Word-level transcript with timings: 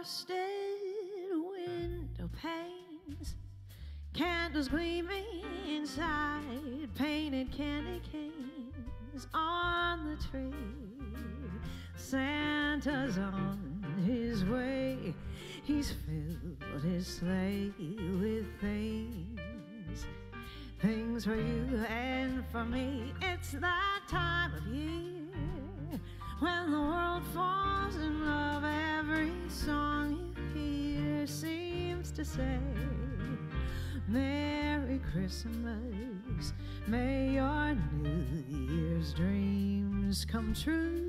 frosted 0.00 0.38
window 1.52 2.30
panes, 2.40 3.34
candles 4.14 4.68
gleaming 4.68 5.44
inside, 5.68 6.88
painted 6.94 7.52
candy 7.52 8.00
canes 8.10 9.26
on 9.34 10.08
the 10.08 10.16
tree. 10.30 10.54
Santa's 11.96 13.18
on 13.18 13.84
his 14.06 14.42
way, 14.46 15.14
he's 15.64 15.92
filled 16.06 16.82
his 16.82 17.06
sleigh 17.06 17.70
with 17.78 18.46
things. 18.58 20.06
Things 20.80 21.26
for 21.26 21.36
you 21.36 21.84
and 21.90 22.42
for 22.50 22.64
me. 22.64 23.12
It's 23.20 23.52
that 23.52 24.00
time 24.08 24.54
of 24.54 24.66
year 24.66 26.00
when 26.38 26.70
the 26.70 26.80
world 26.80 27.22
falls 27.34 27.96
in 27.96 28.24
love. 28.24 28.64
Every 28.64 29.32
song 29.48 29.89
to 32.20 32.26
say, 32.26 32.58
Merry 34.06 35.00
Christmas. 35.10 36.52
May 36.86 37.30
your 37.30 37.74
New 37.94 38.26
Year's 38.46 39.14
dreams 39.14 40.26
come 40.26 40.52
true. 40.52 41.06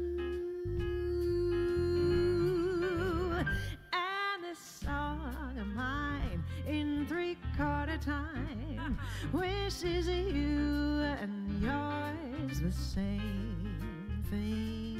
And 3.91 4.41
this 4.41 4.59
song 4.85 5.57
of 5.59 5.67
mine 5.75 6.45
in 6.65 7.05
three 7.07 7.35
quarter 7.57 7.97
time 7.97 8.97
wishes 9.33 10.07
you 10.07 11.01
and 11.19 11.61
yours 11.61 12.61
the 12.61 12.71
same 12.71 14.23
thing 14.29 14.90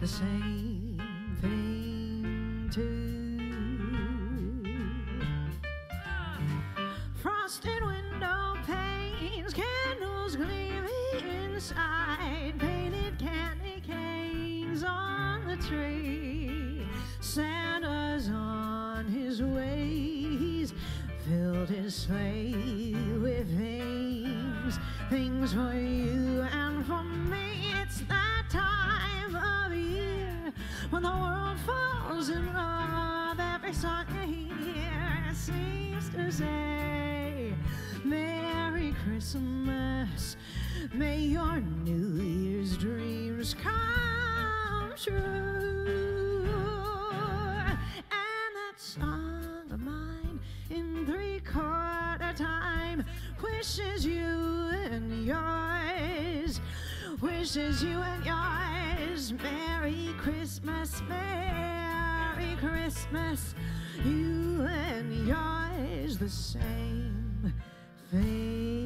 the 0.00 0.06
same 0.06 1.00
thing 1.40 2.70
too. 2.72 3.22
Frosted 7.14 7.82
window 7.82 8.56
panes, 8.66 9.54
candles 9.54 10.36
gleaming 10.36 11.44
inside, 11.44 12.54
painted 12.58 13.18
candy 13.18 13.82
canes 13.86 14.84
on 14.84 15.46
the 15.46 15.56
tree. 15.56 16.86
Santa's 17.20 18.28
on 18.28 19.06
his 19.06 19.42
way, 19.42 19.86
he's 20.38 20.74
filled 21.26 21.70
his 21.70 21.94
sleigh 21.94 22.94
with 23.22 23.48
things, 23.56 24.78
things 25.08 25.54
for 25.54 25.72
you 25.72 26.42
and 26.52 26.84
for 26.84 27.02
me. 27.02 27.65
When 30.90 31.02
the 31.02 31.08
world 31.08 31.58
falls 31.60 32.28
in 32.28 32.52
love. 32.54 33.40
Every 33.40 33.72
song 33.72 34.04
you 34.22 34.54
hear 34.72 35.34
seems 35.34 36.08
to 36.10 36.30
say, 36.30 37.52
Merry 38.04 38.94
Christmas. 39.04 40.36
May 40.92 41.20
your 41.20 41.60
New 41.60 42.22
Year's 42.22 42.76
dreams 42.76 43.54
come 43.54 44.92
true. 44.96 45.16
And 48.10 48.52
that 48.54 48.76
song 48.76 49.62
of 49.72 49.80
mine 49.80 50.40
in 50.70 51.04
three 51.06 51.40
quarter 51.40 52.32
time 52.36 53.04
wishes 53.42 54.06
you 54.06 54.70
and 54.90 55.26
yours, 55.26 56.60
wishes 57.20 57.82
you 57.82 57.98
and 57.98 58.24
yours 58.24 58.85
Merry 59.16 60.14
Christmas, 60.18 61.00
Merry 61.08 62.54
Christmas, 62.56 63.54
you 64.04 64.60
and 64.68 65.26
yours 65.26 66.18
the 66.18 66.28
same 66.28 67.54
thing 68.10 68.85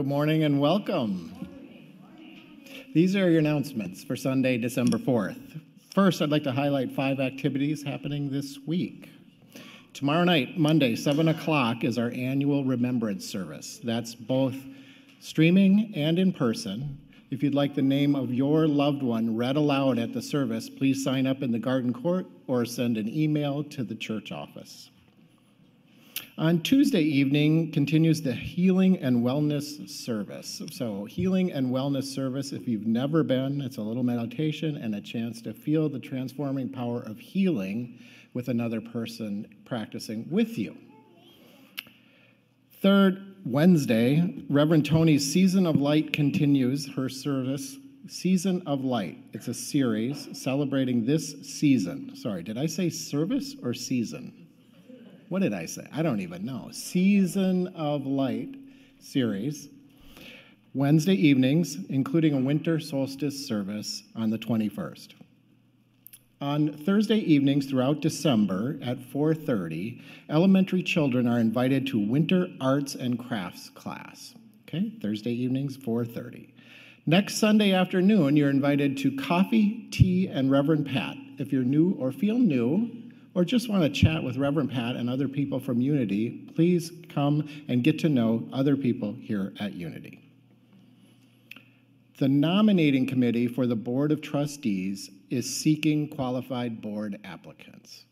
Good 0.00 0.06
morning 0.06 0.44
and 0.44 0.58
welcome. 0.58 1.46
These 2.94 3.14
are 3.16 3.28
your 3.28 3.40
announcements 3.40 4.02
for 4.02 4.16
Sunday, 4.16 4.56
December 4.56 4.96
4th. 4.96 5.60
First, 5.94 6.22
I'd 6.22 6.30
like 6.30 6.44
to 6.44 6.52
highlight 6.52 6.92
five 6.92 7.20
activities 7.20 7.82
happening 7.82 8.30
this 8.30 8.58
week. 8.66 9.10
Tomorrow 9.92 10.24
night, 10.24 10.56
Monday, 10.56 10.96
7 10.96 11.28
o'clock, 11.28 11.84
is 11.84 11.98
our 11.98 12.10
annual 12.12 12.64
Remembrance 12.64 13.26
Service. 13.26 13.78
That's 13.84 14.14
both 14.14 14.56
streaming 15.20 15.92
and 15.94 16.18
in 16.18 16.32
person. 16.32 16.98
If 17.30 17.42
you'd 17.42 17.54
like 17.54 17.74
the 17.74 17.82
name 17.82 18.16
of 18.16 18.32
your 18.32 18.66
loved 18.66 19.02
one 19.02 19.36
read 19.36 19.56
aloud 19.56 19.98
at 19.98 20.14
the 20.14 20.22
service, 20.22 20.70
please 20.70 21.04
sign 21.04 21.26
up 21.26 21.42
in 21.42 21.52
the 21.52 21.58
garden 21.58 21.92
court 21.92 22.24
or 22.46 22.64
send 22.64 22.96
an 22.96 23.06
email 23.06 23.62
to 23.64 23.84
the 23.84 23.96
church 23.96 24.32
office. 24.32 24.88
On 26.38 26.60
Tuesday 26.62 27.02
evening 27.02 27.70
continues 27.70 28.22
the 28.22 28.32
Healing 28.32 28.98
and 28.98 29.24
Wellness 29.24 29.88
Service. 29.88 30.62
So, 30.72 31.04
Healing 31.04 31.52
and 31.52 31.68
Wellness 31.68 32.04
Service, 32.04 32.52
if 32.52 32.66
you've 32.66 32.86
never 32.86 33.22
been, 33.22 33.60
it's 33.60 33.76
a 33.76 33.82
little 33.82 34.02
meditation 34.02 34.76
and 34.76 34.94
a 34.94 35.00
chance 35.00 35.42
to 35.42 35.52
feel 35.52 35.88
the 35.88 35.98
transforming 35.98 36.68
power 36.68 37.02
of 37.02 37.18
healing 37.18 37.98
with 38.32 38.48
another 38.48 38.80
person 38.80 39.46
practicing 39.64 40.28
with 40.30 40.56
you. 40.56 40.76
Third 42.80 43.36
Wednesday, 43.44 44.42
Reverend 44.48 44.86
Tony's 44.86 45.30
Season 45.30 45.66
of 45.66 45.76
Light 45.76 46.12
continues 46.12 46.88
her 46.94 47.08
service. 47.08 47.76
Season 48.08 48.62
of 48.66 48.82
Light. 48.82 49.18
It's 49.34 49.48
a 49.48 49.54
series 49.54 50.28
celebrating 50.32 51.04
this 51.04 51.34
season. 51.42 52.16
Sorry, 52.16 52.42
did 52.42 52.58
I 52.58 52.66
say 52.66 52.88
service 52.88 53.54
or 53.62 53.74
season? 53.74 54.39
What 55.30 55.42
did 55.42 55.54
I 55.54 55.66
say? 55.66 55.86
I 55.92 56.02
don't 56.02 56.18
even 56.18 56.44
know. 56.44 56.70
Season 56.72 57.68
of 57.68 58.04
Light 58.04 58.56
series. 58.98 59.68
Wednesday 60.74 61.14
evenings, 61.14 61.78
including 61.88 62.34
a 62.34 62.40
winter 62.40 62.80
solstice 62.80 63.46
service 63.46 64.02
on 64.16 64.30
the 64.30 64.38
21st. 64.38 65.10
On 66.40 66.72
Thursday 66.72 67.18
evenings 67.18 67.66
throughout 67.66 68.00
December 68.00 68.80
at 68.82 68.98
4:30, 68.98 70.00
elementary 70.28 70.82
children 70.82 71.28
are 71.28 71.38
invited 71.38 71.86
to 71.86 72.00
winter 72.00 72.48
arts 72.60 72.96
and 72.96 73.16
crafts 73.16 73.70
class. 73.70 74.34
Okay? 74.66 74.90
Thursday 75.00 75.32
evenings 75.32 75.76
4:30. 75.76 76.48
Next 77.06 77.36
Sunday 77.36 77.70
afternoon, 77.72 78.36
you're 78.36 78.50
invited 78.50 78.96
to 78.96 79.14
coffee, 79.14 79.86
tea, 79.92 80.26
and 80.26 80.50
Reverend 80.50 80.86
Pat. 80.86 81.16
If 81.38 81.52
you're 81.52 81.62
new 81.62 81.92
or 82.00 82.10
feel 82.10 82.40
new, 82.40 82.99
or 83.34 83.44
just 83.44 83.68
want 83.68 83.82
to 83.82 83.90
chat 83.90 84.22
with 84.22 84.36
Reverend 84.36 84.70
Pat 84.70 84.96
and 84.96 85.08
other 85.08 85.28
people 85.28 85.60
from 85.60 85.80
Unity, 85.80 86.50
please 86.54 86.90
come 87.08 87.48
and 87.68 87.84
get 87.84 87.98
to 88.00 88.08
know 88.08 88.48
other 88.52 88.76
people 88.76 89.14
here 89.20 89.52
at 89.60 89.74
Unity. 89.74 90.20
The 92.18 92.28
nominating 92.28 93.06
committee 93.06 93.46
for 93.46 93.66
the 93.66 93.76
Board 93.76 94.12
of 94.12 94.20
Trustees 94.20 95.10
is 95.30 95.48
seeking 95.48 96.08
qualified 96.08 96.82
board 96.82 97.18
applicants. 97.24 98.04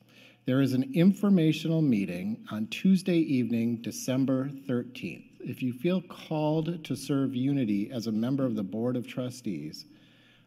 There 0.46 0.62
is 0.62 0.72
an 0.72 0.92
informational 0.94 1.82
meeting 1.82 2.42
on 2.50 2.68
Tuesday 2.68 3.18
evening, 3.18 3.82
December 3.82 4.50
13th. 4.66 5.26
If 5.40 5.62
you 5.62 5.74
feel 5.74 6.00
called 6.00 6.82
to 6.84 6.96
serve 6.96 7.34
Unity 7.34 7.90
as 7.92 8.06
a 8.06 8.12
member 8.12 8.46
of 8.46 8.54
the 8.54 8.62
Board 8.62 8.96
of 8.96 9.06
Trustees, 9.06 9.84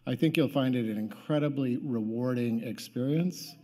I 0.08 0.16
think 0.16 0.38
you'll 0.38 0.50
find 0.50 0.76
it 0.76 0.90
an 0.90 0.98
incredibly 0.98 1.78
rewarding 1.78 2.64
experience. 2.64 3.56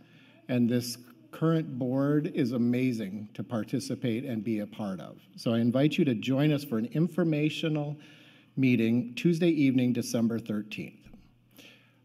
And 0.48 0.68
this 0.68 0.98
current 1.30 1.78
board 1.78 2.32
is 2.34 2.52
amazing 2.52 3.28
to 3.34 3.44
participate 3.44 4.24
and 4.24 4.42
be 4.42 4.60
a 4.60 4.66
part 4.66 5.00
of. 5.00 5.18
So 5.36 5.52
I 5.52 5.58
invite 5.58 5.98
you 5.98 6.04
to 6.06 6.14
join 6.14 6.52
us 6.52 6.64
for 6.64 6.78
an 6.78 6.86
informational 6.86 7.96
meeting 8.56 9.14
Tuesday 9.14 9.50
evening, 9.50 9.92
December 9.92 10.38
13th. 10.38 10.94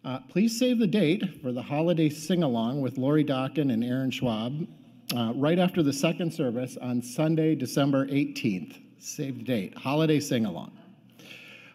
Uh, 0.06 0.20
please 0.30 0.60
save 0.60 0.80
the 0.80 0.88
date 0.88 1.42
for 1.42 1.54
the 1.54 1.62
holiday 1.62 2.10
sing 2.10 2.44
along 2.44 2.82
with 2.82 2.98
Lori 2.98 3.24
Dokken 3.24 3.72
and 3.72 3.84
Aaron 3.84 4.12
Schwab 4.12 4.68
uh, 5.16 5.32
right 5.36 5.58
after 5.58 5.82
the 5.82 5.94
second 5.94 6.34
service 6.34 6.78
on 6.82 7.02
Sunday, 7.02 7.56
December 7.56 8.06
18th. 8.08 8.78
Save 9.00 9.38
the 9.38 9.44
date, 9.44 9.78
holiday 9.78 10.20
sing 10.20 10.46
along. 10.46 10.78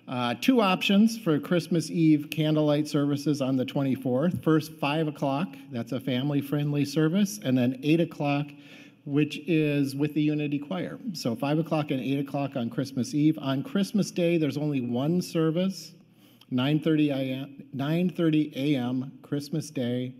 Uh, 0.08 0.34
two 0.40 0.62
options 0.62 1.18
for 1.18 1.38
Christmas 1.38 1.90
Eve 1.90 2.28
candlelight 2.30 2.88
services 2.88 3.42
on 3.42 3.56
the 3.56 3.64
24th. 3.66 4.42
First, 4.42 4.72
5 4.72 5.08
o'clock, 5.08 5.48
that's 5.70 5.92
a 5.92 6.00
family 6.00 6.40
friendly 6.40 6.86
service, 6.86 7.38
and 7.44 7.58
then 7.58 7.78
8 7.82 8.00
o'clock, 8.00 8.46
which 9.04 9.38
is 9.46 9.94
with 9.94 10.14
the 10.14 10.22
Unity 10.22 10.58
Choir. 10.58 10.98
So 11.12 11.36
5 11.36 11.58
o'clock 11.58 11.90
and 11.90 12.00
8 12.00 12.20
o'clock 12.20 12.56
on 12.56 12.70
Christmas 12.70 13.12
Eve. 13.14 13.38
On 13.38 13.62
Christmas 13.62 14.10
Day, 14.10 14.38
there's 14.38 14.56
only 14.56 14.80
one 14.80 15.20
service 15.20 15.92
9:30 16.50 17.10
a.m. 17.10 17.64
9:30 17.76 18.56
a.m. 18.56 19.12
Christmas 19.20 19.68
Day. 19.68 20.14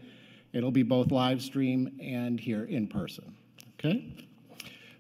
It'll 0.53 0.71
be 0.71 0.83
both 0.83 1.11
live 1.11 1.41
stream 1.41 1.99
and 2.03 2.39
here 2.39 2.65
in 2.65 2.87
person. 2.87 3.35
Okay. 3.79 4.28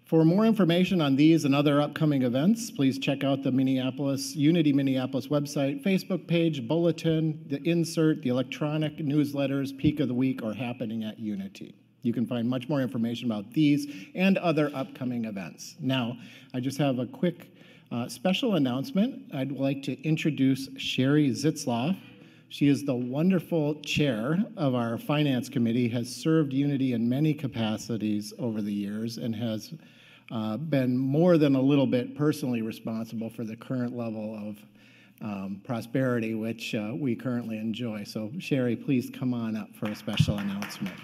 For 0.08 0.24
more 0.24 0.46
information 0.46 1.02
on 1.02 1.16
these 1.16 1.44
and 1.44 1.54
other 1.54 1.82
upcoming 1.82 2.22
events, 2.22 2.70
please 2.70 2.98
check 2.98 3.24
out 3.24 3.42
the 3.42 3.52
Minneapolis 3.52 4.34
Unity 4.34 4.72
Minneapolis 4.72 5.26
website, 5.26 5.84
Facebook 5.84 6.26
page, 6.26 6.66
bulletin, 6.66 7.44
the 7.46 7.62
insert, 7.68 8.22
the 8.22 8.30
electronic 8.30 8.96
newsletters, 8.96 9.76
peak 9.76 10.00
of 10.00 10.08
the 10.08 10.14
week, 10.14 10.42
or 10.42 10.54
happening 10.54 11.04
at 11.04 11.18
Unity. 11.18 11.74
You 12.00 12.14
can 12.14 12.26
find 12.26 12.48
much 12.48 12.70
more 12.70 12.80
information 12.80 13.30
about 13.30 13.52
these 13.52 13.86
and 14.14 14.38
other 14.38 14.70
upcoming 14.74 15.26
events. 15.26 15.76
Now, 15.78 16.16
I 16.54 16.60
just 16.60 16.78
have 16.78 16.98
a 16.98 17.06
quick 17.06 17.52
uh, 17.92 18.08
special 18.08 18.54
announcement. 18.54 19.34
I'd 19.34 19.52
like 19.52 19.82
to 19.82 20.08
introduce 20.08 20.70
Sherry 20.78 21.28
Zitzloff. 21.32 21.98
She 22.48 22.68
is 22.68 22.82
the 22.82 22.94
wonderful 22.94 23.74
chair 23.82 24.42
of 24.56 24.74
our 24.74 24.96
finance 24.96 25.50
committee, 25.50 25.88
has 25.90 26.08
served 26.08 26.54
Unity 26.54 26.94
in 26.94 27.10
many 27.10 27.34
capacities 27.34 28.32
over 28.38 28.62
the 28.62 28.72
years, 28.72 29.18
and 29.18 29.36
has 29.36 29.74
uh, 30.30 30.56
been 30.56 30.96
more 30.96 31.38
than 31.38 31.54
a 31.54 31.60
little 31.60 31.86
bit 31.86 32.16
personally 32.16 32.62
responsible 32.62 33.30
for 33.30 33.44
the 33.44 33.56
current 33.56 33.96
level 33.96 34.34
of 34.34 34.58
um, 35.20 35.60
prosperity, 35.64 36.34
which 36.34 36.74
uh, 36.74 36.92
we 36.94 37.16
currently 37.16 37.58
enjoy. 37.58 38.04
So, 38.04 38.30
Sherry, 38.38 38.76
please 38.76 39.10
come 39.10 39.34
on 39.34 39.56
up 39.56 39.74
for 39.74 39.86
a 39.86 39.94
special 39.94 40.38
announcement. 40.38 40.94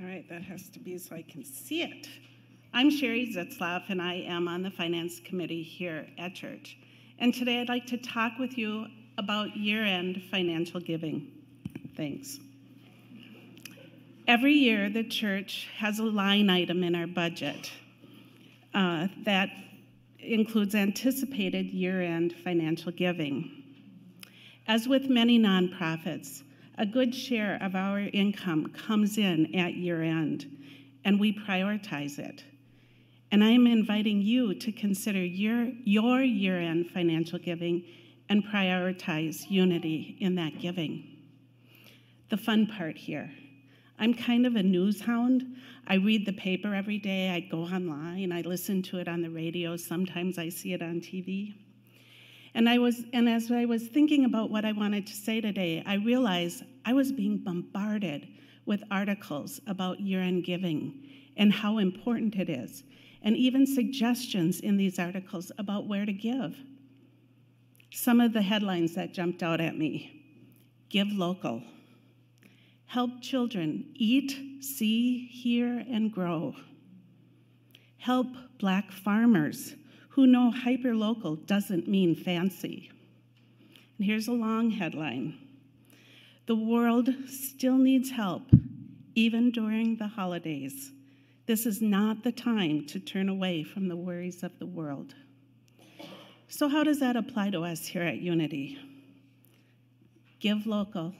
All 0.00 0.06
right, 0.06 0.28
that 0.28 0.42
has 0.42 0.68
to 0.70 0.78
be 0.78 0.98
so 0.98 1.14
I 1.14 1.22
can 1.22 1.44
see 1.44 1.82
it. 1.82 2.08
I'm 2.72 2.90
Sherry 2.90 3.32
Zitzloff, 3.32 3.84
and 3.88 4.02
I 4.02 4.14
am 4.14 4.48
on 4.48 4.62
the 4.62 4.70
Finance 4.70 5.20
Committee 5.24 5.62
here 5.62 6.08
at 6.18 6.34
church. 6.34 6.76
And 7.20 7.32
today 7.32 7.60
I'd 7.60 7.68
like 7.68 7.86
to 7.86 7.96
talk 7.96 8.32
with 8.38 8.58
you 8.58 8.86
about 9.18 9.56
year 9.56 9.84
end 9.84 10.22
financial 10.30 10.80
giving. 10.80 11.30
Thanks. 11.96 12.40
Every 14.26 14.54
year, 14.54 14.88
the 14.88 15.04
church 15.04 15.68
has 15.76 15.98
a 15.98 16.04
line 16.04 16.48
item 16.48 16.82
in 16.82 16.94
our 16.94 17.06
budget 17.06 17.70
uh, 18.72 19.08
that 19.24 19.50
includes 20.18 20.74
anticipated 20.74 21.66
year 21.66 22.00
end 22.00 22.32
financial 22.42 22.90
giving. 22.90 23.62
As 24.66 24.88
with 24.88 25.10
many 25.10 25.38
nonprofits, 25.38 26.42
a 26.78 26.86
good 26.86 27.14
share 27.14 27.58
of 27.60 27.74
our 27.74 28.00
income 28.00 28.68
comes 28.70 29.18
in 29.18 29.54
at 29.54 29.74
year 29.74 30.02
end, 30.02 30.46
and 31.04 31.20
we 31.20 31.32
prioritize 31.32 32.18
it. 32.18 32.42
And 33.30 33.44
I 33.44 33.50
am 33.50 33.66
inviting 33.66 34.22
you 34.22 34.54
to 34.54 34.72
consider 34.72 35.22
your, 35.22 35.68
your 35.84 36.22
year 36.22 36.58
end 36.58 36.90
financial 36.90 37.38
giving 37.38 37.84
and 38.34 38.44
prioritize 38.44 39.48
unity 39.48 40.16
in 40.18 40.34
that 40.34 40.58
giving. 40.58 41.04
The 42.30 42.36
fun 42.36 42.66
part 42.66 42.96
here 42.96 43.30
I'm 43.96 44.12
kind 44.12 44.44
of 44.44 44.56
a 44.56 44.62
news 44.62 45.00
hound. 45.00 45.44
I 45.86 45.94
read 45.94 46.26
the 46.26 46.32
paper 46.32 46.74
every 46.74 46.98
day, 46.98 47.30
I 47.30 47.38
go 47.38 47.58
online, 47.58 48.32
I 48.32 48.40
listen 48.40 48.82
to 48.90 48.98
it 48.98 49.06
on 49.06 49.22
the 49.22 49.30
radio, 49.30 49.76
sometimes 49.76 50.36
I 50.36 50.48
see 50.48 50.72
it 50.72 50.82
on 50.82 51.00
TV. 51.00 51.54
And 52.56 52.68
I 52.68 52.78
was 52.78 53.04
and 53.12 53.28
as 53.28 53.52
I 53.52 53.66
was 53.66 53.86
thinking 53.86 54.24
about 54.24 54.50
what 54.50 54.64
I 54.64 54.72
wanted 54.72 55.06
to 55.06 55.14
say 55.14 55.40
today, 55.40 55.84
I 55.86 55.94
realized 55.94 56.64
I 56.84 56.92
was 56.92 57.12
being 57.12 57.38
bombarded 57.38 58.26
with 58.66 58.82
articles 58.90 59.60
about 59.68 60.00
year-end 60.00 60.42
giving 60.42 61.04
and 61.36 61.52
how 61.52 61.78
important 61.78 62.34
it 62.34 62.50
is, 62.50 62.82
and 63.22 63.36
even 63.36 63.64
suggestions 63.64 64.58
in 64.58 64.76
these 64.76 64.98
articles 64.98 65.52
about 65.56 65.86
where 65.86 66.04
to 66.04 66.12
give. 66.12 66.56
Some 67.96 68.20
of 68.20 68.32
the 68.32 68.42
headlines 68.42 68.96
that 68.96 69.14
jumped 69.14 69.40
out 69.40 69.60
at 69.60 69.78
me. 69.78 70.20
Give 70.88 71.06
local. 71.12 71.62
Help 72.86 73.22
children 73.22 73.86
eat, 73.94 74.36
see, 74.60 75.28
hear, 75.28 75.84
and 75.88 76.12
grow. 76.12 76.56
Help 77.98 78.26
black 78.58 78.90
farmers 78.90 79.76
who 80.08 80.26
know 80.26 80.52
hyperlocal 80.52 81.46
doesn't 81.46 81.86
mean 81.86 82.16
fancy. 82.16 82.90
And 83.96 84.06
here's 84.06 84.26
a 84.26 84.32
long 84.32 84.70
headline 84.70 85.38
The 86.46 86.56
world 86.56 87.10
still 87.28 87.78
needs 87.78 88.10
help, 88.10 88.42
even 89.14 89.52
during 89.52 89.98
the 89.98 90.08
holidays. 90.08 90.90
This 91.46 91.64
is 91.64 91.80
not 91.80 92.24
the 92.24 92.32
time 92.32 92.86
to 92.86 92.98
turn 92.98 93.28
away 93.28 93.62
from 93.62 93.86
the 93.86 93.96
worries 93.96 94.42
of 94.42 94.58
the 94.58 94.66
world. 94.66 95.14
So, 96.56 96.68
how 96.68 96.84
does 96.84 97.00
that 97.00 97.16
apply 97.16 97.50
to 97.50 97.64
us 97.64 97.84
here 97.84 98.04
at 98.04 98.18
Unity? 98.18 98.78
Give 100.38 100.64
local. 100.68 101.12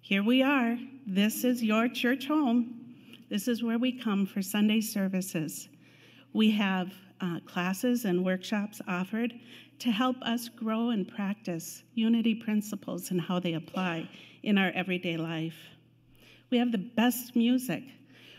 Here 0.00 0.22
we 0.22 0.44
are. 0.44 0.78
This 1.04 1.42
is 1.42 1.60
your 1.60 1.88
church 1.88 2.28
home. 2.28 2.94
This 3.28 3.48
is 3.48 3.64
where 3.64 3.80
we 3.80 3.90
come 3.90 4.26
for 4.26 4.40
Sunday 4.42 4.80
services. 4.80 5.68
We 6.32 6.52
have 6.52 6.92
uh, 7.20 7.40
classes 7.46 8.04
and 8.04 8.24
workshops 8.24 8.80
offered 8.86 9.34
to 9.80 9.90
help 9.90 10.22
us 10.22 10.48
grow 10.48 10.90
and 10.90 11.08
practice 11.08 11.82
unity 11.94 12.36
principles 12.36 13.10
and 13.10 13.20
how 13.20 13.40
they 13.40 13.54
apply 13.54 14.08
in 14.44 14.56
our 14.56 14.70
everyday 14.76 15.16
life. 15.16 15.58
We 16.50 16.58
have 16.58 16.70
the 16.70 16.78
best 16.78 17.34
music. 17.34 17.82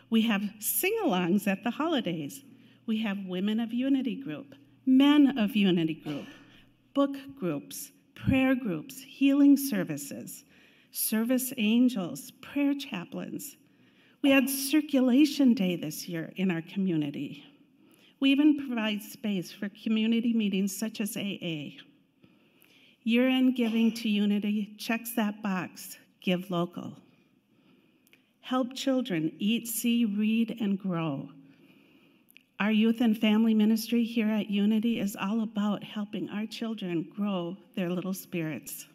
We 0.09 0.21
have 0.21 0.43
sing 0.59 0.97
alongs 1.03 1.45
at 1.45 1.65
the 1.65 1.71
holidays. 1.71 2.45
We 2.85 3.01
have 3.01 3.17
Women 3.25 3.59
of 3.59 3.73
Unity 3.73 4.15
Group, 4.15 4.55
Men 4.85 5.37
of 5.37 5.55
Unity 5.55 5.93
Group, 5.93 6.25
book 6.95 7.15
groups, 7.39 7.91
prayer 8.15 8.55
groups, 8.55 8.99
healing 8.99 9.55
services, 9.55 10.43
service 10.91 11.53
angels, 11.57 12.31
prayer 12.41 12.73
chaplains. 12.73 13.57
We 14.23 14.31
had 14.31 14.49
Circulation 14.49 15.53
Day 15.53 15.75
this 15.75 16.07
year 16.07 16.31
in 16.35 16.49
our 16.49 16.61
community. 16.63 17.43
We 18.19 18.31
even 18.31 18.67
provide 18.67 19.01
space 19.01 19.51
for 19.51 19.69
community 19.69 20.33
meetings 20.33 20.75
such 20.77 20.99
as 20.99 21.15
AA. 21.15 21.77
Year 23.03 23.27
end 23.27 23.55
giving 23.55 23.91
to 23.93 24.09
Unity 24.09 24.75
checks 24.77 25.13
that 25.15 25.41
box 25.43 25.97
give 26.21 26.49
local. 26.49 26.93
Help 28.41 28.73
children 28.73 29.31
eat, 29.39 29.67
see, 29.67 30.05
read, 30.05 30.57
and 30.59 30.77
grow. 30.77 31.29
Our 32.61 32.71
youth 32.71 33.01
and 33.01 33.17
family 33.17 33.55
ministry 33.55 34.03
here 34.03 34.29
at 34.29 34.51
Unity 34.51 34.99
is 34.99 35.17
all 35.19 35.41
about 35.41 35.83
helping 35.83 36.29
our 36.29 36.45
children 36.45 37.07
grow 37.17 37.57
their 37.75 37.89
little 37.89 38.13
spirits. 38.13 38.85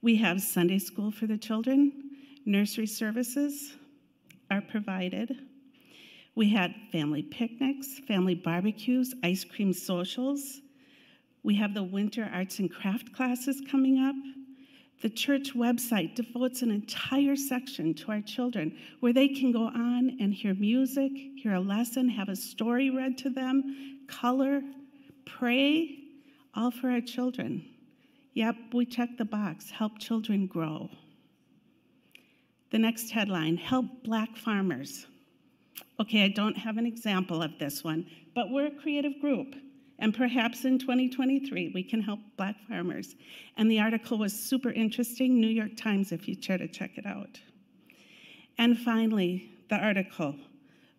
We 0.00 0.14
have 0.14 0.40
Sunday 0.40 0.78
school 0.78 1.10
for 1.10 1.26
the 1.26 1.36
children, 1.36 2.12
nursery 2.46 2.86
services 2.86 3.74
are 4.52 4.60
provided. 4.60 5.36
We 6.36 6.48
had 6.48 6.76
family 6.92 7.24
picnics, 7.24 7.98
family 8.06 8.36
barbecues, 8.36 9.12
ice 9.24 9.42
cream 9.42 9.72
socials. 9.72 10.60
We 11.42 11.56
have 11.56 11.74
the 11.74 11.82
winter 11.82 12.30
arts 12.32 12.60
and 12.60 12.70
craft 12.70 13.12
classes 13.12 13.60
coming 13.68 13.98
up. 13.98 14.14
The 15.00 15.08
church 15.08 15.54
website 15.54 16.14
devotes 16.14 16.60
an 16.60 16.70
entire 16.70 17.34
section 17.34 17.94
to 17.94 18.12
our 18.12 18.20
children 18.20 18.76
where 19.00 19.14
they 19.14 19.28
can 19.28 19.50
go 19.50 19.64
on 19.64 20.18
and 20.20 20.34
hear 20.34 20.52
music, 20.54 21.10
hear 21.36 21.54
a 21.54 21.60
lesson, 21.60 22.08
have 22.10 22.28
a 22.28 22.36
story 22.36 22.90
read 22.90 23.16
to 23.18 23.30
them, 23.30 24.00
color, 24.08 24.60
pray, 25.24 25.96
all 26.54 26.70
for 26.70 26.90
our 26.90 27.00
children. 27.00 27.64
Yep, 28.34 28.56
we 28.74 28.84
check 28.84 29.16
the 29.16 29.24
box 29.24 29.70
help 29.70 29.98
children 29.98 30.46
grow. 30.46 30.90
The 32.70 32.78
next 32.78 33.10
headline 33.10 33.56
Help 33.56 33.86
Black 34.04 34.36
Farmers. 34.36 35.06
Okay, 35.98 36.24
I 36.24 36.28
don't 36.28 36.56
have 36.56 36.76
an 36.76 36.86
example 36.86 37.42
of 37.42 37.58
this 37.58 37.82
one, 37.82 38.06
but 38.34 38.50
we're 38.50 38.66
a 38.66 38.70
creative 38.70 39.18
group. 39.20 39.54
And 40.00 40.14
perhaps 40.14 40.64
in 40.64 40.78
2023, 40.78 41.72
we 41.74 41.82
can 41.82 42.00
help 42.00 42.20
Black 42.38 42.56
farmers. 42.66 43.14
And 43.58 43.70
the 43.70 43.80
article 43.80 44.16
was 44.16 44.32
super 44.32 44.70
interesting, 44.70 45.38
New 45.38 45.46
York 45.46 45.76
Times, 45.76 46.10
if 46.10 46.26
you 46.26 46.36
care 46.36 46.56
to 46.56 46.66
check 46.66 46.96
it 46.96 47.04
out. 47.04 47.38
And 48.56 48.78
finally, 48.78 49.52
the 49.68 49.76
article 49.76 50.34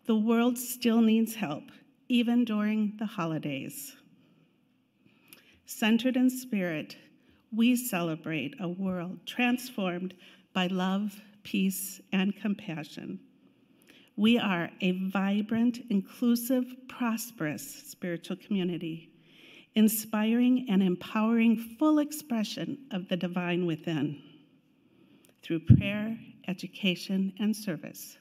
The 0.06 0.16
World 0.16 0.56
Still 0.56 1.02
Needs 1.02 1.34
Help, 1.34 1.64
even 2.08 2.44
during 2.44 2.94
the 2.98 3.06
holidays. 3.06 3.96
Centered 5.66 6.16
in 6.16 6.30
spirit, 6.30 6.96
we 7.54 7.74
celebrate 7.74 8.54
a 8.60 8.68
world 8.68 9.18
transformed 9.26 10.14
by 10.52 10.68
love, 10.68 11.20
peace, 11.42 12.00
and 12.12 12.36
compassion. 12.36 13.18
We 14.16 14.38
are 14.38 14.70
a 14.80 15.08
vibrant, 15.08 15.80
inclusive, 15.88 16.64
prosperous 16.88 17.84
spiritual 17.86 18.36
community, 18.36 19.10
inspiring 19.74 20.66
and 20.68 20.82
empowering 20.82 21.76
full 21.78 21.98
expression 21.98 22.78
of 22.90 23.08
the 23.08 23.16
divine 23.16 23.64
within. 23.64 24.22
Through 25.42 25.60
prayer, 25.60 26.18
education, 26.46 27.32
and 27.38 27.56
service, 27.56 28.18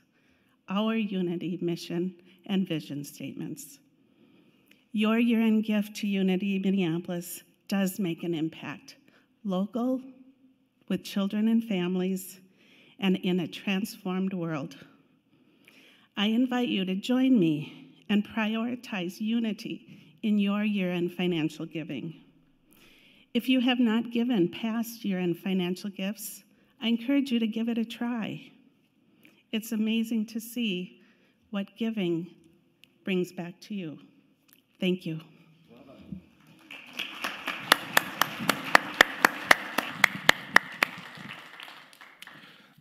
our 0.70 0.96
unity 0.96 1.60
mission 1.62 2.16
and 2.46 2.68
vision 2.68 3.04
statements. 3.04 3.80
Your 4.94 5.20
year 5.20 5.42
end 5.42 5.66
gift 5.66 5.96
to 5.98 6.08
Unity 6.08 6.60
Minneapolis 6.60 7.44
does 7.68 8.00
make 8.00 8.24
an 8.24 8.34
impact, 8.34 8.96
local, 9.44 10.02
with 10.88 11.04
children 11.04 11.48
and 11.48 11.64
families, 11.64 12.40
and 13.00 13.18
in 13.18 13.42
a 13.42 13.48
transformed 13.48 14.34
world. 14.34 14.76
I 16.18 16.28
invite 16.28 16.70
you 16.70 16.86
to 16.86 16.96
join 16.96 17.40
me 17.40 18.04
and 18.10 18.28
prioritize 18.28 19.20
unity 19.20 20.18
in 20.22 20.38
your 20.38 20.64
year 20.64 20.92
end 20.92 21.14
financial 21.14 21.66
giving. 21.66 22.14
If 23.34 23.48
you 23.48 23.62
have 23.62 23.80
not 23.80 24.12
given 24.12 24.50
past 24.50 25.06
year 25.06 25.20
end 25.20 25.38
financial 25.38 25.90
gifts, 25.90 26.44
I 26.82 26.90
encourage 26.90 27.32
you 27.32 27.40
to 27.40 27.48
give 27.48 27.70
it 27.70 27.78
a 27.78 27.86
try. 27.86 28.52
It's 29.52 29.72
amazing 29.72 30.26
to 30.28 30.40
see 30.40 31.02
what 31.50 31.78
giving 31.78 32.28
brings 33.04 33.32
back 33.32 33.60
to 33.62 33.76
you. 33.76 34.00
Thank 34.80 35.06
you. 35.06 35.22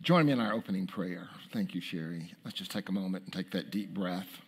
Join 0.01 0.25
me 0.25 0.31
in 0.31 0.39
our 0.39 0.53
opening 0.53 0.87
prayer. 0.87 1.29
Thank 1.51 1.75
you, 1.75 1.81
Sherry. 1.81 2.33
Let's 2.45 2.57
just 2.57 2.71
take 2.71 2.87
a 2.87 2.93
moment 2.93 3.25
and 3.25 3.33
take 3.33 3.51
that 3.51 3.71
deep 3.71 3.93
breath. 3.93 4.39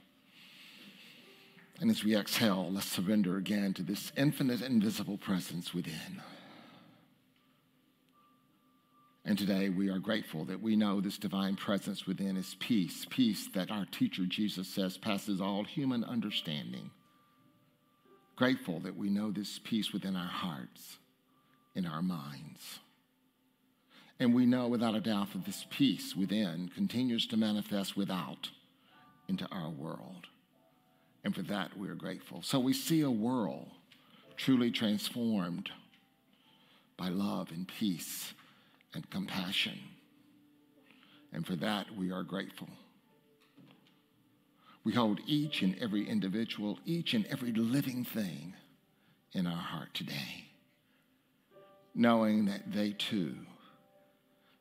And 1.81 1.91
as 1.91 2.03
we 2.03 2.15
exhale, 2.15 2.69
let's 2.71 2.87
surrender 2.87 3.35
again 3.35 3.73
to 3.73 3.83
this 3.83 4.13
infinite, 4.15 4.61
invisible 4.61 5.17
presence 5.17 5.73
within. 5.73 6.21
And 9.25 9.37
today 9.37 9.69
we 9.69 9.89
are 9.89 9.99
grateful 9.99 10.45
that 10.45 10.61
we 10.61 10.77
know 10.77 11.01
this 11.01 11.17
divine 11.17 11.55
presence 11.57 12.05
within 12.05 12.37
is 12.37 12.55
peace, 12.59 13.05
peace 13.09 13.49
that 13.53 13.71
our 13.71 13.85
teacher 13.85 14.25
Jesus 14.25 14.67
says 14.67 14.97
passes 14.97 15.41
all 15.41 15.65
human 15.65 16.05
understanding. 16.05 16.89
Grateful 18.37 18.79
that 18.79 18.95
we 18.95 19.09
know 19.09 19.31
this 19.31 19.59
peace 19.61 19.91
within 19.91 20.15
our 20.15 20.27
hearts, 20.27 20.99
in 21.75 21.85
our 21.85 22.01
minds. 22.01 22.79
And 24.19 24.33
we 24.33 24.45
know 24.45 24.67
without 24.67 24.95
a 24.95 25.01
doubt 25.01 25.33
that 25.33 25.45
this 25.45 25.65
peace 25.69 26.15
within 26.15 26.69
continues 26.73 27.25
to 27.27 27.37
manifest 27.37 27.97
without 27.97 28.49
into 29.27 29.47
our 29.51 29.69
world. 29.69 30.27
And 31.23 31.33
for 31.33 31.41
that, 31.43 31.77
we 31.77 31.89
are 31.89 31.95
grateful. 31.95 32.41
So 32.41 32.59
we 32.59 32.73
see 32.73 33.01
a 33.01 33.09
world 33.09 33.69
truly 34.37 34.71
transformed 34.71 35.69
by 36.97 37.09
love 37.09 37.49
and 37.51 37.67
peace 37.67 38.33
and 38.93 39.09
compassion. 39.09 39.79
And 41.31 41.45
for 41.45 41.55
that, 41.55 41.95
we 41.97 42.11
are 42.11 42.23
grateful. 42.23 42.69
We 44.83 44.93
hold 44.93 45.21
each 45.25 45.61
and 45.61 45.75
every 45.79 46.07
individual, 46.07 46.77
each 46.85 47.13
and 47.13 47.25
every 47.27 47.51
living 47.53 48.03
thing 48.03 48.53
in 49.31 49.47
our 49.47 49.53
heart 49.53 49.93
today, 49.93 50.49
knowing 51.95 52.45
that 52.45 52.71
they 52.71 52.91
too 52.91 53.35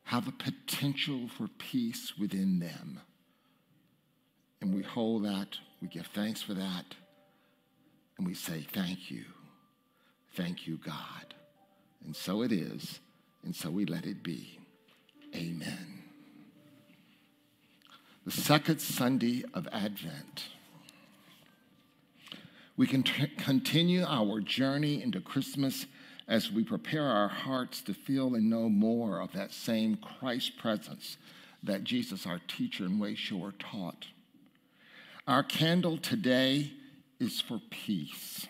have 0.03 0.27
a 0.27 0.31
potential 0.31 1.29
for 1.37 1.47
peace 1.57 2.13
within 2.17 2.59
them. 2.59 2.99
And 4.61 4.73
we 4.73 4.81
hold 4.81 5.25
that, 5.25 5.57
we 5.81 5.87
give 5.87 6.07
thanks 6.07 6.41
for 6.41 6.53
that, 6.53 6.95
and 8.17 8.27
we 8.27 8.33
say, 8.33 8.65
Thank 8.71 9.11
you. 9.11 9.25
Thank 10.35 10.67
you, 10.67 10.77
God. 10.77 11.35
And 12.03 12.15
so 12.15 12.41
it 12.41 12.51
is, 12.51 12.99
and 13.43 13.55
so 13.55 13.69
we 13.69 13.85
let 13.85 14.05
it 14.05 14.23
be. 14.23 14.59
Amen. 15.35 16.03
The 18.25 18.31
second 18.31 18.79
Sunday 18.79 19.43
of 19.53 19.67
Advent. 19.71 20.45
We 22.75 22.87
can 22.87 23.03
t- 23.03 23.27
continue 23.37 24.03
our 24.03 24.39
journey 24.39 25.03
into 25.03 25.19
Christmas 25.21 25.85
as 26.27 26.51
we 26.51 26.63
prepare 26.63 27.05
our 27.05 27.27
hearts 27.27 27.81
to 27.83 27.93
feel 27.93 28.35
and 28.35 28.49
know 28.49 28.69
more 28.69 29.21
of 29.21 29.33
that 29.33 29.51
same 29.51 29.97
Christ 29.97 30.57
presence 30.57 31.17
that 31.63 31.83
Jesus, 31.83 32.25
our 32.25 32.39
teacher 32.47 32.85
and 32.85 33.01
wayshower, 33.01 33.53
taught. 33.57 34.07
Our 35.27 35.43
candle 35.43 35.97
today 35.97 36.71
is 37.19 37.39
for 37.39 37.61
peace. 37.69 38.47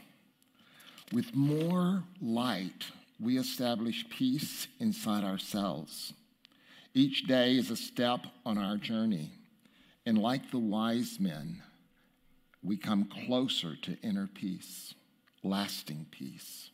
With 1.12 1.36
more 1.36 2.04
light, 2.22 2.86
we 3.20 3.38
establish 3.38 4.10
peace 4.10 4.68
inside 4.80 5.24
ourselves. 5.24 6.14
Each 6.96 7.26
day 7.28 7.56
is 7.56 7.70
a 7.70 7.76
step 7.76 8.22
on 8.46 8.58
our 8.58 8.78
journey. 8.78 9.32
And 10.06 10.18
like 10.18 10.52
the 10.52 10.60
wise 10.60 11.20
men, 11.20 11.62
we 12.64 12.78
come 12.78 13.06
closer 13.06 13.76
to 13.76 13.98
inner 14.02 14.28
peace, 14.28 14.94
lasting 15.44 16.08
peace. 16.12 16.72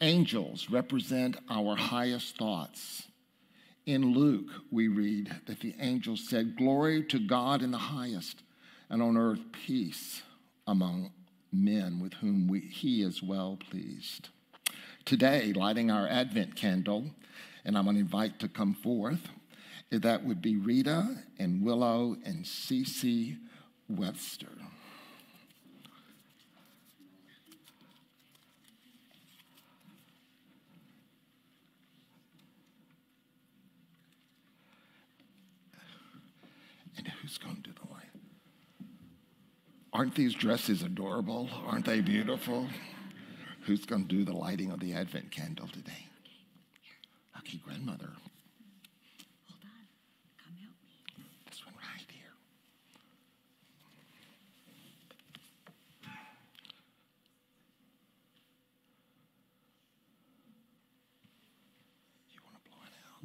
Angels 0.00 0.70
represent 0.70 1.36
our 1.50 1.74
highest 1.74 2.38
thoughts. 2.38 3.08
In 3.84 4.12
Luke, 4.14 4.48
we 4.70 4.86
read 4.86 5.34
that 5.46 5.58
the 5.58 5.74
angels 5.80 6.28
said, 6.28 6.56
Glory 6.56 7.02
to 7.04 7.18
God 7.18 7.62
in 7.62 7.72
the 7.72 7.78
highest, 7.78 8.42
and 8.88 9.02
on 9.02 9.16
earth 9.16 9.40
peace 9.50 10.22
among 10.68 11.10
men 11.52 11.98
with 11.98 12.14
whom 12.14 12.46
we, 12.46 12.60
he 12.60 13.02
is 13.02 13.24
well 13.24 13.58
pleased. 13.70 14.28
Today, 15.04 15.52
lighting 15.52 15.90
our 15.90 16.06
Advent 16.06 16.54
candle, 16.54 17.06
and 17.64 17.76
I'm 17.76 17.84
going 17.84 17.96
to 17.96 18.00
invite 18.00 18.38
to 18.38 18.48
come 18.48 18.74
forth, 18.74 19.30
that 19.90 20.22
would 20.22 20.40
be 20.40 20.54
Rita 20.54 21.24
and 21.40 21.64
Willow 21.64 22.16
and 22.24 22.44
Cece 22.44 23.36
Webster. 23.88 24.52
Who's 37.20 37.38
going 37.38 37.62
to 37.62 37.70
the 37.72 37.92
light? 37.92 38.04
Aren't 39.92 40.14
these 40.14 40.34
dresses 40.34 40.82
adorable? 40.82 41.48
Aren't 41.66 41.86
they 41.86 42.00
beautiful? 42.00 42.68
Who's 43.62 43.84
going 43.84 44.06
to 44.06 44.08
do 44.08 44.24
the 44.24 44.32
lighting 44.36 44.70
of 44.70 44.80
the 44.80 44.94
Advent 44.94 45.30
candle 45.30 45.68
today? 45.68 46.06
Okay, 47.38 47.58
grandmother. 47.64 48.10
Hold 49.48 49.62
on. 49.64 49.70
Come 50.42 50.56
help 50.60 50.74
me. 51.16 51.24
This 51.50 51.64
one 51.64 51.74
right 51.76 52.06
here. 52.10 52.32
You 62.32 62.40
want 62.44 62.56
to 62.56 62.70
blow 62.70 62.80
it 62.84 62.92
out? 62.92 63.24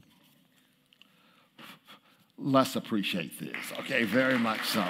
Let's 2.45 2.75
appreciate 2.75 3.39
this, 3.39 3.55
okay? 3.79 4.03
Very 4.03 4.37
much 4.37 4.65
so. 4.65 4.85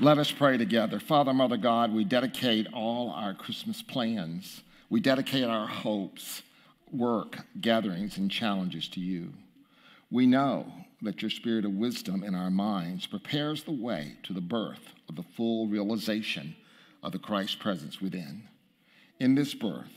Let 0.00 0.18
us 0.18 0.32
pray 0.32 0.56
together. 0.56 0.98
Father, 0.98 1.32
Mother 1.32 1.56
God, 1.56 1.94
we 1.94 2.02
dedicate 2.02 2.66
all 2.72 3.10
our 3.10 3.32
Christmas 3.32 3.80
plans. 3.80 4.62
We 4.90 4.98
dedicate 4.98 5.44
our 5.44 5.68
hopes, 5.68 6.42
work, 6.90 7.46
gatherings, 7.60 8.18
and 8.18 8.28
challenges 8.28 8.88
to 8.88 9.00
you. 9.00 9.32
We 10.10 10.26
know 10.26 10.66
that 11.00 11.22
your 11.22 11.30
spirit 11.30 11.64
of 11.64 11.74
wisdom 11.74 12.24
in 12.24 12.34
our 12.34 12.50
minds 12.50 13.06
prepares 13.06 13.62
the 13.62 13.70
way 13.70 14.14
to 14.24 14.32
the 14.32 14.40
birth 14.40 14.94
of 15.08 15.14
the 15.14 15.22
full 15.36 15.68
realization 15.68 16.56
of 17.04 17.12
the 17.12 17.20
Christ 17.20 17.60
presence 17.60 18.00
within. 18.00 18.48
In 19.20 19.36
this 19.36 19.54
birth, 19.54 19.92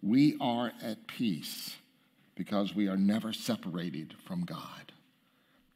we 0.00 0.36
are 0.40 0.70
at 0.80 1.08
peace 1.08 1.74
because 2.34 2.74
we 2.74 2.88
are 2.88 2.96
never 2.96 3.32
separated 3.32 4.14
from 4.26 4.44
God. 4.44 4.92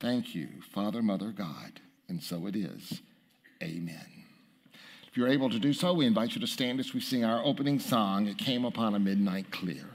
Thank 0.00 0.34
you, 0.34 0.48
Father, 0.72 1.02
Mother, 1.02 1.32
God, 1.32 1.80
and 2.08 2.22
so 2.22 2.46
it 2.46 2.56
is. 2.56 3.02
Amen. 3.62 4.24
If 5.08 5.16
you're 5.16 5.28
able 5.28 5.50
to 5.50 5.58
do 5.58 5.72
so, 5.72 5.92
we 5.94 6.06
invite 6.06 6.34
you 6.34 6.40
to 6.40 6.46
stand 6.46 6.80
as 6.80 6.94
we 6.94 7.00
sing 7.00 7.24
our 7.24 7.44
opening 7.44 7.78
song, 7.78 8.26
It 8.26 8.38
Came 8.38 8.64
Upon 8.64 8.94
a 8.94 8.98
Midnight 8.98 9.50
Clear. 9.50 9.86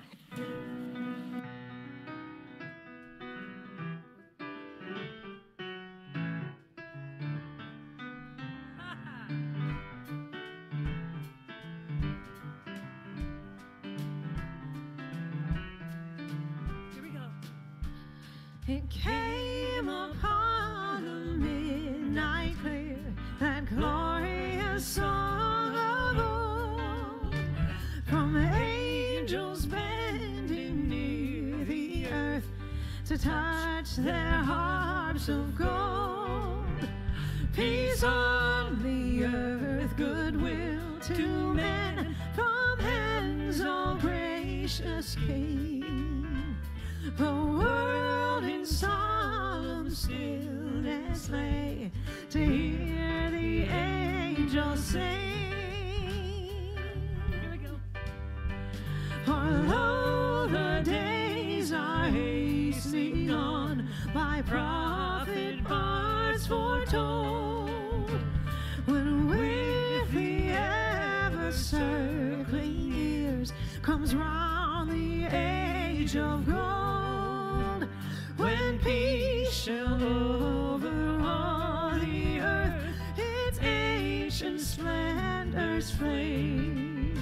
Age 76.04 76.18
of 76.18 76.46
gold, 76.46 77.88
when 78.36 78.78
peace 78.80 79.54
shall 79.54 80.04
over 80.04 81.22
all 81.22 81.98
the 81.98 82.40
earth 82.42 82.84
its 83.18 83.60
ancient 83.62 84.60
splendors 84.60 85.92
flame, 85.92 87.18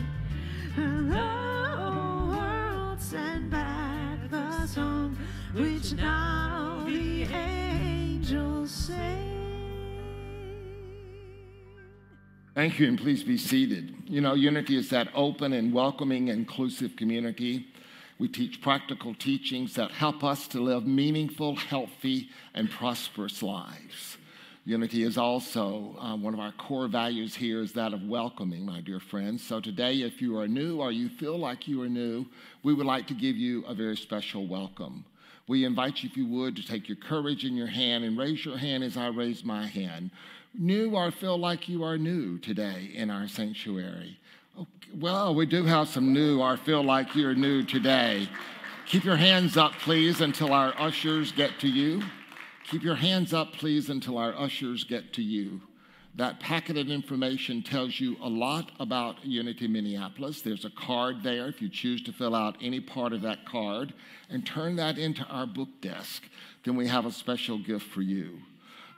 and 0.78 1.12
the 1.12 1.16
world 2.28 3.00
send 3.00 3.52
back 3.52 4.18
the 4.32 4.66
song 4.66 5.16
which 5.54 5.94
now 5.94 6.84
the 6.88 7.24
angels 7.24 8.72
sing. 8.72 8.98
Thank 12.56 12.80
you, 12.80 12.88
and 12.88 12.98
please 12.98 13.24
be 13.24 13.38
seated. 13.38 13.94
You 14.08 14.22
know, 14.22 14.34
Unity 14.34 14.76
is 14.76 14.90
that 14.90 15.10
open 15.14 15.54
and 15.54 15.72
welcoming, 15.72 16.30
inclusive 16.30 16.96
community. 16.96 17.68
We 18.22 18.28
teach 18.28 18.62
practical 18.62 19.16
teachings 19.16 19.74
that 19.74 19.90
help 19.90 20.24
us 20.24 20.48
to 20.50 20.62
live 20.62 20.86
meaningful, 20.86 21.56
healthy, 21.56 22.30
and 22.54 22.70
prosperous 22.70 23.42
lives. 23.42 24.20
Unity 24.64 25.02
is 25.02 25.18
also 25.18 25.96
uh, 26.00 26.16
one 26.16 26.36
of 26.36 26.40
our 26.40 26.52
core 26.52 26.88
values 26.88 27.34
here 27.34 27.64
is 27.64 27.74
that 27.74 27.94
of 27.96 28.04
welcoming, 28.04 28.64
my 28.64 28.80
dear 28.80 29.00
friends. 29.00 29.44
So 29.44 29.60
today, 29.60 30.04
if 30.04 30.22
you 30.22 30.38
are 30.38 30.48
new 30.48 30.82
or 30.82 30.92
you 30.92 31.10
feel 31.10 31.36
like 31.36 31.68
you 31.68 31.82
are 31.82 31.90
new, 31.90 32.28
we 32.62 32.76
would 32.76 32.86
like 32.86 33.08
to 33.08 33.16
give 33.16 33.38
you 33.38 33.66
a 33.66 33.74
very 33.74 33.98
special 33.98 34.46
welcome. 34.46 35.04
We 35.48 35.66
invite 35.66 36.04
you, 36.04 36.10
if 36.12 36.16
you 36.16 36.28
would, 36.28 36.56
to 36.58 36.68
take 36.68 36.88
your 36.88 36.98
courage 36.98 37.44
in 37.44 37.56
your 37.56 37.66
hand 37.66 38.04
and 38.04 38.20
raise 38.20 38.46
your 38.46 38.58
hand 38.60 38.84
as 38.84 38.98
I 38.98 39.08
raise 39.08 39.44
my 39.44 39.66
hand. 39.66 40.12
New 40.54 40.92
or 40.96 41.10
feel 41.10 41.40
like 41.40 41.68
you 41.68 41.84
are 41.84 41.98
new 41.98 42.38
today 42.38 42.92
in 42.94 43.10
our 43.10 43.28
sanctuary. 43.28 44.20
Well, 45.00 45.34
we 45.34 45.46
do 45.46 45.64
have 45.64 45.88
some 45.88 46.12
new 46.12 46.42
or 46.42 46.58
feel 46.58 46.84
like 46.84 47.16
you're 47.16 47.34
new 47.34 47.64
today. 47.64 48.28
Keep 48.86 49.06
your 49.06 49.16
hands 49.16 49.56
up, 49.56 49.72
please, 49.80 50.20
until 50.20 50.52
our 50.52 50.74
ushers 50.78 51.32
get 51.32 51.60
to 51.60 51.70
you. 51.70 52.04
Keep 52.70 52.84
your 52.84 52.96
hands 52.96 53.34
up, 53.34 53.54
please, 53.54 53.90
until 53.90 54.18
our 54.18 54.36
ushers 54.38 54.84
get 54.84 55.14
to 55.14 55.22
you. 55.22 55.62
That 56.16 56.42
packet 56.42 56.78
of 56.78 56.90
information 56.90 57.64
tells 57.64 58.02
you 58.02 58.18
a 58.22 58.28
lot 58.28 58.74
about 58.82 59.24
Unity 59.24 59.70
Minneapolis. 59.70 60.42
There's 60.42 60.66
a 60.66 60.70
card 60.70 61.24
there 61.24 61.48
if 61.48 61.62
you 61.62 61.70
choose 61.70 62.02
to 62.04 62.12
fill 62.12 62.36
out 62.36 62.58
any 62.62 62.82
part 62.82 63.14
of 63.14 63.22
that 63.22 63.46
card 63.46 63.94
and 64.30 64.46
turn 64.46 64.76
that 64.76 64.98
into 64.98 65.24
our 65.28 65.48
book 65.48 65.70
desk. 65.80 66.24
Then 66.66 66.76
we 66.76 66.88
have 66.90 67.06
a 67.06 67.14
special 67.14 67.58
gift 67.58 67.88
for 67.88 68.02
you. 68.02 68.40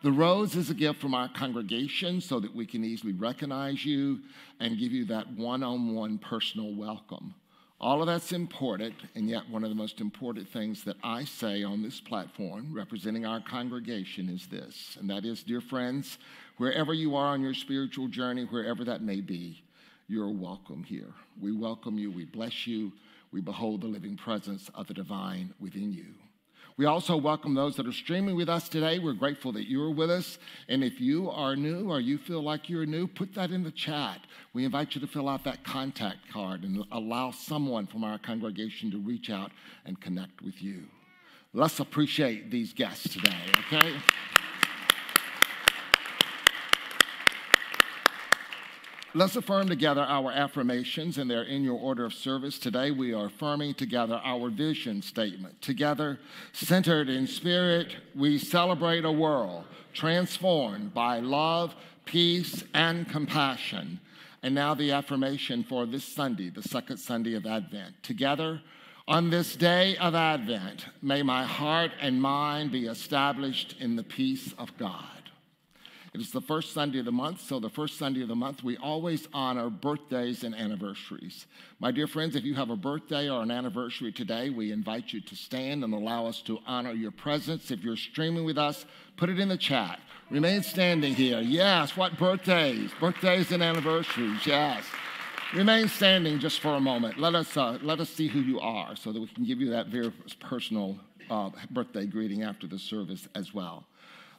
The 0.03 0.11
rose 0.11 0.57
is 0.57 0.69
a 0.69 0.73
gift 0.73 0.99
from 0.99 1.13
our 1.13 1.29
congregation 1.29 2.19
so 2.19 2.41
that 2.41 2.53
we 2.53 2.65
can 2.65 2.83
easily 2.83 3.13
recognize 3.13 3.85
you 3.85 4.19
and 4.59 4.77
give 4.77 4.91
you 4.91 5.05
that 5.05 5.31
one 5.31 5.63
on 5.63 5.95
one 5.95 6.17
personal 6.17 6.75
welcome. 6.75 7.33
All 7.79 8.01
of 8.01 8.07
that's 8.07 8.33
important, 8.33 8.95
and 9.15 9.29
yet 9.29 9.49
one 9.49 9.63
of 9.63 9.69
the 9.69 9.77
most 9.77 10.01
important 10.01 10.49
things 10.49 10.83
that 10.83 10.97
I 11.05 11.23
say 11.23 11.63
on 11.63 11.81
this 11.81 12.01
platform, 12.01 12.73
representing 12.73 13.25
our 13.25 13.39
congregation, 13.39 14.27
is 14.27 14.45
this, 14.47 14.97
and 14.99 15.09
that 15.09 15.23
is, 15.23 15.41
dear 15.41 15.61
friends, 15.61 16.17
wherever 16.57 16.93
you 16.93 17.15
are 17.15 17.27
on 17.27 17.41
your 17.41 17.53
spiritual 17.53 18.09
journey, 18.09 18.43
wherever 18.43 18.83
that 18.83 19.01
may 19.01 19.21
be, 19.21 19.63
you're 20.09 20.29
welcome 20.29 20.83
here. 20.83 21.13
We 21.39 21.53
welcome 21.53 21.97
you, 21.97 22.11
we 22.11 22.25
bless 22.25 22.67
you, 22.67 22.91
we 23.31 23.39
behold 23.39 23.79
the 23.79 23.87
living 23.87 24.17
presence 24.17 24.69
of 24.75 24.87
the 24.87 24.93
divine 24.93 25.53
within 25.61 25.93
you. 25.93 26.07
We 26.75 26.85
also 26.85 27.15
welcome 27.15 27.53
those 27.53 27.75
that 27.75 27.85
are 27.85 27.91
streaming 27.91 28.35
with 28.35 28.49
us 28.49 28.67
today. 28.67 28.97
We're 28.97 29.13
grateful 29.13 29.51
that 29.51 29.67
you 29.67 29.81
are 29.83 29.91
with 29.91 30.09
us. 30.09 30.39
And 30.67 30.83
if 30.83 30.99
you 30.99 31.29
are 31.29 31.55
new 31.55 31.91
or 31.91 31.99
you 31.99 32.17
feel 32.17 32.41
like 32.41 32.67
you're 32.67 32.87
new, 32.87 33.05
put 33.05 33.35
that 33.35 33.51
in 33.51 33.63
the 33.63 33.71
chat. 33.71 34.21
We 34.53 34.65
invite 34.65 34.95
you 34.95 35.01
to 35.01 35.07
fill 35.07 35.29
out 35.29 35.43
that 35.43 35.63
contact 35.63 36.31
card 36.31 36.63
and 36.63 36.83
allow 36.91 37.29
someone 37.29 37.85
from 37.85 38.03
our 38.03 38.17
congregation 38.17 38.89
to 38.91 38.97
reach 38.97 39.29
out 39.29 39.51
and 39.85 40.01
connect 40.01 40.41
with 40.41 40.63
you. 40.63 40.85
Let's 41.53 41.79
appreciate 41.79 42.49
these 42.49 42.73
guests 42.73 43.13
today, 43.13 43.37
okay? 43.67 43.93
Let's 49.15 49.35
affirm 49.35 49.67
together 49.67 50.01
our 50.01 50.31
affirmations, 50.31 51.19
and 51.19 51.29
they're 51.29 51.43
in 51.43 51.63
your 51.63 51.79
order 51.79 52.03
of 52.03 52.15
service. 52.15 52.57
Today, 52.57 52.89
we 52.89 53.13
are 53.13 53.27
affirming 53.27 53.75
together 53.75 54.19
our 54.23 54.49
vision 54.49 55.03
statement. 55.03 55.61
Together, 55.61 56.17
centered 56.51 57.09
in 57.09 57.27
spirit, 57.27 57.95
we 58.15 58.39
celebrate 58.39 59.05
a 59.05 59.11
world 59.11 59.65
transformed 59.93 60.95
by 60.95 61.19
love, 61.19 61.75
peace, 62.05 62.63
and 62.73 63.07
compassion. 63.07 63.99
And 64.41 64.55
now, 64.55 64.73
the 64.73 64.91
affirmation 64.91 65.63
for 65.63 65.85
this 65.85 66.03
Sunday, 66.03 66.49
the 66.49 66.63
second 66.63 66.97
Sunday 66.97 67.35
of 67.35 67.45
Advent. 67.45 68.01
Together, 68.01 68.61
on 69.07 69.29
this 69.29 69.55
day 69.55 69.95
of 69.97 70.15
Advent, 70.15 70.87
may 71.03 71.21
my 71.21 71.43
heart 71.43 71.91
and 72.01 72.19
mind 72.19 72.71
be 72.71 72.87
established 72.87 73.75
in 73.79 73.95
the 73.95 74.03
peace 74.03 74.55
of 74.57 74.75
God. 74.77 75.22
It 76.13 76.21
is 76.21 76.29
the 76.29 76.41
first 76.41 76.73
Sunday 76.73 76.99
of 76.99 77.05
the 77.05 77.11
month, 77.11 77.41
so 77.41 77.59
the 77.59 77.71
first 77.71 77.97
Sunday 77.97 78.21
of 78.21 78.27
the 78.27 78.35
month, 78.35 78.63
we 78.63 78.77
always 78.77 79.27
honor 79.33 79.71
birthdays 79.71 80.43
and 80.43 80.53
anniversaries. 80.53 81.47
My 81.79 81.89
dear 81.89 82.05
friends, 82.05 82.35
if 82.35 82.43
you 82.43 82.53
have 82.53 82.69
a 82.69 82.75
birthday 82.75 83.31
or 83.31 83.41
an 83.41 83.49
anniversary 83.49 84.11
today, 84.11 84.51
we 84.51 84.71
invite 84.71 85.11
you 85.11 85.21
to 85.21 85.35
stand 85.35 85.83
and 85.83 85.91
allow 85.91 86.27
us 86.27 86.39
to 86.43 86.59
honor 86.67 86.91
your 86.91 87.09
presence. 87.09 87.71
If 87.71 87.83
you're 87.83 87.97
streaming 87.97 88.45
with 88.45 88.59
us, 88.59 88.85
put 89.17 89.29
it 89.29 89.39
in 89.39 89.49
the 89.49 89.57
chat. 89.57 89.99
Remain 90.29 90.61
standing 90.61 91.15
here. 91.15 91.41
Yes, 91.41 91.97
what 91.97 92.15
birthdays? 92.19 92.91
Birthdays 92.99 93.51
and 93.51 93.63
anniversaries, 93.63 94.45
yes. 94.45 94.83
Remain 95.55 95.87
standing 95.87 96.37
just 96.37 96.59
for 96.59 96.75
a 96.75 96.79
moment. 96.79 97.17
Let 97.17 97.33
us, 97.33 97.57
uh, 97.57 97.79
let 97.81 97.99
us 97.99 98.09
see 98.09 98.27
who 98.27 98.41
you 98.41 98.59
are 98.59 98.95
so 98.95 99.11
that 99.11 99.19
we 99.19 99.27
can 99.27 99.45
give 99.45 99.59
you 99.59 99.71
that 99.71 99.87
very 99.87 100.11
personal 100.39 100.95
uh, 101.31 101.49
birthday 101.71 102.05
greeting 102.05 102.43
after 102.43 102.67
the 102.67 102.77
service 102.77 103.27
as 103.33 103.51
well. 103.51 103.87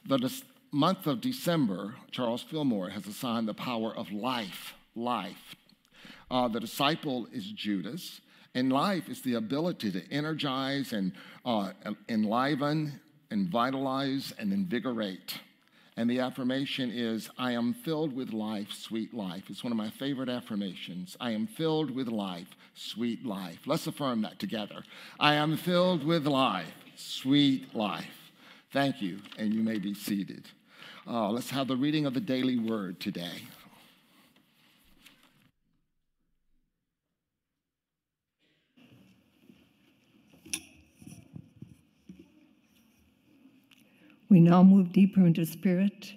Us 0.09 0.43
month 0.71 1.07
of 1.07 1.21
December, 1.21 1.95
Charles 2.11 2.41
Fillmore 2.41 2.89
has 2.89 3.07
assigned 3.07 3.47
the 3.47 3.53
power 3.53 3.95
of 3.95 4.11
life. 4.11 4.73
Life. 4.95 5.55
Uh, 6.29 6.47
the 6.47 6.59
disciple 6.59 7.27
is 7.31 7.45
Judas, 7.51 8.21
and 8.53 8.71
life 8.71 9.09
is 9.09 9.21
the 9.21 9.35
ability 9.35 9.91
to 9.91 10.11
energize 10.11 10.93
and 10.93 11.11
uh, 11.45 11.71
enliven, 12.09 12.99
and 13.31 13.49
vitalize, 13.49 14.33
and 14.39 14.53
invigorate. 14.53 15.39
And 15.97 16.09
the 16.09 16.19
affirmation 16.19 16.91
is, 16.91 17.29
I 17.37 17.51
am 17.51 17.73
filled 17.73 18.13
with 18.13 18.33
life, 18.33 18.71
sweet 18.71 19.13
life. 19.13 19.43
It's 19.49 19.63
one 19.63 19.71
of 19.71 19.77
my 19.77 19.89
favorite 19.89 20.29
affirmations. 20.29 21.15
I 21.21 21.31
am 21.31 21.47
filled 21.47 21.89
with 21.91 22.09
life, 22.09 22.49
sweet 22.73 23.25
life. 23.25 23.59
Let's 23.65 23.87
affirm 23.87 24.21
that 24.23 24.37
together. 24.39 24.83
I 25.19 25.35
am 25.35 25.55
filled 25.55 26.03
with 26.03 26.27
life, 26.27 26.73
sweet 26.95 27.73
life. 27.73 28.24
Thank 28.75 29.01
you, 29.01 29.21
and 29.37 29.53
you 29.53 29.63
may 29.63 29.79
be 29.79 29.93
seated. 29.93 30.49
Uh, 31.07 31.29
let's 31.29 31.49
have 31.49 31.69
the 31.69 31.77
reading 31.77 32.05
of 32.05 32.13
the 32.13 32.19
daily 32.19 32.59
word 32.59 32.99
today. 32.99 33.41
We 44.27 44.41
now 44.41 44.61
move 44.61 44.91
deeper 44.91 45.25
into 45.25 45.45
spirit 45.45 46.11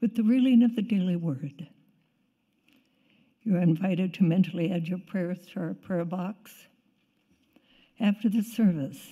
with 0.00 0.16
the 0.16 0.22
reading 0.22 0.62
of 0.62 0.74
the 0.74 0.80
daily 0.80 1.16
word. 1.16 1.68
You 3.42 3.56
are 3.56 3.60
invited 3.60 4.14
to 4.14 4.24
mentally 4.24 4.72
add 4.72 4.88
your 4.88 5.00
prayers 5.06 5.40
to 5.52 5.60
our 5.60 5.74
prayer 5.74 6.06
box. 6.06 6.50
After 8.00 8.30
the 8.30 8.42
service, 8.42 9.06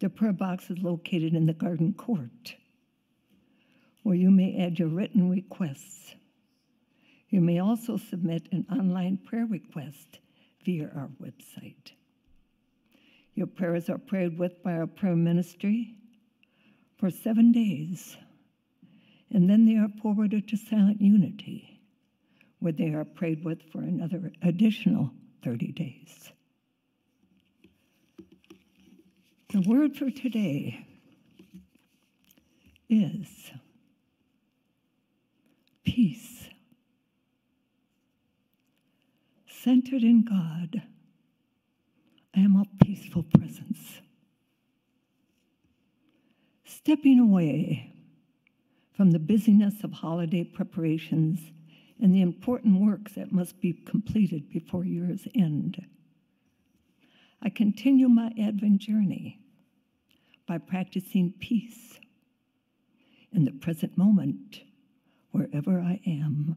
the 0.00 0.08
prayer 0.08 0.32
box 0.32 0.70
is 0.70 0.78
located 0.78 1.34
in 1.34 1.46
the 1.46 1.52
garden 1.52 1.92
court, 1.92 2.54
where 4.02 4.14
you 4.14 4.30
may 4.30 4.64
add 4.64 4.78
your 4.78 4.88
written 4.88 5.28
requests. 5.28 6.14
You 7.30 7.40
may 7.40 7.58
also 7.58 7.96
submit 7.96 8.48
an 8.52 8.66
online 8.70 9.18
prayer 9.18 9.46
request 9.46 10.20
via 10.64 10.90
our 10.94 11.10
website. 11.20 11.92
Your 13.34 13.46
prayers 13.46 13.88
are 13.88 13.98
prayed 13.98 14.38
with 14.38 14.62
by 14.62 14.72
our 14.72 14.86
prayer 14.86 15.16
ministry 15.16 15.94
for 16.96 17.10
seven 17.10 17.52
days, 17.52 18.16
and 19.30 19.48
then 19.48 19.66
they 19.66 19.76
are 19.76 19.90
forwarded 20.00 20.48
to 20.48 20.56
Silent 20.56 21.00
Unity, 21.00 21.80
where 22.60 22.72
they 22.72 22.94
are 22.94 23.04
prayed 23.04 23.44
with 23.44 23.62
for 23.70 23.80
another 23.80 24.32
additional 24.42 25.10
30 25.44 25.72
days. 25.72 26.32
The 29.50 29.62
word 29.62 29.96
for 29.96 30.10
today 30.10 30.86
is 32.90 33.50
peace. 35.84 36.50
Centered 39.46 40.02
in 40.02 40.22
God, 40.22 40.82
I 42.36 42.40
am 42.40 42.56
a 42.56 42.84
peaceful 42.84 43.22
presence 43.22 44.00
stepping 46.88 47.18
away 47.18 47.92
from 48.94 49.10
the 49.10 49.18
busyness 49.18 49.82
of 49.82 49.92
holiday 49.92 50.44
preparations 50.44 51.52
and 52.00 52.14
the 52.14 52.20
important 52.20 52.80
work 52.80 53.10
that 53.10 53.32
must 53.32 53.60
be 53.60 53.72
completed 53.72 54.50
before 54.50 54.84
year's 54.84 55.26
end. 55.34 55.84
I 57.42 57.50
continue 57.50 58.08
my 58.08 58.32
Advent 58.40 58.78
journey 58.78 59.40
by 60.46 60.58
practicing 60.58 61.32
peace 61.38 61.98
in 63.32 63.44
the 63.44 63.52
present 63.52 63.96
moment, 63.96 64.62
wherever 65.30 65.80
I 65.80 66.00
am. 66.06 66.56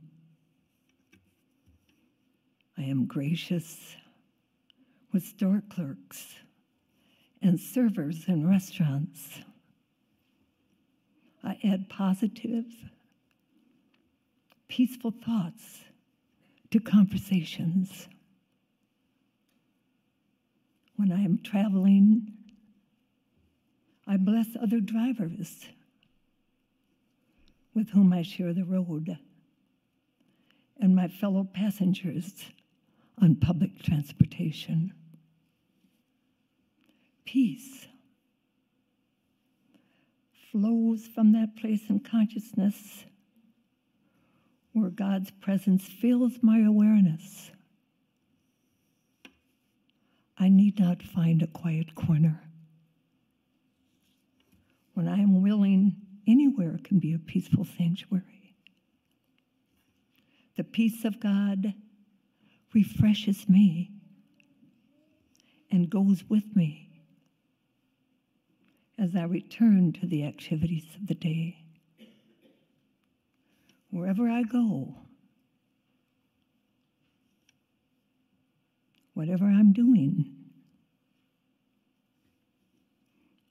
I 2.78 2.84
am 2.84 3.06
gracious 3.06 3.96
with 5.12 5.24
store 5.24 5.62
clerks 5.70 6.36
and 7.42 7.60
servers 7.60 8.26
in 8.28 8.48
restaurants 8.48 9.42
I 11.44 11.58
add 11.64 11.90
positive, 11.90 12.66
peaceful 14.68 15.12
thoughts 15.12 15.82
to 16.70 16.80
conversations. 16.80 18.08
When 21.02 21.12
I 21.12 21.24
am 21.24 21.40
traveling, 21.44 22.32
I 24.06 24.18
bless 24.18 24.50
other 24.56 24.80
drivers 24.80 25.66
with 27.74 27.90
whom 27.90 28.14
I 28.14 28.22
share 28.22 28.54
the 28.54 28.66
road 28.66 29.18
and 30.80 30.96
my 30.96 31.08
fellow 31.08 31.44
passengers 31.44 32.46
on 33.20 33.38
public 33.38 33.82
transportation. 33.82 34.94
Peace 37.26 37.88
flows 40.52 41.08
from 41.08 41.32
that 41.32 41.56
place 41.56 41.90
in 41.90 42.02
consciousness 42.02 43.06
where 44.74 44.92
God's 44.92 45.32
presence 45.32 45.88
fills 45.88 46.44
my 46.44 46.60
awareness. 46.60 47.50
I 50.42 50.50
need 50.50 50.80
not 50.80 51.04
find 51.04 51.44
a 51.44 51.48
quiet 51.48 51.94
corner. 51.94 52.42
When 54.96 55.08
I 55.08 55.20
am 55.20 55.44
willing, 55.44 55.96
anywhere 56.28 56.80
can 56.84 56.98
be 56.98 57.14
a 57.14 57.20
peaceful 57.20 57.64
sanctuary. 57.64 58.56
The 60.58 60.64
peace 60.64 61.06
of 61.06 61.20
God 61.20 61.76
refreshes 62.74 63.48
me 63.48 63.92
and 65.70 65.92
goes 65.92 66.24
with 66.28 66.56
me 66.56 66.90
as 68.98 69.16
I 69.16 69.26
return 69.26 69.94
to 69.94 70.08
the 70.08 70.26
activities 70.26 70.88
of 70.96 71.06
the 71.06 71.14
day. 71.14 71.64
Wherever 73.92 74.28
I 74.28 74.42
go, 74.42 74.96
whatever 79.22 79.46
I'm 79.46 79.72
doing, 79.72 80.26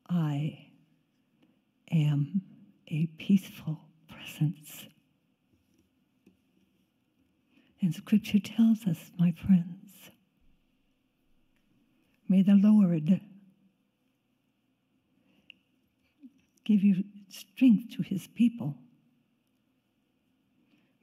I 0.08 0.66
am 1.92 2.42
a 2.88 3.06
peaceful 3.18 3.78
presence. 4.08 4.88
And 7.80 7.94
Scripture 7.94 8.40
tells 8.40 8.84
us, 8.84 9.12
my 9.16 9.30
friends, 9.30 10.10
may 12.28 12.42
the 12.42 12.56
Lord 12.56 13.20
give 16.64 16.82
you 16.82 17.04
strength 17.28 17.94
to 17.94 18.02
his 18.02 18.26
people. 18.26 18.74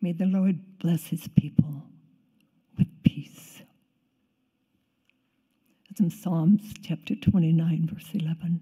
May 0.01 0.11
the 0.11 0.25
Lord 0.25 0.77
bless 0.77 1.05
his 1.05 1.29
people 1.29 1.83
In 5.99 6.11
Psalms 6.11 6.75
chapter 6.83 7.15
29, 7.15 7.89
verse 7.91 8.09
11. 8.13 8.61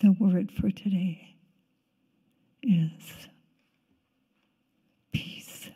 The 0.00 0.12
word 0.20 0.52
for 0.52 0.70
today 0.70 1.36
is 2.62 3.28
peace. 5.12 5.70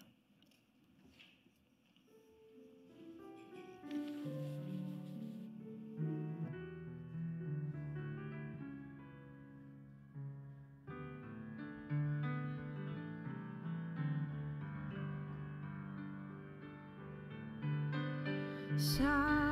shine. 18.79 19.44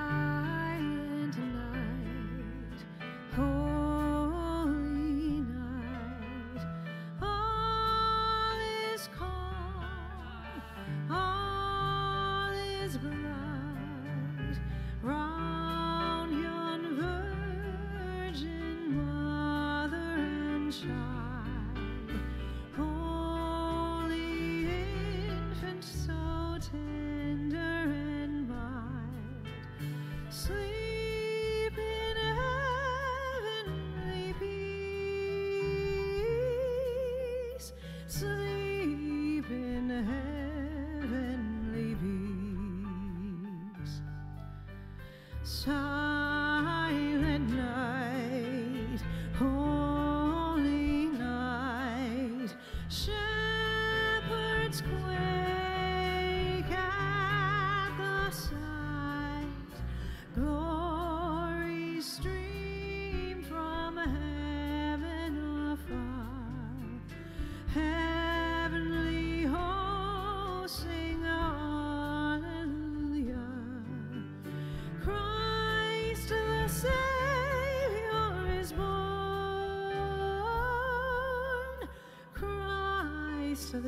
Sleep 38.13 38.42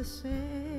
the 0.05 0.11
Savior 0.11 0.74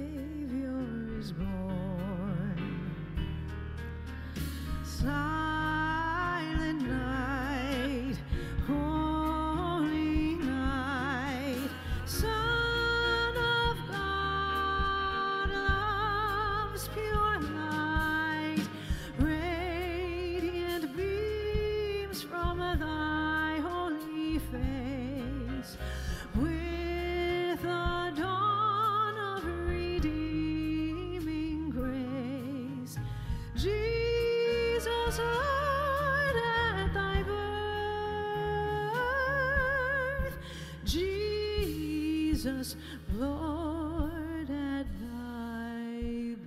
Jesus, 42.45 42.75
Lord, 43.13 44.49
at 44.49 44.85
thy 44.99 46.35
birth. 46.35 46.39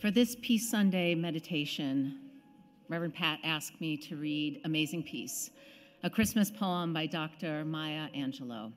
For 0.00 0.10
this 0.10 0.36
Peace 0.42 0.70
Sunday 0.70 1.14
meditation, 1.14 2.18
Reverend 2.88 3.14
Pat 3.14 3.38
asked 3.42 3.80
me 3.80 3.96
to 3.96 4.16
read 4.16 4.60
Amazing 4.64 5.02
Peace, 5.02 5.50
a 6.02 6.10
Christmas 6.10 6.50
poem 6.50 6.92
by 6.92 7.06
Dr. 7.06 7.64
Maya 7.64 8.08
Angelou. 8.14 8.70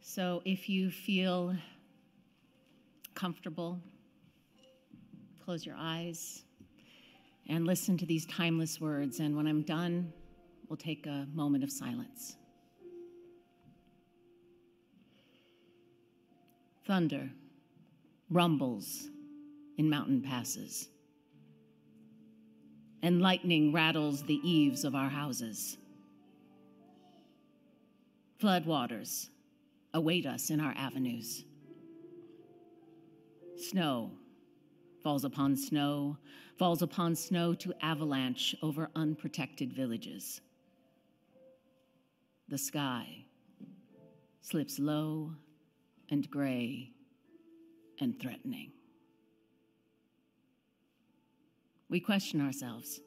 So 0.00 0.42
if 0.44 0.68
you 0.68 0.90
feel 0.90 1.54
comfortable, 3.24 3.80
close 5.42 5.64
your 5.64 5.76
eyes 5.78 6.44
and 7.48 7.66
listen 7.66 7.96
to 7.96 8.04
these 8.04 8.26
timeless 8.26 8.82
words. 8.82 9.18
And 9.18 9.34
when 9.34 9.46
I'm 9.46 9.62
done, 9.62 10.12
we'll 10.68 10.76
take 10.76 11.06
a 11.06 11.26
moment 11.32 11.64
of 11.64 11.72
silence. 11.72 12.36
Thunder 16.86 17.30
rumbles 18.28 19.08
in 19.78 19.88
mountain 19.88 20.20
passes, 20.20 20.90
and 23.02 23.22
lightning 23.22 23.72
rattles 23.72 24.22
the 24.22 24.38
eaves 24.46 24.84
of 24.84 24.94
our 24.94 25.08
houses. 25.08 25.78
Floodwaters 28.38 29.30
await 29.94 30.26
us 30.26 30.50
in 30.50 30.60
our 30.60 30.74
avenues. 30.76 31.46
Snow 33.70 34.10
falls 35.02 35.24
upon 35.24 35.56
snow, 35.56 36.16
falls 36.58 36.82
upon 36.82 37.14
snow 37.14 37.54
to 37.54 37.72
avalanche 37.82 38.54
over 38.62 38.90
unprotected 38.94 39.72
villages. 39.72 40.40
The 42.48 42.58
sky 42.58 43.24
slips 44.42 44.78
low 44.78 45.32
and 46.10 46.30
gray 46.30 46.90
and 48.00 48.20
threatening. 48.20 48.72
We 51.88 52.00
question 52.00 52.40
ourselves. 52.40 53.00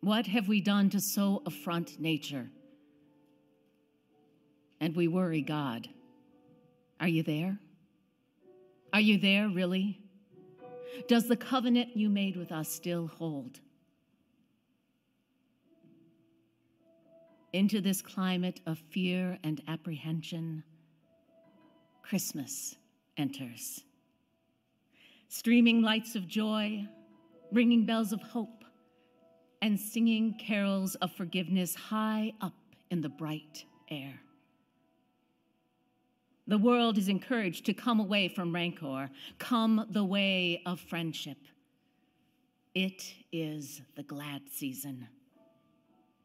What 0.00 0.26
have 0.26 0.48
we 0.48 0.60
done 0.60 0.90
to 0.90 1.00
so 1.00 1.42
affront 1.44 2.00
nature? 2.00 2.48
And 4.80 4.94
we 4.94 5.08
worry 5.08 5.42
God. 5.42 5.88
Are 7.00 7.08
you 7.08 7.22
there? 7.22 7.58
Are 8.96 9.00
you 9.00 9.18
there, 9.18 9.50
really? 9.50 10.00
Does 11.06 11.28
the 11.28 11.36
covenant 11.36 11.94
you 11.94 12.08
made 12.08 12.34
with 12.34 12.50
us 12.50 12.66
still 12.66 13.08
hold? 13.08 13.60
Into 17.52 17.82
this 17.82 18.00
climate 18.00 18.60
of 18.64 18.78
fear 18.78 19.38
and 19.44 19.60
apprehension, 19.68 20.64
Christmas 22.00 22.76
enters. 23.18 23.84
Streaming 25.28 25.82
lights 25.82 26.16
of 26.16 26.26
joy, 26.26 26.86
ringing 27.52 27.84
bells 27.84 28.14
of 28.14 28.22
hope, 28.22 28.64
and 29.60 29.78
singing 29.78 30.38
carols 30.40 30.94
of 31.02 31.12
forgiveness 31.12 31.74
high 31.74 32.32
up 32.40 32.54
in 32.90 33.02
the 33.02 33.10
bright 33.10 33.66
air. 33.90 34.22
The 36.46 36.58
world 36.58 36.96
is 36.96 37.08
encouraged 37.08 37.66
to 37.66 37.74
come 37.74 37.98
away 37.98 38.28
from 38.28 38.54
rancor, 38.54 39.10
come 39.38 39.86
the 39.90 40.04
way 40.04 40.62
of 40.64 40.80
friendship. 40.80 41.38
It 42.74 43.14
is 43.32 43.82
the 43.96 44.04
glad 44.04 44.42
season. 44.52 45.08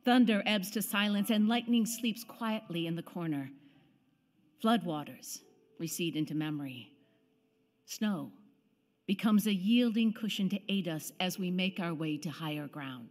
Thunder 0.03 0.43
ebbs 0.45 0.69
to 0.71 0.81
silence, 0.81 1.29
and 1.29 1.47
lightning 1.47 1.85
sleeps 1.85 2.23
quietly 2.23 2.87
in 2.87 2.95
the 2.95 3.03
corner. 3.03 3.51
Floodwaters 4.63 5.39
recede 5.79 6.15
into 6.15 6.35
memory. 6.35 6.91
Snow 7.85 8.31
becomes 9.07 9.47
a 9.47 9.53
yielding 9.53 10.13
cushion 10.13 10.49
to 10.49 10.59
aid 10.69 10.87
us 10.87 11.11
as 11.19 11.39
we 11.39 11.49
make 11.51 11.79
our 11.79 11.93
way 11.93 12.17
to 12.17 12.29
higher 12.29 12.67
ground. 12.67 13.09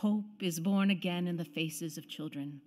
Hope 0.00 0.42
is 0.42 0.60
born 0.60 0.90
again 0.90 1.26
in 1.26 1.36
the 1.36 1.44
faces 1.44 1.96
of 1.96 2.08
children. 2.08 2.60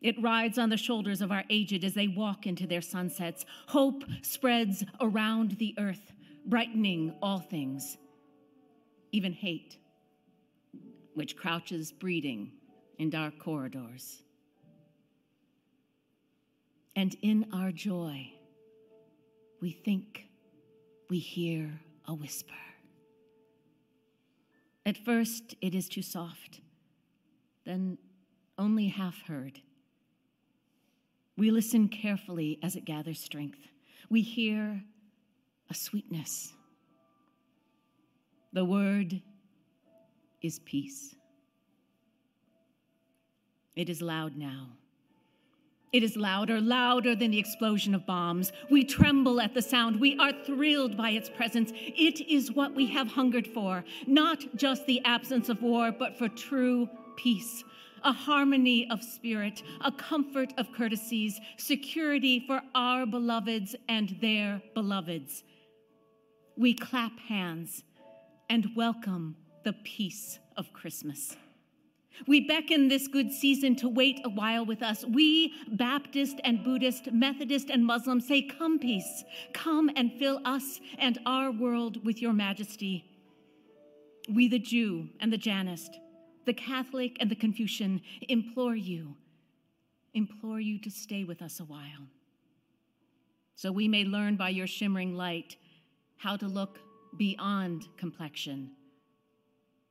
It 0.00 0.20
rides 0.22 0.58
on 0.58 0.68
the 0.68 0.76
shoulders 0.76 1.20
of 1.20 1.32
our 1.32 1.44
aged 1.50 1.84
as 1.84 1.94
they 1.94 2.08
walk 2.08 2.46
into 2.46 2.66
their 2.66 2.80
sunsets. 2.82 3.44
Hope 3.66 4.04
spreads 4.22 4.84
around 5.00 5.52
the 5.52 5.74
earth, 5.78 6.12
brightening 6.46 7.14
all 7.22 7.40
things, 7.40 7.96
even 9.12 9.32
hate, 9.32 9.78
which 11.14 11.36
crouches 11.36 11.92
breeding 11.92 12.52
in 12.98 13.10
dark 13.10 13.38
corridors. 13.38 14.22
And 16.94 17.16
in 17.22 17.46
our 17.52 17.72
joy, 17.72 18.32
we 19.60 19.70
think 19.70 20.26
we 21.08 21.18
hear 21.18 21.80
a 22.06 22.14
whisper. 22.14 22.54
At 24.88 24.96
first, 24.96 25.54
it 25.60 25.74
is 25.74 25.86
too 25.86 26.00
soft, 26.00 26.62
then 27.66 27.98
only 28.56 28.88
half 28.88 29.20
heard. 29.26 29.60
We 31.36 31.50
listen 31.50 31.90
carefully 31.90 32.58
as 32.62 32.74
it 32.74 32.86
gathers 32.86 33.20
strength. 33.20 33.58
We 34.08 34.22
hear 34.22 34.82
a 35.68 35.74
sweetness. 35.74 36.54
The 38.54 38.64
word 38.64 39.20
is 40.40 40.58
peace. 40.60 41.14
It 43.76 43.90
is 43.90 44.00
loud 44.00 44.38
now. 44.38 44.68
It 45.90 46.02
is 46.02 46.16
louder, 46.16 46.60
louder 46.60 47.14
than 47.14 47.30
the 47.30 47.38
explosion 47.38 47.94
of 47.94 48.04
bombs. 48.04 48.52
We 48.70 48.84
tremble 48.84 49.40
at 49.40 49.54
the 49.54 49.62
sound. 49.62 49.98
We 49.98 50.18
are 50.18 50.32
thrilled 50.44 50.96
by 50.96 51.10
its 51.10 51.30
presence. 51.30 51.72
It 51.74 52.20
is 52.28 52.52
what 52.52 52.74
we 52.74 52.86
have 52.88 53.08
hungered 53.08 53.46
for, 53.46 53.84
not 54.06 54.44
just 54.54 54.84
the 54.86 55.02
absence 55.04 55.48
of 55.48 55.62
war, 55.62 55.90
but 55.90 56.18
for 56.18 56.28
true 56.28 56.88
peace, 57.16 57.64
a 58.04 58.12
harmony 58.12 58.86
of 58.90 59.02
spirit, 59.02 59.62
a 59.80 59.90
comfort 59.90 60.52
of 60.58 60.72
courtesies, 60.76 61.40
security 61.56 62.44
for 62.46 62.60
our 62.74 63.06
beloveds 63.06 63.74
and 63.88 64.16
their 64.20 64.62
beloveds. 64.74 65.42
we 66.56 66.74
clap 66.74 67.18
hands 67.20 67.84
and 68.50 68.66
welcome 68.74 69.36
the 69.64 69.72
peace 69.84 70.38
of 70.56 70.72
Christmas. 70.72 71.36
We 72.26 72.46
beckon 72.46 72.88
this 72.88 73.06
good 73.06 73.32
season 73.32 73.76
to 73.76 73.88
wait 73.88 74.20
a 74.24 74.28
while 74.28 74.64
with 74.64 74.82
us. 74.82 75.04
We, 75.04 75.54
Baptist 75.68 76.40
and 76.44 76.64
Buddhist, 76.64 77.12
Methodist 77.12 77.70
and 77.70 77.84
Muslim, 77.84 78.20
say, 78.20 78.42
Come, 78.42 78.78
peace, 78.78 79.24
come 79.52 79.90
and 79.96 80.12
fill 80.12 80.40
us 80.44 80.80
and 80.98 81.18
our 81.26 81.50
world 81.50 82.04
with 82.04 82.20
your 82.20 82.32
majesty. 82.32 83.04
We, 84.28 84.48
the 84.48 84.58
Jew 84.58 85.08
and 85.20 85.32
the 85.32 85.38
Jainist, 85.38 85.96
the 86.44 86.54
Catholic 86.54 87.16
and 87.20 87.30
the 87.30 87.36
Confucian, 87.36 88.02
implore 88.28 88.76
you, 88.76 89.16
implore 90.14 90.60
you 90.60 90.78
to 90.80 90.90
stay 90.90 91.24
with 91.24 91.40
us 91.40 91.60
a 91.60 91.64
while, 91.64 92.08
so 93.54 93.72
we 93.72 93.88
may 93.88 94.04
learn 94.04 94.36
by 94.36 94.50
your 94.50 94.66
shimmering 94.66 95.14
light 95.14 95.56
how 96.16 96.36
to 96.36 96.46
look 96.46 96.78
beyond 97.16 97.86
complexion 97.96 98.70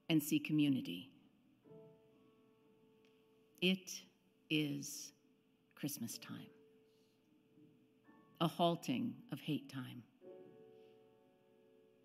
and 0.09 0.21
see 0.21 0.39
community. 0.39 1.09
It 3.61 4.01
is 4.49 5.11
Christmas 5.75 6.17
time, 6.17 6.47
a 8.39 8.47
halting 8.47 9.13
of 9.31 9.39
hate 9.39 9.71
time. 9.71 10.03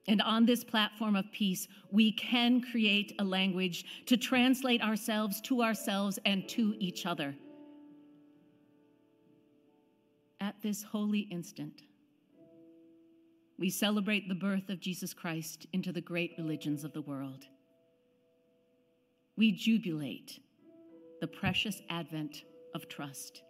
And 0.09 0.21
on 0.23 0.47
this 0.47 0.65
platform 0.65 1.15
of 1.15 1.31
peace, 1.31 1.69
we 1.91 2.12
can 2.12 2.61
create 2.61 3.15
a 3.19 3.25
language 3.25 3.85
to 4.07 4.17
translate 4.17 4.83
ourselves 4.83 5.41
to 5.43 5.62
ourselves 5.62 6.19
and 6.25 6.49
to 6.49 6.75
each 6.79 7.07
other. 7.07 7.35
At 10.41 10.61
this 10.61 10.83
holy 10.83 11.21
instant, 11.21 11.83
we 13.59 13.71
celebrate 13.71 14.29
the 14.29 14.35
birth 14.35 14.71
of 14.71 14.81
Jesus 14.81 15.15
Christ 15.15 15.67
into 15.73 15.93
the 15.93 16.01
great 16.01 16.33
religions 16.37 16.83
of 16.83 16.93
the 16.93 17.03
world. 17.03 17.47
We 19.37 19.53
jubilate 19.53 20.41
the 21.23 21.29
precious 21.29 21.81
advent 21.89 22.43
of 22.75 22.89
trust. 22.89 23.43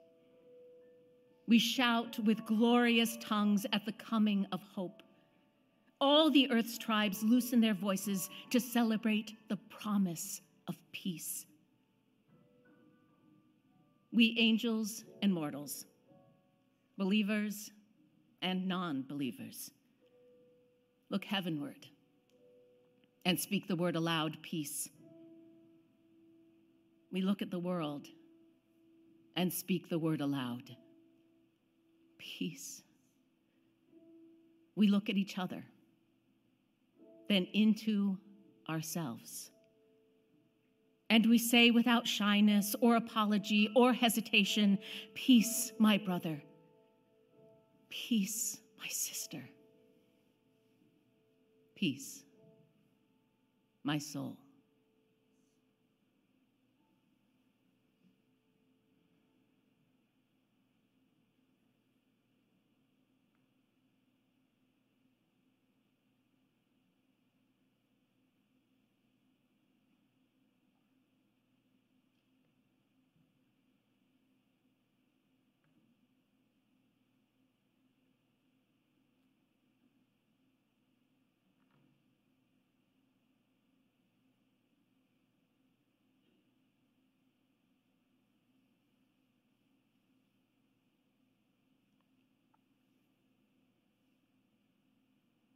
We 1.49 1.59
shout 1.59 2.19
with 2.19 2.45
glorious 2.45 3.17
tongues 3.19 3.65
at 3.73 3.87
the 3.87 3.93
coming 3.93 4.47
of 4.53 4.61
hope. 4.75 5.03
All 5.99 6.31
the 6.31 6.51
earth's 6.51 6.77
tribes 6.77 7.23
loosen 7.23 7.63
their 7.63 7.73
voices 7.73 8.29
to 8.51 8.61
celebrate 8.61 9.33
the 9.49 9.57
promise 9.71 10.43
of 10.69 10.77
peace. 10.93 11.47
We 14.13 14.37
angels 14.39 15.05
and 15.23 15.33
mortals, 15.33 15.87
believers 16.99 17.71
and 18.43 18.69
non 18.69 19.07
believers, 19.09 19.71
look 21.09 21.25
heavenward 21.25 21.87
and 23.25 23.41
speak 23.41 23.67
the 23.67 23.77
word 23.77 23.97
aloud 23.97 24.37
peace 24.43 24.91
we 27.13 27.21
look 27.21 27.43
at 27.43 27.51
the 27.51 27.59
world 27.59 28.07
and 29.37 29.53
speak 29.53 29.89
the 29.89 29.99
word 29.99 30.21
aloud 30.21 30.63
peace. 32.23 32.83
We 34.77 34.89
look 34.89 35.11
at 35.11 35.17
each 35.17 35.39
other, 35.39 35.65
then 37.29 37.47
into 37.53 38.17
ourselves. 38.69 39.51
And 41.11 41.27
we 41.27 41.37
say 41.37 41.71
without 41.71 42.07
shyness 42.07 42.75
or 42.81 42.97
apology 42.97 43.71
or 43.77 43.93
hesitation, 43.93 44.79
Peace, 45.15 45.73
my 45.79 45.99
brother. 45.99 46.43
Peace, 47.91 48.59
my 48.79 48.89
sister. 48.89 49.43
Peace, 51.75 52.23
my 53.85 53.99
soul. 53.99 54.39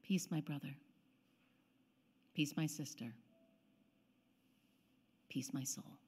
Peace, 0.06 0.28
my 0.30 0.40
brother. 0.40 0.68
Peace, 2.32 2.56
my 2.56 2.66
sister. 2.66 3.06
Peace, 5.28 5.52
my 5.52 5.64
soul. 5.64 5.98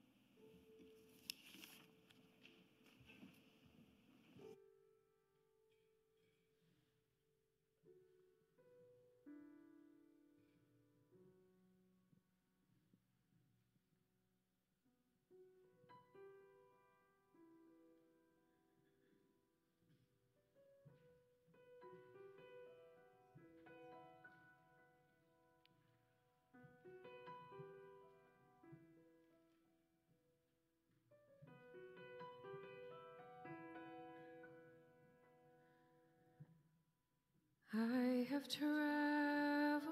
I 37.81 38.27
have 38.31 38.49
traveled 38.49 39.85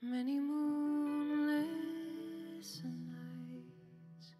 many 0.00 0.38
moonless 0.38 1.66
nights, 2.84 4.34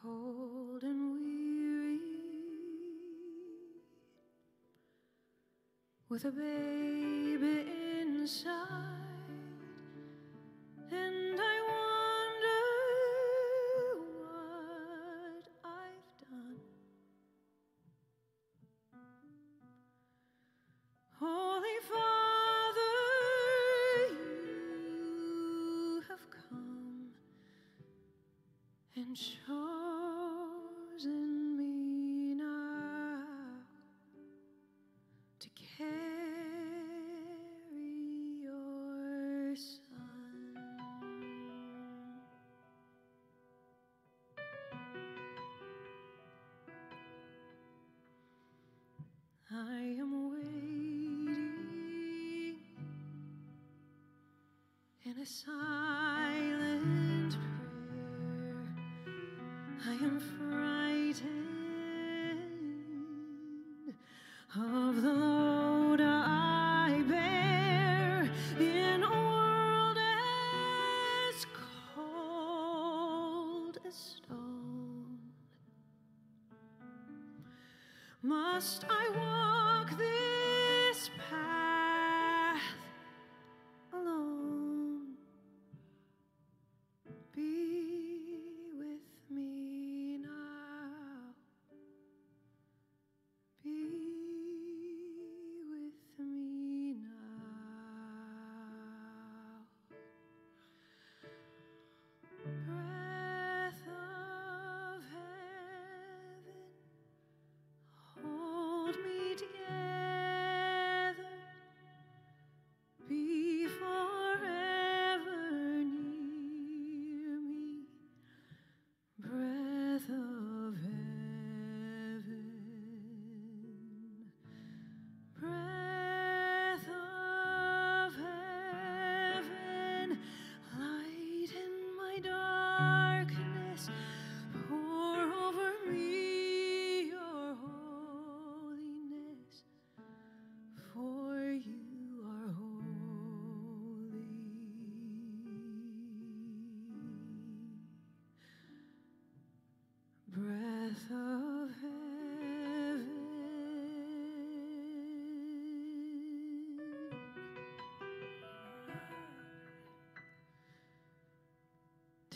cold 0.00 0.82
and 0.84 1.12
weary, 1.12 2.00
with 6.08 6.24
a 6.24 6.30
baby 6.30 7.66
inside. 8.00 8.97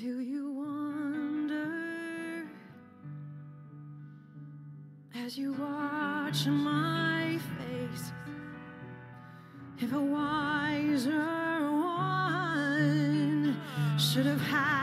Do 0.02 0.18
you 0.18 0.50
wonder 0.50 1.70
as 5.14 5.38
you 5.38 5.52
watch 5.52 6.44
my 6.48 7.38
face 7.56 8.10
if 9.78 9.92
a 9.92 10.00
wiser 10.00 11.70
one 11.70 13.56
should 13.96 14.26
have 14.26 14.40
had? 14.40 14.81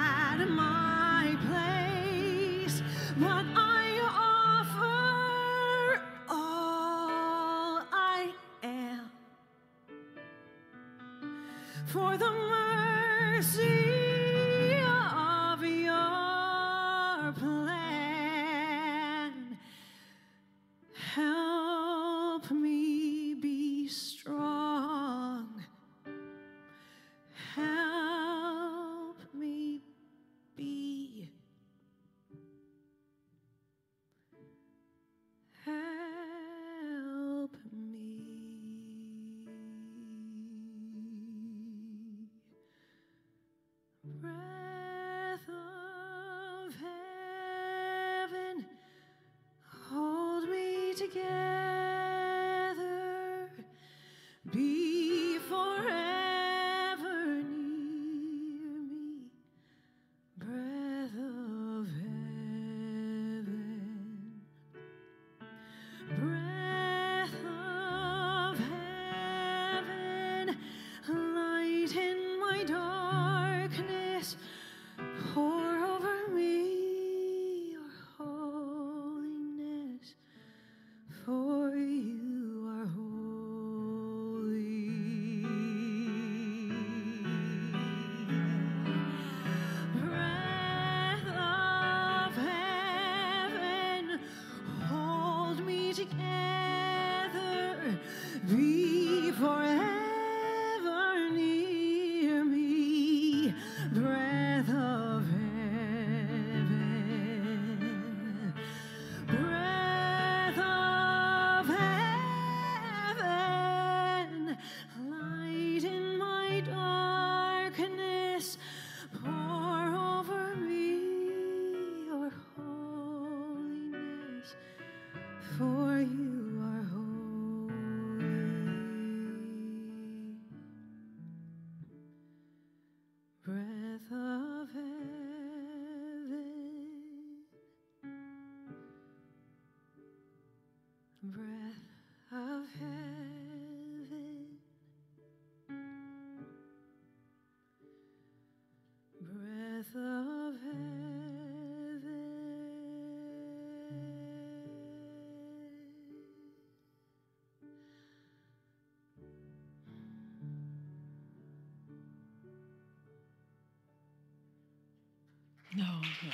No. 165.76 165.84
no. 165.84 166.32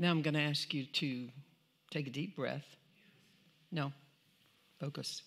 Now 0.00 0.10
I'm 0.10 0.22
going 0.22 0.32
to 0.32 0.40
ask 0.40 0.72
you 0.72 0.86
to 0.86 1.28
take 1.90 2.06
a 2.06 2.10
deep 2.10 2.34
breath. 2.34 2.64
No, 3.70 3.92
focus. 4.78 5.20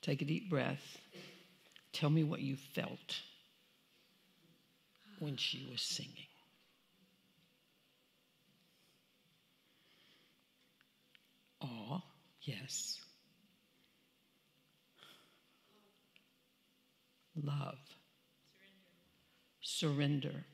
Take 0.00 0.22
a 0.22 0.24
deep 0.24 0.48
breath. 0.48 0.80
Tell 1.92 2.08
me 2.08 2.24
what 2.24 2.40
you 2.40 2.56
felt 2.56 3.20
when 5.22 5.36
she 5.36 5.68
was 5.70 5.80
singing. 5.80 6.26
Awe, 11.60 12.00
yes. 12.42 12.98
Love. 17.40 17.78
Surrender. 19.60 20.28
Surrender. 20.30 20.51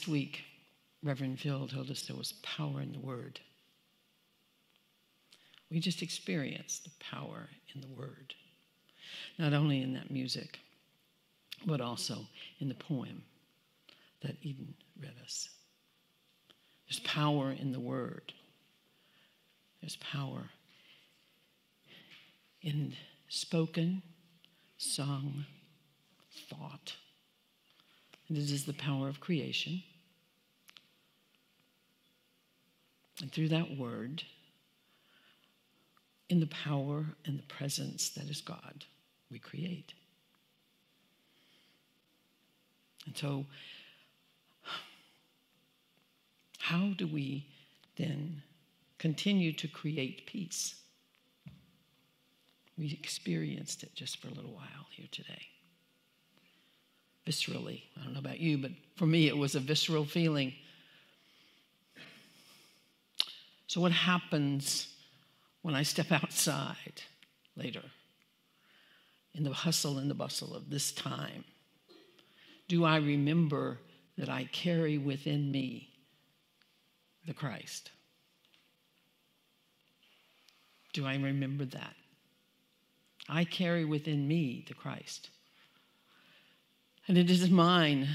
Last 0.00 0.08
week, 0.08 0.44
Reverend 1.02 1.40
Phil 1.40 1.68
told 1.68 1.90
us 1.90 2.00
there 2.00 2.16
was 2.16 2.32
power 2.42 2.80
in 2.80 2.92
the 2.92 3.00
Word. 3.00 3.38
We 5.70 5.78
just 5.78 6.00
experienced 6.00 6.84
the 6.84 6.90
power 7.00 7.50
in 7.74 7.82
the 7.82 7.86
Word, 7.88 8.32
not 9.38 9.52
only 9.52 9.82
in 9.82 9.92
that 9.92 10.10
music, 10.10 10.58
but 11.66 11.82
also 11.82 12.20
in 12.60 12.68
the 12.70 12.74
poem 12.74 13.24
that 14.22 14.36
Eden 14.40 14.72
read 14.98 15.12
us. 15.22 15.50
There's 16.88 17.00
power 17.00 17.52
in 17.52 17.70
the 17.70 17.80
Word, 17.80 18.32
there's 19.82 19.96
power 19.96 20.48
in 22.62 22.94
spoken, 23.28 24.00
sung, 24.78 25.44
thought. 26.48 26.94
And 28.28 28.38
it 28.38 28.50
is 28.50 28.64
the 28.64 28.72
power 28.72 29.08
of 29.08 29.20
creation. 29.20 29.82
And 33.20 33.30
through 33.30 33.48
that 33.48 33.76
word, 33.76 34.22
in 36.28 36.40
the 36.40 36.46
power 36.46 37.04
and 37.26 37.38
the 37.38 37.42
presence 37.44 38.10
that 38.10 38.30
is 38.30 38.40
God, 38.40 38.84
we 39.30 39.38
create. 39.38 39.92
And 43.06 43.16
so, 43.16 43.44
how 46.58 46.92
do 46.96 47.06
we 47.06 47.46
then 47.96 48.42
continue 48.98 49.52
to 49.54 49.66
create 49.66 50.26
peace? 50.26 50.76
We 52.78 52.92
experienced 52.92 53.82
it 53.82 53.94
just 53.94 54.22
for 54.22 54.28
a 54.28 54.32
little 54.32 54.52
while 54.52 54.86
here 54.90 55.08
today. 55.10 55.42
Viscerally. 57.26 57.82
I 57.98 58.04
don't 58.04 58.14
know 58.14 58.20
about 58.20 58.40
you, 58.40 58.56
but 58.56 58.70
for 58.96 59.06
me, 59.06 59.26
it 59.26 59.36
was 59.36 59.54
a 59.54 59.60
visceral 59.60 60.04
feeling. 60.04 60.54
So, 63.70 63.80
what 63.80 63.92
happens 63.92 64.88
when 65.62 65.76
I 65.76 65.84
step 65.84 66.10
outside 66.10 67.02
later 67.54 67.84
in 69.32 69.44
the 69.44 69.52
hustle 69.52 69.98
and 69.98 70.10
the 70.10 70.14
bustle 70.14 70.56
of 70.56 70.70
this 70.70 70.90
time? 70.90 71.44
Do 72.66 72.84
I 72.84 72.96
remember 72.96 73.78
that 74.18 74.28
I 74.28 74.48
carry 74.50 74.98
within 74.98 75.52
me 75.52 75.88
the 77.28 77.32
Christ? 77.32 77.92
Do 80.92 81.06
I 81.06 81.14
remember 81.14 81.64
that? 81.66 81.94
I 83.28 83.44
carry 83.44 83.84
within 83.84 84.26
me 84.26 84.64
the 84.66 84.74
Christ. 84.74 85.30
And 87.06 87.16
it 87.16 87.30
is 87.30 87.48
mine 87.48 88.08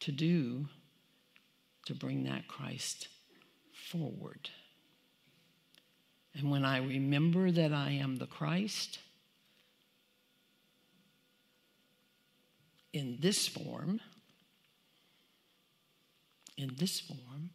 to 0.00 0.10
do 0.10 0.66
to 1.86 1.94
bring 1.94 2.24
that 2.24 2.48
Christ 2.48 3.06
forward. 3.72 4.50
And 6.34 6.50
when 6.50 6.64
I 6.64 6.78
remember 6.78 7.50
that 7.50 7.72
I 7.72 7.90
am 7.90 8.16
the 8.16 8.26
Christ 8.26 8.98
in 12.92 13.18
this 13.20 13.46
form, 13.46 14.00
in 16.56 16.74
this 16.78 17.00
form, 17.00 17.50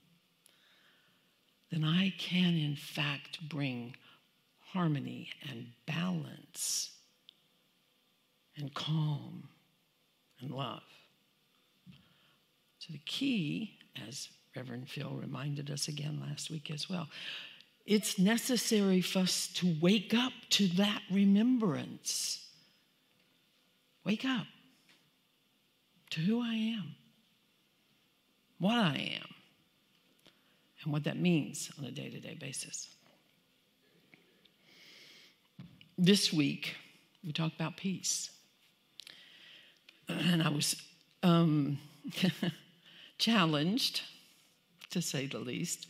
then 1.71 1.83
I 1.83 2.13
can 2.17 2.55
in 2.55 2.75
fact 2.75 3.47
bring 3.49 3.95
harmony 4.73 5.29
and 5.49 5.67
balance 5.85 6.91
and 8.55 8.73
calm 8.73 9.49
and 10.41 10.51
love. 10.51 10.83
So, 12.79 12.93
the 12.93 13.01
key, 13.05 13.77
as 14.07 14.29
Reverend 14.55 14.89
Phil 14.89 15.09
reminded 15.09 15.69
us 15.69 15.87
again 15.87 16.21
last 16.21 16.49
week 16.49 16.71
as 16.71 16.89
well, 16.89 17.07
it's 17.87 18.19
necessary 18.19 18.99
for 18.99 19.19
us 19.19 19.47
to 19.55 19.75
wake 19.81 20.13
up 20.13 20.33
to 20.49 20.67
that 20.67 21.01
remembrance. 21.09 22.45
Wake 24.03 24.25
up 24.25 24.45
to 26.09 26.19
who 26.19 26.41
I 26.41 26.53
am, 26.53 26.95
what 28.59 28.77
I 28.77 29.19
am, 29.21 29.33
and 30.83 30.91
what 30.91 31.05
that 31.05 31.17
means 31.17 31.71
on 31.79 31.85
a 31.85 31.91
day 31.91 32.09
to 32.09 32.19
day 32.19 32.35
basis. 32.39 32.89
This 35.97 36.31
week, 36.33 36.75
we 37.25 37.31
talked 37.31 37.55
about 37.55 37.77
peace. 37.77 38.29
And 40.09 40.43
I 40.43 40.49
was 40.49 40.75
um, 41.23 41.79
challenged, 43.17 44.01
to 44.89 45.01
say 45.01 45.25
the 45.25 45.39
least, 45.39 45.87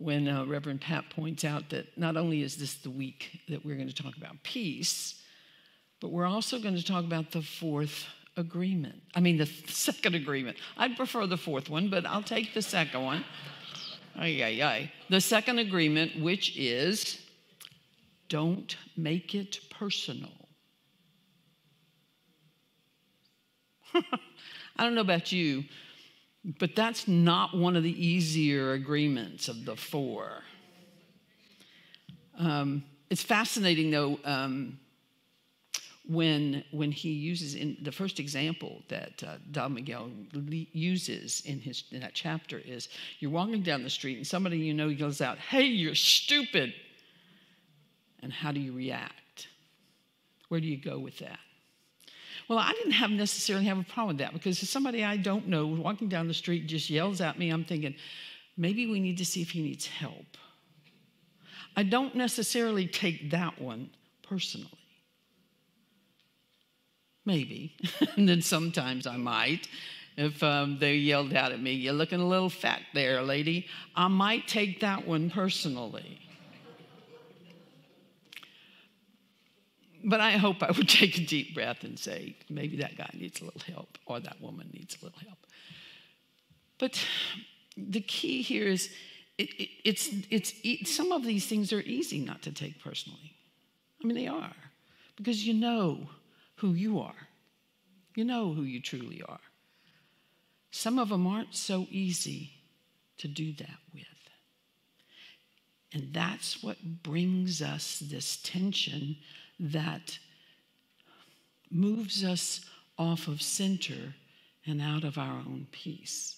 when 0.00 0.26
uh, 0.28 0.46
Reverend 0.46 0.80
Pat 0.80 1.10
points 1.10 1.44
out 1.44 1.68
that 1.70 1.96
not 1.98 2.16
only 2.16 2.42
is 2.42 2.56
this 2.56 2.74
the 2.76 2.90
week 2.90 3.40
that 3.48 3.64
we're 3.64 3.76
going 3.76 3.88
to 3.88 4.02
talk 4.02 4.16
about 4.16 4.42
peace, 4.42 5.22
but 6.00 6.08
we're 6.10 6.26
also 6.26 6.58
going 6.58 6.74
to 6.74 6.84
talk 6.84 7.04
about 7.04 7.32
the 7.32 7.42
fourth 7.42 8.06
agreement. 8.38 9.02
I 9.14 9.20
mean, 9.20 9.36
the 9.36 9.46
second 9.66 10.14
agreement. 10.14 10.56
I'd 10.78 10.96
prefer 10.96 11.26
the 11.26 11.36
fourth 11.36 11.68
one, 11.68 11.90
but 11.90 12.06
I'll 12.06 12.22
take 12.22 12.54
the 12.54 12.62
second 12.62 13.04
one. 13.04 13.24
Ay, 14.16 14.42
ay, 14.42 14.62
ay. 14.62 14.92
The 15.10 15.20
second 15.20 15.58
agreement, 15.58 16.18
which 16.20 16.56
is 16.56 17.20
don't 18.30 18.76
make 18.96 19.34
it 19.34 19.60
personal. 19.70 20.30
I 23.94 24.84
don't 24.84 24.94
know 24.94 25.00
about 25.02 25.30
you, 25.30 25.64
but 26.44 26.74
that's 26.74 27.06
not 27.06 27.56
one 27.56 27.76
of 27.76 27.82
the 27.82 28.06
easier 28.06 28.72
agreements 28.72 29.48
of 29.48 29.64
the 29.64 29.76
four. 29.76 30.42
Um, 32.38 32.84
it's 33.10 33.22
fascinating, 33.22 33.90
though, 33.90 34.18
um, 34.24 34.78
when, 36.08 36.64
when 36.70 36.90
he 36.90 37.10
uses 37.10 37.54
in 37.54 37.76
the 37.82 37.92
first 37.92 38.18
example 38.18 38.82
that 38.88 39.22
uh, 39.22 39.36
Don 39.50 39.74
Miguel 39.74 40.10
uses 40.72 41.42
in, 41.44 41.60
his, 41.60 41.84
in 41.92 42.00
that 42.00 42.14
chapter 42.14 42.58
is 42.58 42.88
you're 43.20 43.30
walking 43.30 43.62
down 43.62 43.84
the 43.84 43.90
street 43.90 44.16
and 44.16 44.26
somebody 44.26 44.58
you 44.58 44.74
know 44.74 44.88
yells 44.88 45.20
out, 45.20 45.38
Hey, 45.38 45.66
you're 45.66 45.94
stupid. 45.94 46.74
And 48.22 48.32
how 48.32 48.50
do 48.52 48.60
you 48.60 48.72
react? 48.72 49.48
Where 50.48 50.60
do 50.60 50.66
you 50.66 50.76
go 50.76 50.98
with 50.98 51.18
that? 51.18 51.38
Well, 52.50 52.58
I 52.58 52.72
didn't 52.72 52.94
have 52.94 53.12
necessarily 53.12 53.66
have 53.66 53.78
a 53.78 53.84
problem 53.84 54.08
with 54.08 54.18
that 54.18 54.32
because 54.32 54.60
if 54.60 54.68
somebody 54.68 55.04
I 55.04 55.16
don't 55.16 55.46
know 55.46 55.68
walking 55.68 56.08
down 56.08 56.26
the 56.26 56.34
street 56.34 56.66
just 56.66 56.90
yells 56.90 57.20
at 57.20 57.38
me, 57.38 57.48
I'm 57.50 57.64
thinking, 57.64 57.94
maybe 58.56 58.88
we 58.90 58.98
need 58.98 59.18
to 59.18 59.24
see 59.24 59.40
if 59.40 59.50
he 59.50 59.62
needs 59.62 59.86
help. 59.86 60.36
I 61.76 61.84
don't 61.84 62.16
necessarily 62.16 62.88
take 62.88 63.30
that 63.30 63.60
one 63.60 63.90
personally. 64.24 64.66
Maybe. 67.24 67.76
and 68.16 68.28
then 68.28 68.42
sometimes 68.42 69.06
I 69.06 69.16
might. 69.16 69.68
If 70.16 70.42
um, 70.42 70.76
they 70.80 70.96
yelled 70.96 71.32
out 71.32 71.52
at 71.52 71.62
me, 71.62 71.74
You're 71.74 71.92
looking 71.92 72.20
a 72.20 72.26
little 72.26 72.50
fat 72.50 72.80
there, 72.94 73.22
lady, 73.22 73.68
I 73.94 74.08
might 74.08 74.48
take 74.48 74.80
that 74.80 75.06
one 75.06 75.30
personally. 75.30 76.18
But 80.04 80.20
I 80.20 80.32
hope 80.32 80.62
I 80.62 80.70
would 80.70 80.88
take 81.00 81.18
a 81.18 81.24
deep 81.24 81.54
breath 81.54 81.84
and 81.84 81.98
say, 81.98 82.36
maybe 82.48 82.78
that 82.78 82.96
guy 82.96 83.10
needs 83.14 83.40
a 83.40 83.44
little 83.44 83.62
help 83.66 83.98
or 84.06 84.20
that 84.20 84.40
woman 84.40 84.70
needs 84.72 84.96
a 85.00 85.04
little 85.04 85.20
help. 85.20 85.38
But 86.78 87.04
the 87.76 88.00
key 88.00 88.42
here 88.42 88.66
is 88.66 88.90
it, 89.38 89.50
it, 89.58 89.68
it's, 89.84 90.10
it's, 90.30 90.54
it, 90.64 90.86
some 90.86 91.12
of 91.12 91.24
these 91.24 91.46
things 91.46 91.72
are 91.72 91.80
easy 91.80 92.20
not 92.20 92.42
to 92.42 92.52
take 92.52 92.82
personally. 92.82 93.34
I 94.02 94.06
mean, 94.06 94.16
they 94.16 94.26
are, 94.26 94.52
because 95.16 95.46
you 95.46 95.54
know 95.54 96.08
who 96.56 96.72
you 96.72 97.00
are, 97.00 97.28
you 98.14 98.24
know 98.24 98.52
who 98.52 98.62
you 98.62 98.80
truly 98.80 99.22
are. 99.26 99.40
Some 100.70 100.98
of 100.98 101.08
them 101.08 101.26
aren't 101.26 101.54
so 101.54 101.86
easy 101.90 102.52
to 103.18 103.28
do 103.28 103.52
that 103.54 103.78
with. 103.92 104.04
And 105.92 106.10
that's 106.12 106.62
what 106.62 107.02
brings 107.02 107.60
us 107.60 108.02
this 108.04 108.38
tension 108.42 109.16
that 109.60 110.18
moves 111.70 112.24
us 112.24 112.64
off 112.98 113.28
of 113.28 113.42
center 113.42 114.14
and 114.66 114.80
out 114.80 115.04
of 115.04 115.18
our 115.18 115.36
own 115.36 115.66
peace. 115.70 116.36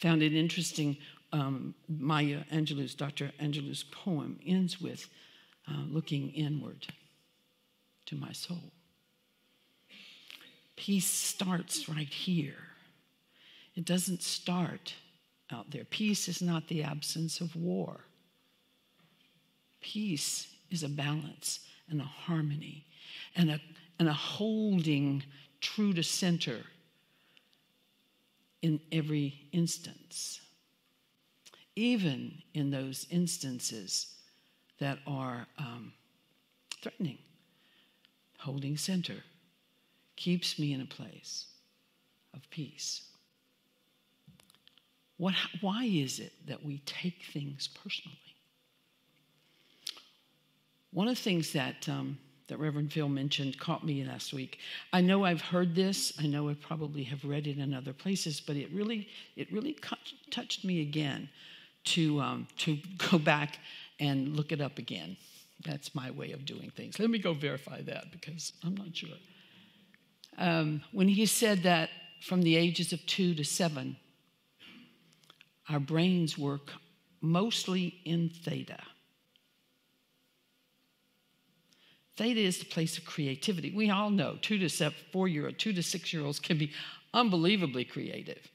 Found 0.00 0.22
it 0.22 0.32
interesting. 0.32 0.96
Um, 1.32 1.74
Maya 1.88 2.44
Angelou's, 2.52 2.94
Dr. 2.94 3.32
Angelou's 3.40 3.84
poem 3.84 4.38
ends 4.46 4.80
with 4.80 5.08
uh, 5.68 5.82
looking 5.88 6.30
inward 6.30 6.86
to 8.06 8.16
my 8.16 8.32
soul. 8.32 8.72
Peace 10.76 11.06
starts 11.06 11.88
right 11.88 12.08
here. 12.08 12.54
It 13.74 13.84
doesn't 13.84 14.22
start 14.22 14.94
out 15.50 15.70
there. 15.70 15.84
Peace 15.84 16.28
is 16.28 16.40
not 16.40 16.68
the 16.68 16.82
absence 16.82 17.40
of 17.40 17.54
war. 17.56 18.00
Peace 19.80 20.53
is 20.74 20.82
a 20.82 20.88
balance 20.88 21.60
and 21.88 22.00
a 22.00 22.04
harmony 22.04 22.84
and 23.36 23.50
a, 23.50 23.60
and 23.98 24.08
a 24.08 24.12
holding 24.12 25.22
true 25.60 25.94
to 25.94 26.02
center 26.02 26.58
in 28.60 28.80
every 28.90 29.46
instance, 29.52 30.40
even 31.76 32.42
in 32.54 32.70
those 32.70 33.06
instances 33.10 34.14
that 34.80 34.98
are 35.06 35.46
um, 35.58 35.92
threatening. 36.82 37.18
Holding 38.38 38.76
center 38.76 39.22
keeps 40.16 40.58
me 40.58 40.72
in 40.72 40.80
a 40.80 40.86
place 40.86 41.46
of 42.34 42.48
peace. 42.50 43.02
What, 45.18 45.34
why 45.60 45.84
is 45.84 46.18
it 46.18 46.32
that 46.46 46.64
we 46.64 46.78
take 46.84 47.22
things 47.32 47.68
personally? 47.68 48.18
One 50.94 51.08
of 51.08 51.16
the 51.16 51.22
things 51.22 51.52
that, 51.54 51.88
um, 51.88 52.16
that 52.46 52.58
Reverend 52.58 52.92
Phil 52.92 53.08
mentioned 53.08 53.58
caught 53.58 53.84
me 53.84 54.04
last 54.04 54.32
week. 54.32 54.60
I 54.92 55.00
know 55.00 55.24
I've 55.24 55.40
heard 55.40 55.74
this. 55.74 56.12
I 56.20 56.26
know 56.26 56.48
I 56.48 56.54
probably 56.54 57.02
have 57.02 57.24
read 57.24 57.48
it 57.48 57.58
in 57.58 57.74
other 57.74 57.92
places, 57.92 58.40
but 58.40 58.54
it 58.54 58.70
really, 58.72 59.08
it 59.34 59.52
really 59.52 59.76
touched 60.30 60.64
me 60.64 60.82
again 60.82 61.28
to, 61.86 62.20
um, 62.20 62.46
to 62.58 62.78
go 63.10 63.18
back 63.18 63.58
and 63.98 64.36
look 64.36 64.52
it 64.52 64.60
up 64.60 64.78
again. 64.78 65.16
That's 65.64 65.96
my 65.96 66.12
way 66.12 66.30
of 66.30 66.44
doing 66.44 66.70
things. 66.70 67.00
Let 67.00 67.10
me 67.10 67.18
go 67.18 67.34
verify 67.34 67.82
that 67.82 68.12
because 68.12 68.52
I'm 68.62 68.76
not 68.76 68.94
sure. 68.94 69.16
Um, 70.38 70.82
when 70.92 71.08
he 71.08 71.26
said 71.26 71.64
that 71.64 71.90
from 72.22 72.42
the 72.42 72.54
ages 72.54 72.92
of 72.92 73.04
two 73.06 73.34
to 73.34 73.44
seven, 73.44 73.96
our 75.68 75.80
brains 75.80 76.38
work 76.38 76.70
mostly 77.20 78.00
in 78.04 78.28
theta. 78.28 78.78
Theta 82.16 82.40
is 82.40 82.58
the 82.58 82.64
place 82.64 82.96
of 82.96 83.04
creativity. 83.04 83.70
We 83.70 83.90
all 83.90 84.10
know 84.10 84.38
two 84.40 84.58
to 84.58 84.68
seven, 84.68 84.96
four 85.12 85.26
year 85.26 85.46
old, 85.46 85.58
two 85.58 85.72
to 85.72 85.82
six 85.82 86.12
year 86.12 86.24
olds 86.24 86.38
can 86.38 86.58
be 86.58 86.70
unbelievably 87.12 87.86
creative 87.86 88.48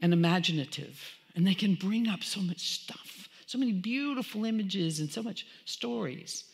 and 0.00 0.12
imaginative, 0.12 1.00
and 1.34 1.46
they 1.46 1.54
can 1.54 1.74
bring 1.74 2.08
up 2.08 2.22
so 2.22 2.40
much 2.40 2.80
stuff, 2.80 3.28
so 3.46 3.58
many 3.58 3.72
beautiful 3.72 4.44
images, 4.44 5.00
and 5.00 5.10
so 5.10 5.22
much 5.22 5.46
stories. 5.64 6.44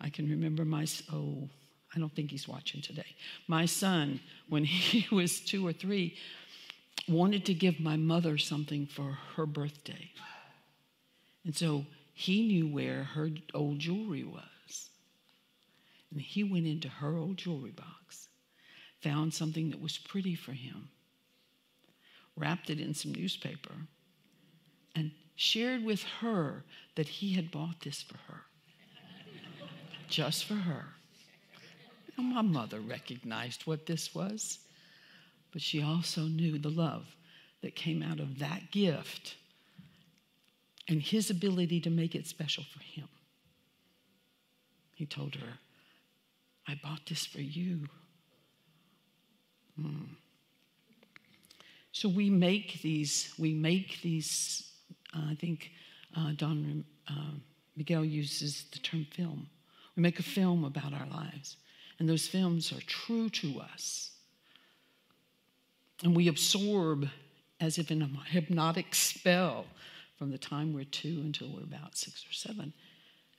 I 0.00 0.10
can 0.10 0.28
remember 0.28 0.64
my, 0.64 0.86
oh, 1.12 1.48
I 1.94 1.98
don't 1.98 2.14
think 2.14 2.30
he's 2.30 2.48
watching 2.48 2.82
today. 2.82 3.16
My 3.48 3.66
son, 3.66 4.20
when 4.48 4.64
he 4.64 5.14
was 5.14 5.40
two 5.40 5.66
or 5.66 5.72
three, 5.72 6.16
wanted 7.08 7.44
to 7.46 7.54
give 7.54 7.78
my 7.78 7.96
mother 7.96 8.36
something 8.36 8.86
for 8.86 9.18
her 9.36 9.46
birthday. 9.46 10.10
And 11.44 11.54
so 11.54 11.86
he 12.14 12.46
knew 12.46 12.66
where 12.66 13.04
her 13.04 13.30
old 13.54 13.78
jewelry 13.78 14.24
was. 14.24 14.42
And 16.10 16.20
he 16.20 16.44
went 16.44 16.66
into 16.66 16.88
her 16.88 17.16
old 17.16 17.36
jewelry 17.36 17.72
box, 17.72 18.28
found 19.00 19.34
something 19.34 19.70
that 19.70 19.80
was 19.80 19.98
pretty 19.98 20.34
for 20.34 20.52
him, 20.52 20.88
wrapped 22.36 22.70
it 22.70 22.80
in 22.80 22.94
some 22.94 23.12
newspaper, 23.12 23.74
and 24.94 25.10
shared 25.34 25.84
with 25.84 26.02
her 26.20 26.64
that 26.94 27.08
he 27.08 27.34
had 27.34 27.50
bought 27.50 27.80
this 27.82 28.02
for 28.02 28.16
her. 28.28 28.42
Just 30.08 30.44
for 30.44 30.54
her. 30.54 30.86
And 32.16 32.32
my 32.32 32.42
mother 32.42 32.80
recognized 32.80 33.66
what 33.66 33.86
this 33.86 34.14
was 34.14 34.60
but 35.56 35.62
she 35.62 35.82
also 35.82 36.24
knew 36.24 36.58
the 36.58 36.68
love 36.68 37.16
that 37.62 37.74
came 37.74 38.02
out 38.02 38.20
of 38.20 38.40
that 38.40 38.70
gift 38.70 39.36
and 40.86 41.00
his 41.00 41.30
ability 41.30 41.80
to 41.80 41.88
make 41.88 42.14
it 42.14 42.26
special 42.26 42.62
for 42.62 42.82
him. 42.82 43.08
He 44.94 45.06
told 45.06 45.34
her, 45.36 45.54
I 46.68 46.78
bought 46.82 47.06
this 47.06 47.24
for 47.26 47.40
you. 47.40 47.86
Hmm. 49.80 50.04
So 51.92 52.08
we 52.08 52.28
make 52.28 52.82
these, 52.82 53.32
we 53.38 53.54
make 53.54 54.02
these, 54.02 54.70
uh, 55.14 55.30
I 55.30 55.34
think 55.34 55.70
uh, 56.16 56.32
Don 56.36 56.84
uh, 57.08 57.32
Miguel 57.76 58.04
uses 58.04 58.64
the 58.72 58.78
term 58.80 59.06
film. 59.14 59.48
We 59.96 60.02
make 60.02 60.18
a 60.18 60.22
film 60.22 60.64
about 60.64 60.92
our 60.92 61.06
lives, 61.06 61.56
and 61.98 62.08
those 62.08 62.26
films 62.26 62.72
are 62.72 62.82
true 62.86 63.30
to 63.30 63.60
us. 63.60 64.10
And 66.02 66.14
we 66.14 66.28
absorb 66.28 67.08
as 67.60 67.78
if 67.78 67.90
in 67.90 68.02
a 68.02 68.10
hypnotic 68.28 68.94
spell 68.94 69.64
from 70.18 70.30
the 70.30 70.38
time 70.38 70.74
we're 70.74 70.84
two 70.84 71.22
until 71.24 71.48
we're 71.48 71.62
about 71.62 71.96
six 71.96 72.24
or 72.28 72.32
seven. 72.32 72.72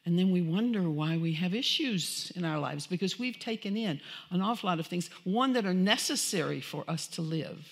And 0.07 0.17
then 0.17 0.31
we 0.31 0.41
wonder 0.41 0.89
why 0.89 1.17
we 1.17 1.33
have 1.33 1.53
issues 1.53 2.31
in 2.33 2.45
our 2.45 2.59
lives 2.59 2.87
because 2.87 3.19
we've 3.19 3.37
taken 3.37 3.75
in 3.75 3.99
an 4.31 4.41
awful 4.41 4.69
lot 4.69 4.79
of 4.79 4.87
things, 4.87 5.09
one 5.25 5.51
that 5.51 5.65
are 5.65 5.73
necessary 5.73 6.61
for 6.61 6.85
us 6.87 7.07
to 7.07 7.21
live. 7.21 7.67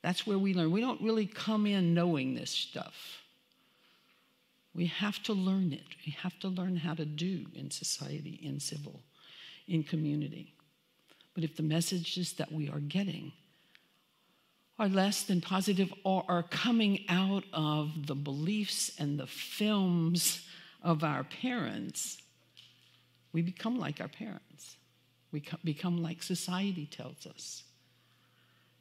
That's 0.00 0.26
where 0.26 0.38
we 0.38 0.54
learn. 0.54 0.72
We 0.72 0.80
don't 0.80 1.02
really 1.02 1.26
come 1.26 1.66
in 1.66 1.92
knowing 1.92 2.34
this 2.34 2.50
stuff. 2.50 3.20
We 4.74 4.86
have 4.86 5.22
to 5.24 5.34
learn 5.34 5.74
it. 5.74 5.84
We 6.06 6.12
have 6.12 6.38
to 6.40 6.48
learn 6.48 6.76
how 6.76 6.94
to 6.94 7.04
do 7.04 7.44
in 7.54 7.70
society, 7.70 8.40
in 8.42 8.58
civil, 8.58 9.02
in 9.68 9.82
community. 9.82 10.54
But 11.34 11.44
if 11.44 11.56
the 11.56 11.62
messages 11.62 12.32
that 12.34 12.52
we 12.52 12.70
are 12.70 12.80
getting 12.80 13.32
are 14.78 14.88
less 14.88 15.24
than 15.24 15.42
positive 15.42 15.92
or 16.04 16.24
are 16.26 16.42
coming 16.42 17.04
out 17.10 17.44
of 17.52 18.06
the 18.06 18.14
beliefs 18.14 18.92
and 18.98 19.20
the 19.20 19.26
films 19.26 20.40
of 20.84 21.02
our 21.02 21.24
parents, 21.24 22.18
we 23.32 23.42
become 23.42 23.78
like 23.78 24.00
our 24.00 24.08
parents. 24.08 24.76
We 25.32 25.42
become 25.64 26.00
like 26.00 26.22
society 26.22 26.86
tells 26.86 27.26
us. 27.26 27.64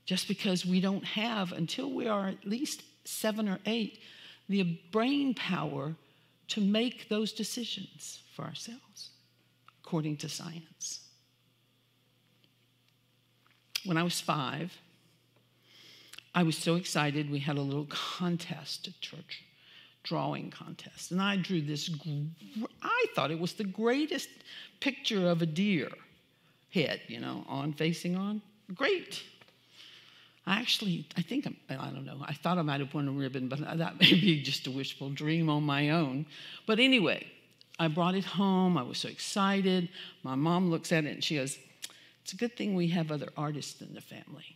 Just 0.05 0.27
because 0.27 0.65
we 0.65 0.81
don't 0.81 1.05
have, 1.05 1.53
until 1.53 1.91
we 1.91 2.07
are 2.07 2.27
at 2.27 2.45
least 2.45 2.83
seven 3.05 3.49
or 3.49 3.57
eight, 3.65 3.99
the 4.47 4.79
brain 4.91 5.33
power 5.33 5.95
to 6.49 6.61
make 6.61 7.09
those 7.09 7.31
decisions 7.31 8.21
for 8.35 8.43
ourselves, 8.43 9.11
according 9.83 10.17
to 10.17 10.29
science. 10.29 10.99
When 13.85 13.97
I 13.97 14.03
was 14.03 14.21
five, 14.21 14.77
I 16.35 16.43
was 16.43 16.57
so 16.57 16.75
excited. 16.75 17.31
We 17.31 17.39
had 17.39 17.57
a 17.57 17.61
little 17.61 17.85
contest 17.89 18.87
at 18.87 18.99
church, 19.01 19.43
drawing 20.03 20.51
contest. 20.51 21.11
And 21.11 21.21
I 21.21 21.37
drew 21.37 21.61
this, 21.61 21.89
I 22.81 23.05
thought 23.15 23.31
it 23.31 23.39
was 23.39 23.53
the 23.53 23.63
greatest 23.63 24.29
picture 24.79 25.27
of 25.27 25.41
a 25.41 25.45
deer 25.45 25.89
head, 26.73 27.01
you 27.07 27.19
know, 27.19 27.45
on 27.47 27.73
facing 27.73 28.15
on. 28.15 28.41
Great. 28.75 29.23
I 30.45 30.59
actually, 30.59 31.05
I 31.17 31.21
think, 31.21 31.45
I'm, 31.45 31.55
I 31.69 31.89
don't 31.89 32.05
know, 32.05 32.17
I 32.21 32.33
thought 32.33 32.57
I 32.57 32.63
might 32.63 32.81
have 32.81 32.93
won 32.93 33.07
a 33.07 33.11
ribbon, 33.11 33.47
but 33.47 33.59
that 33.77 33.99
may 33.99 34.13
be 34.13 34.41
just 34.41 34.67
a 34.67 34.71
wishful 34.71 35.09
dream 35.09 35.49
on 35.49 35.63
my 35.63 35.91
own. 35.91 36.25
But 36.65 36.79
anyway, 36.79 37.25
I 37.79 37.87
brought 37.87 38.15
it 38.15 38.25
home. 38.25 38.77
I 38.77 38.83
was 38.83 38.97
so 38.97 39.09
excited. 39.09 39.89
My 40.21 40.35
mom 40.35 40.69
looks 40.69 40.91
at 40.91 41.05
it 41.05 41.11
and 41.11 41.23
she 41.23 41.35
goes, 41.35 41.57
It's 42.23 42.33
a 42.33 42.35
good 42.35 42.55
thing 42.55 42.75
we 42.75 42.89
have 42.89 43.11
other 43.11 43.29
artists 43.35 43.81
in 43.81 43.93
the 43.93 44.01
family. 44.01 44.55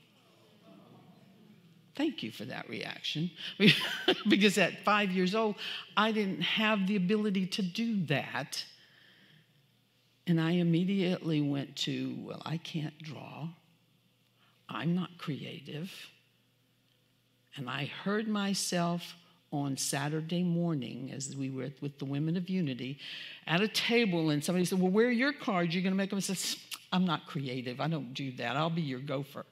Thank 1.98 2.22
you 2.22 2.32
for 2.32 2.46
that 2.46 2.70
reaction. 2.70 3.32
because 4.30 4.58
at 4.60 4.86
five 4.86 5.12
years 5.12 5.34
old, 5.34 5.56
I 5.98 6.12
didn't 6.12 6.42
have 6.42 6.86
the 6.86 6.96
ability 6.96 7.48
to 7.48 7.64
do 7.64 8.06
that. 8.06 8.64
And 10.28 10.40
I 10.40 10.52
immediately 10.52 11.42
went 11.42 11.76
to, 11.78 12.16
well, 12.20 12.42
I 12.46 12.58
can't 12.58 12.98
draw. 13.02 13.50
I'm 14.70 14.94
not 14.94 15.18
creative. 15.18 15.92
And 17.56 17.68
I 17.68 17.86
heard 18.04 18.28
myself 18.28 19.16
on 19.52 19.76
Saturday 19.76 20.44
morning 20.44 21.12
as 21.16 21.36
we 21.36 21.50
were 21.50 21.70
with 21.82 21.98
the 21.98 22.06
Women 22.06 22.38
of 22.38 22.48
Unity 22.48 23.00
at 23.48 23.62
a 23.62 23.68
table, 23.68 24.30
and 24.30 24.44
somebody 24.44 24.66
said, 24.66 24.80
Well, 24.80 24.92
where 24.92 25.08
are 25.08 25.12
your 25.12 25.34
cards? 25.34 25.74
You're 25.74 25.84
going 25.84 25.94
to 25.94 25.98
make 25.98 26.10
them. 26.10 26.18
I 26.18 26.20
said, 26.20 26.60
I'm 26.92 27.06
not 27.06 27.26
creative. 27.26 27.80
I 27.80 27.88
don't 27.88 28.14
do 28.14 28.34
that. 28.34 28.56
I'll 28.56 28.70
be 28.70 28.82
your 28.82 29.00
gopher. 29.00 29.46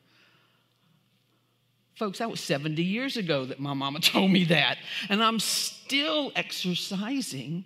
Folks, 1.96 2.20
that 2.20 2.30
was 2.30 2.41
70 2.41 2.84
years 2.84 3.16
ago 3.16 3.46
that 3.46 3.60
my 3.60 3.74
mama 3.74 4.00
told 4.02 4.32
me 4.32 4.43
that. 4.46 4.78
And 5.10 5.24
I'm 5.24 5.39
still 5.39 6.32
exercising 6.36 7.66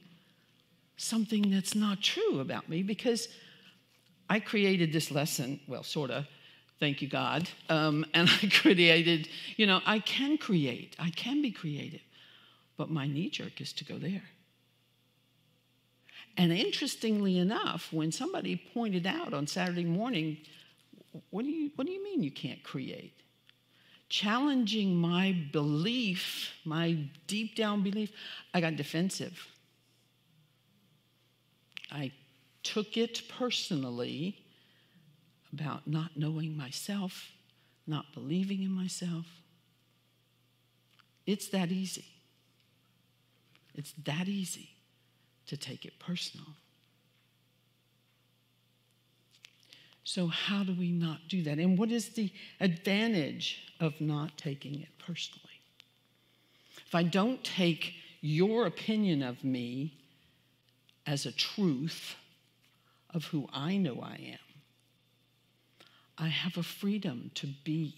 something 0.97 1.49
that's 1.49 1.75
not 1.75 2.01
true 2.01 2.39
about 2.39 2.69
me 2.69 2.83
because 2.83 3.27
I 4.29 4.39
created 4.39 4.93
this 4.93 5.09
lesson, 5.09 5.59
well, 5.67 5.83
sort 5.83 6.11
of, 6.11 6.27
thank 6.79 7.01
you, 7.01 7.07
God. 7.07 7.49
Um, 7.69 8.05
and 8.13 8.29
I 8.29 8.47
created, 8.47 9.27
you 9.57 9.65
know, 9.65 9.81
I 9.85 9.99
can 9.99 10.37
create, 10.37 10.95
I 10.99 11.09
can 11.09 11.41
be 11.41 11.51
creative, 11.51 12.01
but 12.77 12.89
my 12.89 13.07
knee 13.07 13.29
jerk 13.29 13.59
is 13.61 13.73
to 13.73 13.85
go 13.85 13.97
there. 13.97 14.23
And 16.37 16.53
interestingly 16.53 17.37
enough, 17.37 17.91
when 17.91 18.11
somebody 18.11 18.61
pointed 18.73 19.05
out 19.07 19.33
on 19.33 19.47
Saturday 19.47 19.83
morning, 19.83 20.37
what 21.31 21.43
do 21.43 21.49
you, 21.49 21.71
what 21.75 21.87
do 21.87 21.91
you 21.91 22.03
mean 22.03 22.21
you 22.21 22.31
can't 22.31 22.63
create? 22.63 23.13
Challenging 24.09 24.95
my 24.95 25.35
belief, 25.51 26.51
my 26.65 26.97
deep 27.27 27.55
down 27.55 27.83
belief, 27.83 28.11
I 28.53 28.61
got 28.61 28.75
defensive. 28.75 29.47
I 31.91 32.11
took 32.63 32.97
it 32.97 33.21
personally 33.29 34.37
about 35.53 35.87
not 35.87 36.11
knowing 36.15 36.57
myself, 36.57 37.31
not 37.87 38.05
believing 38.13 38.63
in 38.63 38.71
myself. 38.71 39.25
It's 41.25 41.47
that 41.49 41.71
easy. 41.71 42.05
It's 43.75 43.93
that 44.03 44.27
easy 44.27 44.69
to 45.47 45.57
take 45.57 45.85
it 45.85 45.99
personal. 45.99 46.47
So, 50.09 50.25
how 50.25 50.63
do 50.63 50.73
we 50.73 50.91
not 50.91 51.19
do 51.27 51.43
that? 51.43 51.59
And 51.59 51.77
what 51.77 51.91
is 51.91 52.09
the 52.09 52.31
advantage 52.59 53.61
of 53.79 54.01
not 54.01 54.35
taking 54.39 54.81
it 54.81 54.89
personally? 54.97 55.61
If 56.87 56.95
I 56.95 57.03
don't 57.03 57.43
take 57.43 57.93
your 58.19 58.65
opinion 58.65 59.21
of 59.21 59.43
me 59.43 59.93
as 61.05 61.27
a 61.27 61.31
truth 61.31 62.15
of 63.13 63.25
who 63.25 63.47
I 63.53 63.77
know 63.77 64.01
I 64.01 64.15
am, 64.31 64.39
I 66.17 66.29
have 66.29 66.57
a 66.57 66.63
freedom 66.63 67.29
to 67.35 67.45
be. 67.63 67.93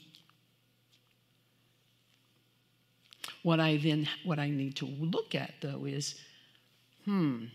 What 3.42 3.62
I 3.62 3.78
then 3.78 4.10
what 4.26 4.38
I 4.38 4.50
need 4.50 4.76
to 4.76 4.86
look 4.86 5.34
at 5.34 5.54
though 5.62 5.86
is 5.86 6.16
hmm 7.06 7.46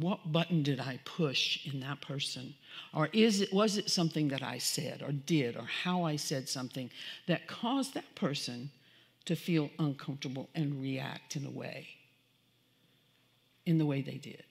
what 0.00 0.32
button 0.32 0.62
did 0.62 0.80
I 0.80 0.98
push 1.04 1.66
in 1.66 1.80
that 1.80 2.00
person? 2.00 2.54
Or 2.92 3.08
is 3.12 3.40
it, 3.40 3.52
was 3.52 3.76
it 3.76 3.90
something 3.90 4.28
that 4.28 4.42
I 4.42 4.58
said 4.58 5.02
or 5.02 5.12
did 5.12 5.56
or 5.56 5.64
how 5.82 6.04
I 6.04 6.16
said 6.16 6.48
something 6.48 6.90
that 7.26 7.46
caused 7.46 7.94
that 7.94 8.14
person 8.14 8.70
to 9.26 9.36
feel 9.36 9.70
uncomfortable 9.78 10.48
and 10.54 10.80
react 10.80 11.36
in 11.36 11.46
a 11.46 11.50
way, 11.50 11.88
in 13.66 13.78
the 13.78 13.86
way 13.86 14.02
they 14.02 14.18
did? 14.18 14.44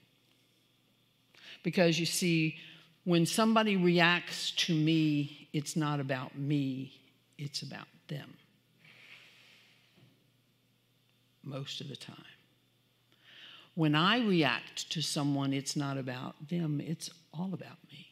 Because 1.63 1.99
you 1.99 2.05
see, 2.05 2.57
when 3.03 3.25
somebody 3.25 3.75
reacts 3.75 4.51
to 4.51 4.73
me, 4.73 5.49
it's 5.53 5.75
not 5.75 5.99
about 5.99 6.37
me, 6.37 6.93
it's 7.37 7.61
about 7.61 7.87
them. 8.07 8.33
Most 11.43 11.81
of 11.81 11.89
the 11.89 11.95
time. 11.95 12.32
When 13.75 13.95
I 13.95 14.19
react 14.19 14.89
to 14.91 15.01
someone, 15.01 15.51
it's 15.51 15.75
not 15.75 15.97
about 15.97 16.49
them, 16.49 16.79
it's 16.79 17.09
all 17.33 17.53
about 17.53 17.77
me. 17.91 18.07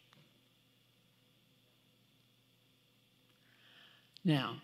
Now, 4.23 4.57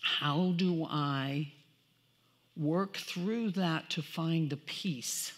how 0.00 0.52
do 0.56 0.86
I 0.88 1.52
work 2.56 2.96
through 2.96 3.50
that 3.52 3.90
to 3.90 4.02
find 4.02 4.50
the 4.50 4.56
peace 4.56 5.32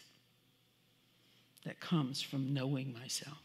that 1.64 1.80
comes 1.80 2.20
from 2.20 2.52
knowing 2.52 2.92
myself? 2.92 3.38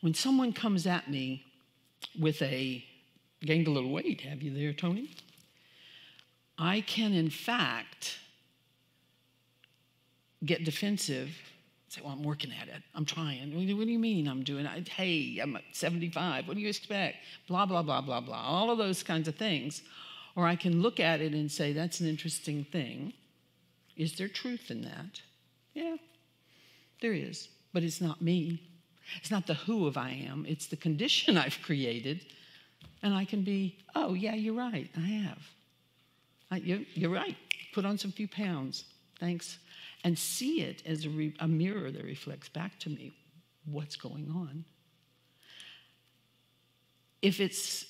When 0.00 0.14
someone 0.14 0.52
comes 0.52 0.86
at 0.86 1.10
me 1.10 1.44
with 2.18 2.40
a, 2.42 2.84
gained 3.42 3.66
a 3.66 3.70
little 3.70 3.90
weight, 3.90 4.22
have 4.22 4.42
you 4.42 4.54
there, 4.54 4.72
Tony? 4.72 5.10
I 6.60 6.82
can, 6.82 7.14
in 7.14 7.30
fact, 7.30 8.18
get 10.44 10.62
defensive. 10.64 11.30
Say, 11.88 12.02
well, 12.04 12.12
I'm 12.12 12.22
working 12.22 12.52
at 12.52 12.68
it. 12.68 12.82
I'm 12.94 13.06
trying. 13.06 13.54
What 13.56 13.66
do 13.66 13.90
you 13.90 13.98
mean 13.98 14.28
I'm 14.28 14.44
doing 14.44 14.66
it? 14.66 14.88
Hey, 14.88 15.40
I'm 15.42 15.58
75. 15.72 16.46
What 16.46 16.54
do 16.54 16.60
you 16.60 16.68
expect? 16.68 17.16
Blah, 17.48 17.64
blah, 17.64 17.82
blah, 17.82 18.02
blah, 18.02 18.20
blah. 18.20 18.42
All 18.42 18.70
of 18.70 18.76
those 18.76 19.02
kinds 19.02 19.26
of 19.26 19.36
things. 19.36 19.80
Or 20.36 20.46
I 20.46 20.54
can 20.54 20.82
look 20.82 21.00
at 21.00 21.22
it 21.22 21.32
and 21.32 21.50
say, 21.50 21.72
that's 21.72 22.00
an 22.00 22.06
interesting 22.06 22.64
thing. 22.64 23.14
Is 23.96 24.16
there 24.16 24.28
truth 24.28 24.70
in 24.70 24.82
that? 24.82 25.22
Yeah, 25.72 25.96
there 27.00 27.14
is. 27.14 27.48
But 27.72 27.84
it's 27.84 28.02
not 28.02 28.20
me. 28.20 28.62
It's 29.16 29.30
not 29.30 29.46
the 29.46 29.54
who 29.54 29.86
of 29.86 29.96
I 29.96 30.10
am, 30.10 30.44
it's 30.46 30.66
the 30.66 30.76
condition 30.76 31.36
I've 31.38 31.58
created. 31.62 32.26
And 33.02 33.14
I 33.14 33.24
can 33.24 33.42
be, 33.42 33.78
oh, 33.94 34.12
yeah, 34.12 34.34
you're 34.34 34.54
right. 34.54 34.90
I 34.94 35.00
have. 35.00 35.38
You, 36.56 36.84
you're 36.94 37.10
right. 37.10 37.36
Put 37.72 37.84
on 37.84 37.98
some 37.98 38.12
few 38.12 38.28
pounds. 38.28 38.84
Thanks. 39.18 39.58
And 40.02 40.18
see 40.18 40.62
it 40.62 40.82
as 40.86 41.04
a, 41.04 41.10
re, 41.10 41.34
a 41.40 41.46
mirror 41.46 41.90
that 41.90 42.04
reflects 42.04 42.48
back 42.48 42.78
to 42.80 42.90
me 42.90 43.12
what's 43.64 43.96
going 43.96 44.30
on. 44.34 44.64
If 47.22 47.38
it's 47.38 47.84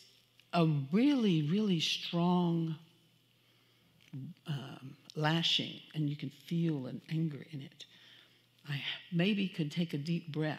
a 0.53 0.67
really, 0.93 1.43
really 1.43 1.81
strong 1.81 2.75
um, 4.47 4.97
lashing 5.15 5.81
and 5.95 6.11
you 6.11 6.17
can 6.17 6.31
feel 6.31 6.87
an 6.87 7.01
anger 7.11 7.47
in 7.53 7.63
it, 7.63 7.85
I 8.69 8.83
maybe 9.13 9.49
could 9.49 9.71
take 9.71 9.95
a 9.95 9.99
deep 9.99 10.33
breath 10.33 10.59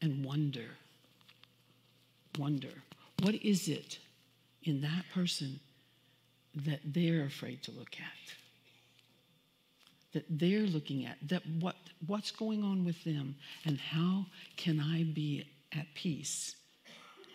and 0.00 0.24
wonder, 0.24 0.66
wonder, 2.38 2.68
what 3.22 3.34
is 3.34 3.68
it 3.68 3.98
in 4.62 4.82
that 4.82 5.04
person 5.12 5.58
that 6.64 6.80
they're 6.84 7.24
afraid 7.24 7.62
to 7.64 7.70
look 7.72 7.94
at. 7.94 8.34
That 10.12 10.24
they're 10.28 10.66
looking 10.66 11.04
at 11.04 11.16
that 11.28 11.42
what 11.60 11.76
what's 12.06 12.30
going 12.30 12.64
on 12.64 12.84
with 12.84 13.02
them 13.04 13.36
and 13.64 13.78
how 13.78 14.26
can 14.56 14.80
i 14.80 15.02
be 15.02 15.44
at 15.76 15.86
peace 15.94 16.56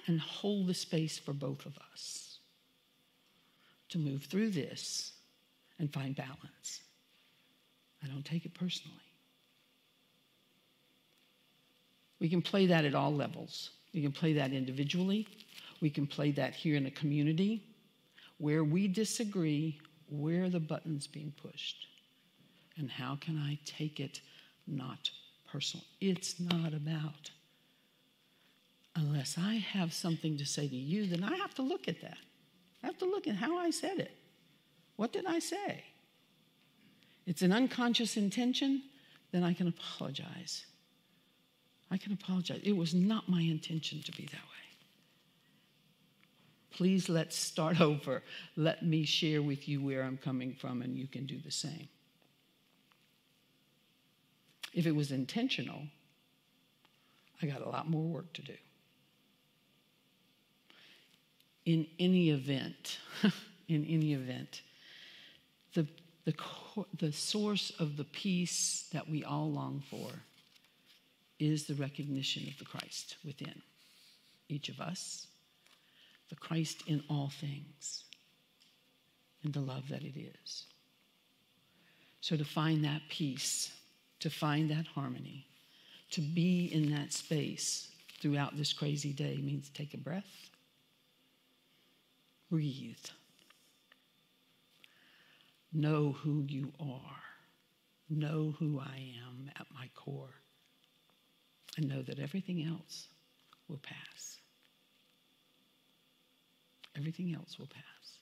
and 0.08 0.20
hold 0.20 0.68
the 0.68 0.74
space 0.74 1.18
for 1.18 1.34
both 1.34 1.66
of 1.66 1.78
us 1.92 2.40
to 3.90 4.00
move 4.00 4.24
through 4.24 4.50
this 4.50 5.14
and 5.80 5.94
find 5.94 6.16
balance. 6.16 6.82
I 8.04 8.08
don't 8.08 8.26
take 8.26 8.46
it 8.46 8.54
personally. 8.54 8.98
We 12.20 12.30
can 12.30 12.42
play 12.42 12.66
that 12.68 12.86
at 12.86 12.96
all 12.96 13.14
levels. 13.14 13.70
We 13.94 14.02
can 14.02 14.12
play 14.12 14.34
that 14.34 14.52
individually. 14.52 15.28
We 15.82 15.90
can 15.90 16.08
play 16.08 16.32
that 16.32 16.56
here 16.56 16.76
in 16.76 16.86
a 16.86 16.92
community 16.92 17.64
where 18.44 18.66
we 18.66 18.90
disagree, 18.90 19.80
where 20.10 20.50
the 20.50 20.60
button's 20.60 21.08
being 21.08 21.34
pushed. 21.42 21.88
And 22.78 22.92
how 22.92 23.16
can 23.22 23.38
I 23.38 23.58
take 23.64 24.02
it 24.02 24.20
not 24.68 25.10
personal? 25.50 25.86
It's 26.02 26.42
not 26.42 26.74
about. 26.74 27.32
Unless 28.98 29.38
I 29.38 29.54
have 29.54 29.94
something 29.94 30.38
to 30.38 30.46
say 30.46 30.68
to 30.68 30.76
you, 30.76 31.08
then 31.08 31.24
I 31.24 31.38
have 31.38 31.56
to 31.56 31.62
look 31.62 31.88
at 31.88 32.02
that. 32.02 32.18
I 32.84 32.88
have 32.88 32.98
to 32.98 33.06
look 33.06 33.30
at 33.30 33.36
how 33.36 33.58
I 33.58 33.70
said 33.70 34.00
it. 34.00 34.12
What 34.98 35.14
did 35.14 35.26
I 35.26 35.40
say? 35.40 35.86
It's 37.26 37.44
an 37.44 37.54
unconscious 37.54 38.18
intention, 38.18 38.84
then 39.32 39.46
I 39.46 39.54
can 39.54 39.70
apologize. 39.70 40.66
I 41.90 41.98
can 41.98 42.12
apologize. 42.12 42.60
It 42.62 42.76
was 42.76 42.94
not 42.94 43.30
my 43.30 43.42
intention 43.42 44.02
to 44.04 44.12
be 44.12 44.26
that 44.26 44.34
way. 44.34 44.53
Please 46.74 47.08
let's 47.08 47.36
start 47.36 47.80
over. 47.90 48.24
Let 48.58 48.84
me 48.84 49.06
share 49.06 49.42
with 49.42 49.68
you 49.70 49.82
where 49.82 50.04
I'm 50.04 50.18
coming 50.18 50.54
from, 50.54 50.82
and 50.82 50.98
you 50.98 51.08
can 51.08 51.26
do 51.26 51.40
the 51.40 51.52
same. 51.52 51.88
If 54.74 54.88
it 54.88 54.96
was 54.96 55.12
intentional, 55.12 55.84
I 57.42 57.46
got 57.46 57.62
a 57.62 57.70
lot 57.70 57.88
more 57.88 58.04
work 58.04 58.34
to 58.34 58.42
do. 58.42 58.56
In 61.66 61.88
any 62.00 62.32
event, 62.32 62.98
in 63.68 63.86
any 63.86 64.14
event, 64.14 64.64
the, 65.76 65.88
the, 66.26 66.34
the 66.98 67.12
source 67.12 67.72
of 67.80 67.98
the 67.98 68.04
peace 68.04 68.88
that 68.92 69.08
we 69.08 69.24
all 69.24 69.52
long 69.52 69.84
for 69.90 70.10
is 71.40 71.66
the 71.66 71.76
recognition 71.76 72.48
of 72.48 72.58
the 72.58 72.66
Christ 72.66 73.18
within 73.24 73.62
each 74.50 74.70
of 74.70 74.80
us 74.80 75.28
the 76.30 76.36
Christ 76.36 76.84
in 76.88 77.04
all 77.10 77.32
things 77.40 78.04
and 79.44 79.54
the 79.54 79.60
love 79.60 79.88
that 79.90 80.04
it 80.04 80.18
is. 80.18 80.66
So, 82.22 82.38
to 82.38 82.46
find 82.46 82.86
that 82.86 83.02
peace, 83.10 83.72
to 84.22 84.30
find 84.30 84.70
that 84.72 84.88
harmony, 84.88 85.46
to 86.12 86.22
be 86.22 86.70
in 86.74 86.92
that 86.92 87.12
space 87.12 87.90
throughout 88.22 88.56
this 88.56 88.72
crazy 88.72 89.12
day 89.12 89.38
means 89.44 89.70
take 89.70 89.94
a 89.94 89.98
breath, 89.98 90.50
breathe, 92.50 92.96
know 95.74 96.14
who 96.14 96.46
you 96.48 96.72
are, 96.80 97.22
know 98.10 98.56
who 98.60 98.80
I 98.80 99.14
am 99.28 99.52
at 99.60 99.68
my 99.74 99.90
core, 99.96 100.36
and 101.76 101.90
know 101.90 102.02
that 102.04 102.20
everything 102.20 102.64
else 102.66 103.08
will 103.68 103.80
pass. 103.80 104.03
Everything 107.04 107.36
else 107.36 107.60
will 107.60 107.68
pass. 107.68 108.20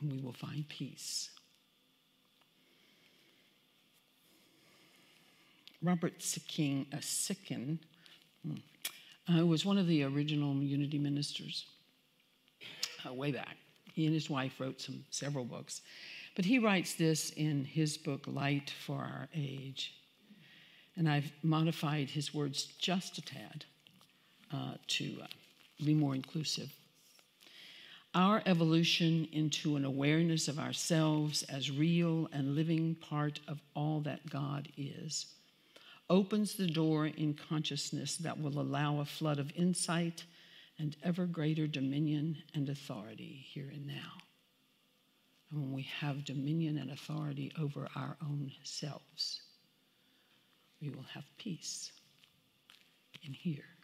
And 0.00 0.10
we 0.10 0.18
will 0.18 0.32
find 0.32 0.68
peace. 0.68 1.30
Robert 5.80 6.18
Sikking, 6.18 6.92
uh, 6.92 6.96
Sicken 6.96 7.78
uh, 9.32 9.46
was 9.46 9.64
one 9.64 9.78
of 9.78 9.86
the 9.86 10.02
original 10.02 10.56
Unity 10.56 10.98
ministers 10.98 11.66
uh, 13.08 13.12
way 13.12 13.30
back. 13.30 13.56
He 13.92 14.06
and 14.06 14.12
his 14.12 14.28
wife 14.28 14.58
wrote 14.58 14.80
some 14.80 15.04
several 15.10 15.44
books, 15.44 15.82
but 16.34 16.44
he 16.44 16.58
writes 16.58 16.94
this 16.94 17.30
in 17.30 17.64
his 17.64 17.96
book 17.96 18.24
Light 18.26 18.72
for 18.84 18.96
Our 18.96 19.28
Age, 19.36 19.94
and 20.96 21.08
I've 21.08 21.30
modified 21.44 22.10
his 22.10 22.34
words 22.34 22.64
just 22.80 23.18
a 23.18 23.22
tad 23.22 23.64
uh, 24.52 24.74
to 24.88 25.18
uh, 25.22 25.26
be 25.84 25.94
more 25.94 26.14
inclusive. 26.14 26.72
Our 28.14 28.42
evolution 28.46 29.28
into 29.32 29.76
an 29.76 29.84
awareness 29.84 30.48
of 30.48 30.58
ourselves 30.58 31.42
as 31.44 31.70
real 31.70 32.28
and 32.32 32.54
living 32.54 32.94
part 32.94 33.40
of 33.46 33.60
all 33.74 34.00
that 34.00 34.30
God 34.30 34.68
is 34.76 35.26
opens 36.08 36.54
the 36.54 36.66
door 36.66 37.06
in 37.06 37.34
consciousness 37.34 38.16
that 38.16 38.40
will 38.40 38.58
allow 38.60 39.00
a 39.00 39.04
flood 39.04 39.38
of 39.38 39.52
insight 39.56 40.24
and 40.78 40.96
ever 41.02 41.26
greater 41.26 41.66
dominion 41.66 42.36
and 42.54 42.68
authority 42.68 43.44
here 43.50 43.68
and 43.72 43.86
now. 43.86 44.12
And 45.50 45.60
when 45.60 45.72
we 45.72 45.82
have 46.00 46.24
dominion 46.24 46.78
and 46.78 46.90
authority 46.90 47.52
over 47.60 47.88
our 47.96 48.16
own 48.22 48.52
selves, 48.62 49.40
we 50.80 50.90
will 50.90 51.06
have 51.12 51.24
peace 51.38 51.92
in 53.24 53.32
here. 53.32 53.75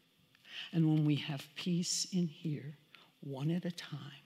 And 0.73 0.87
when 0.87 1.05
we 1.05 1.17
have 1.17 1.47
peace 1.55 2.07
in 2.13 2.27
here, 2.27 2.77
one 3.21 3.51
at 3.51 3.65
a 3.65 3.71
time, 3.71 4.25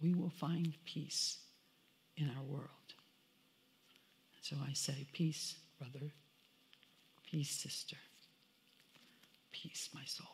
we 0.00 0.14
will 0.14 0.30
find 0.30 0.74
peace 0.84 1.38
in 2.16 2.30
our 2.36 2.42
world. 2.42 2.68
So 4.40 4.56
I 4.68 4.72
say, 4.74 5.06
Peace, 5.12 5.56
brother. 5.78 6.12
Peace, 7.28 7.50
sister. 7.50 7.96
Peace, 9.50 9.88
my 9.92 10.04
soul. 10.04 10.26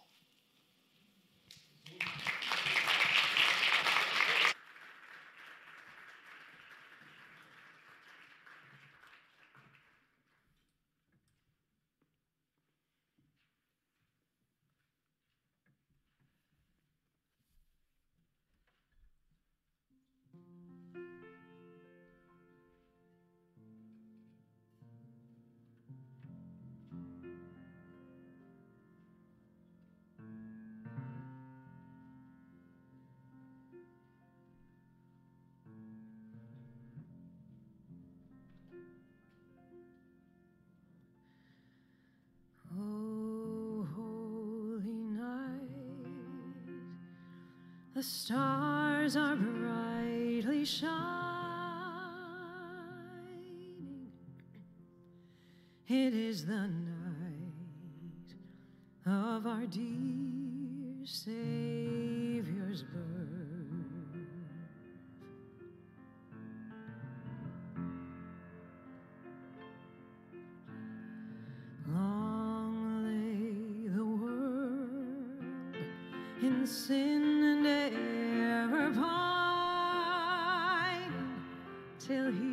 The 48.03 48.09
stars 48.09 49.17
are 49.17 49.37
brightly 49.37 50.65
shining. 50.65 50.91
It 55.87 56.13
is 56.13 56.45
the 56.45 56.67
night 56.67 58.35
of 59.07 59.47
our 59.47 59.67
dear 59.67 61.05
Savior's 61.05 62.83
birth. 62.83 62.99
Long 71.95 73.05
lay 73.05 73.87
the 73.95 74.05
world 74.05 75.77
in 76.43 76.67
sin 76.67 77.32
error 77.67 78.91
pining 78.93 79.13
till 81.99 82.31
he 82.33 82.52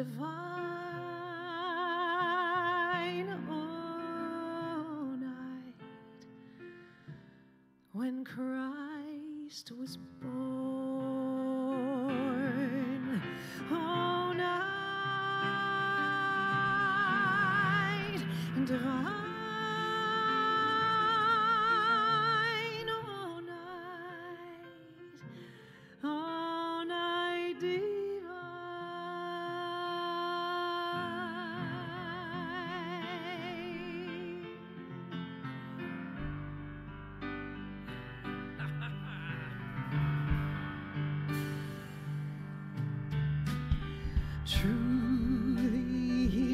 divine, 0.00 0.39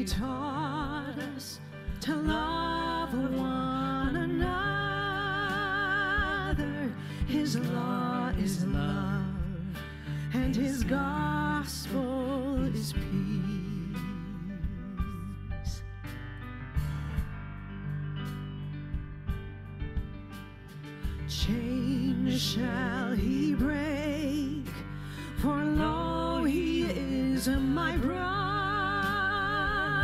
taught 0.07 1.19
us 1.35 1.59
to 1.99 2.15
love 2.15 3.13
one 3.13 4.15
another. 4.15 4.53
His 7.27 7.59
law 7.59 8.31
is 8.39 8.63
love, 8.65 9.25
and 10.33 10.55
His 10.55 10.83
gospel 10.85 12.63
is 12.73 12.93
peace. 12.93 13.03
Chains 21.27 22.41
shall 22.41 23.06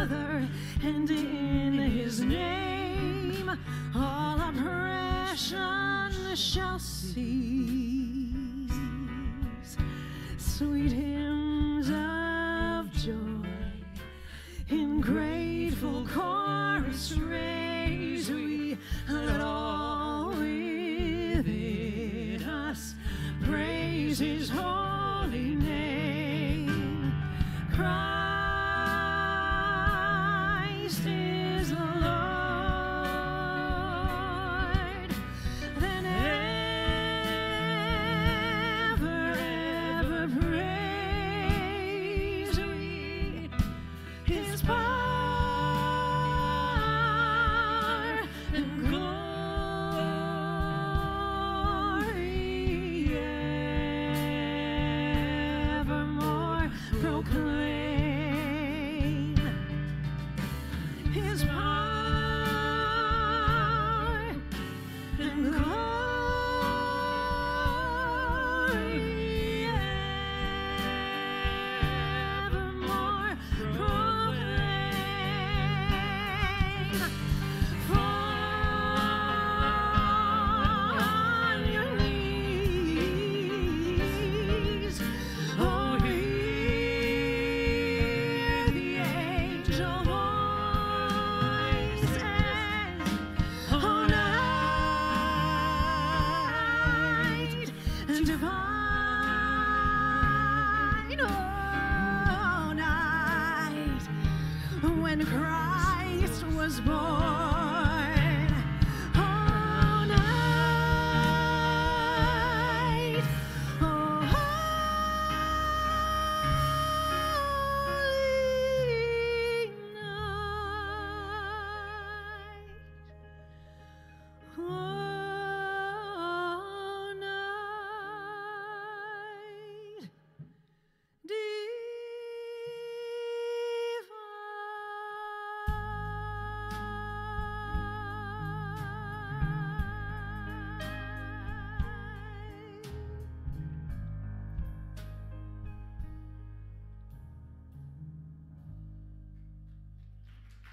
brother, 0.07 0.47
and 0.83 1.09
in 1.09 1.73
his 1.73 2.19
name 2.19 3.49
all 3.95 4.39
oppression 4.39 6.11
shall 6.35 6.79
cease. 6.79 7.17
Sweet 10.37 10.91
hymns 10.91 11.32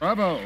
Bravo. 0.01 0.41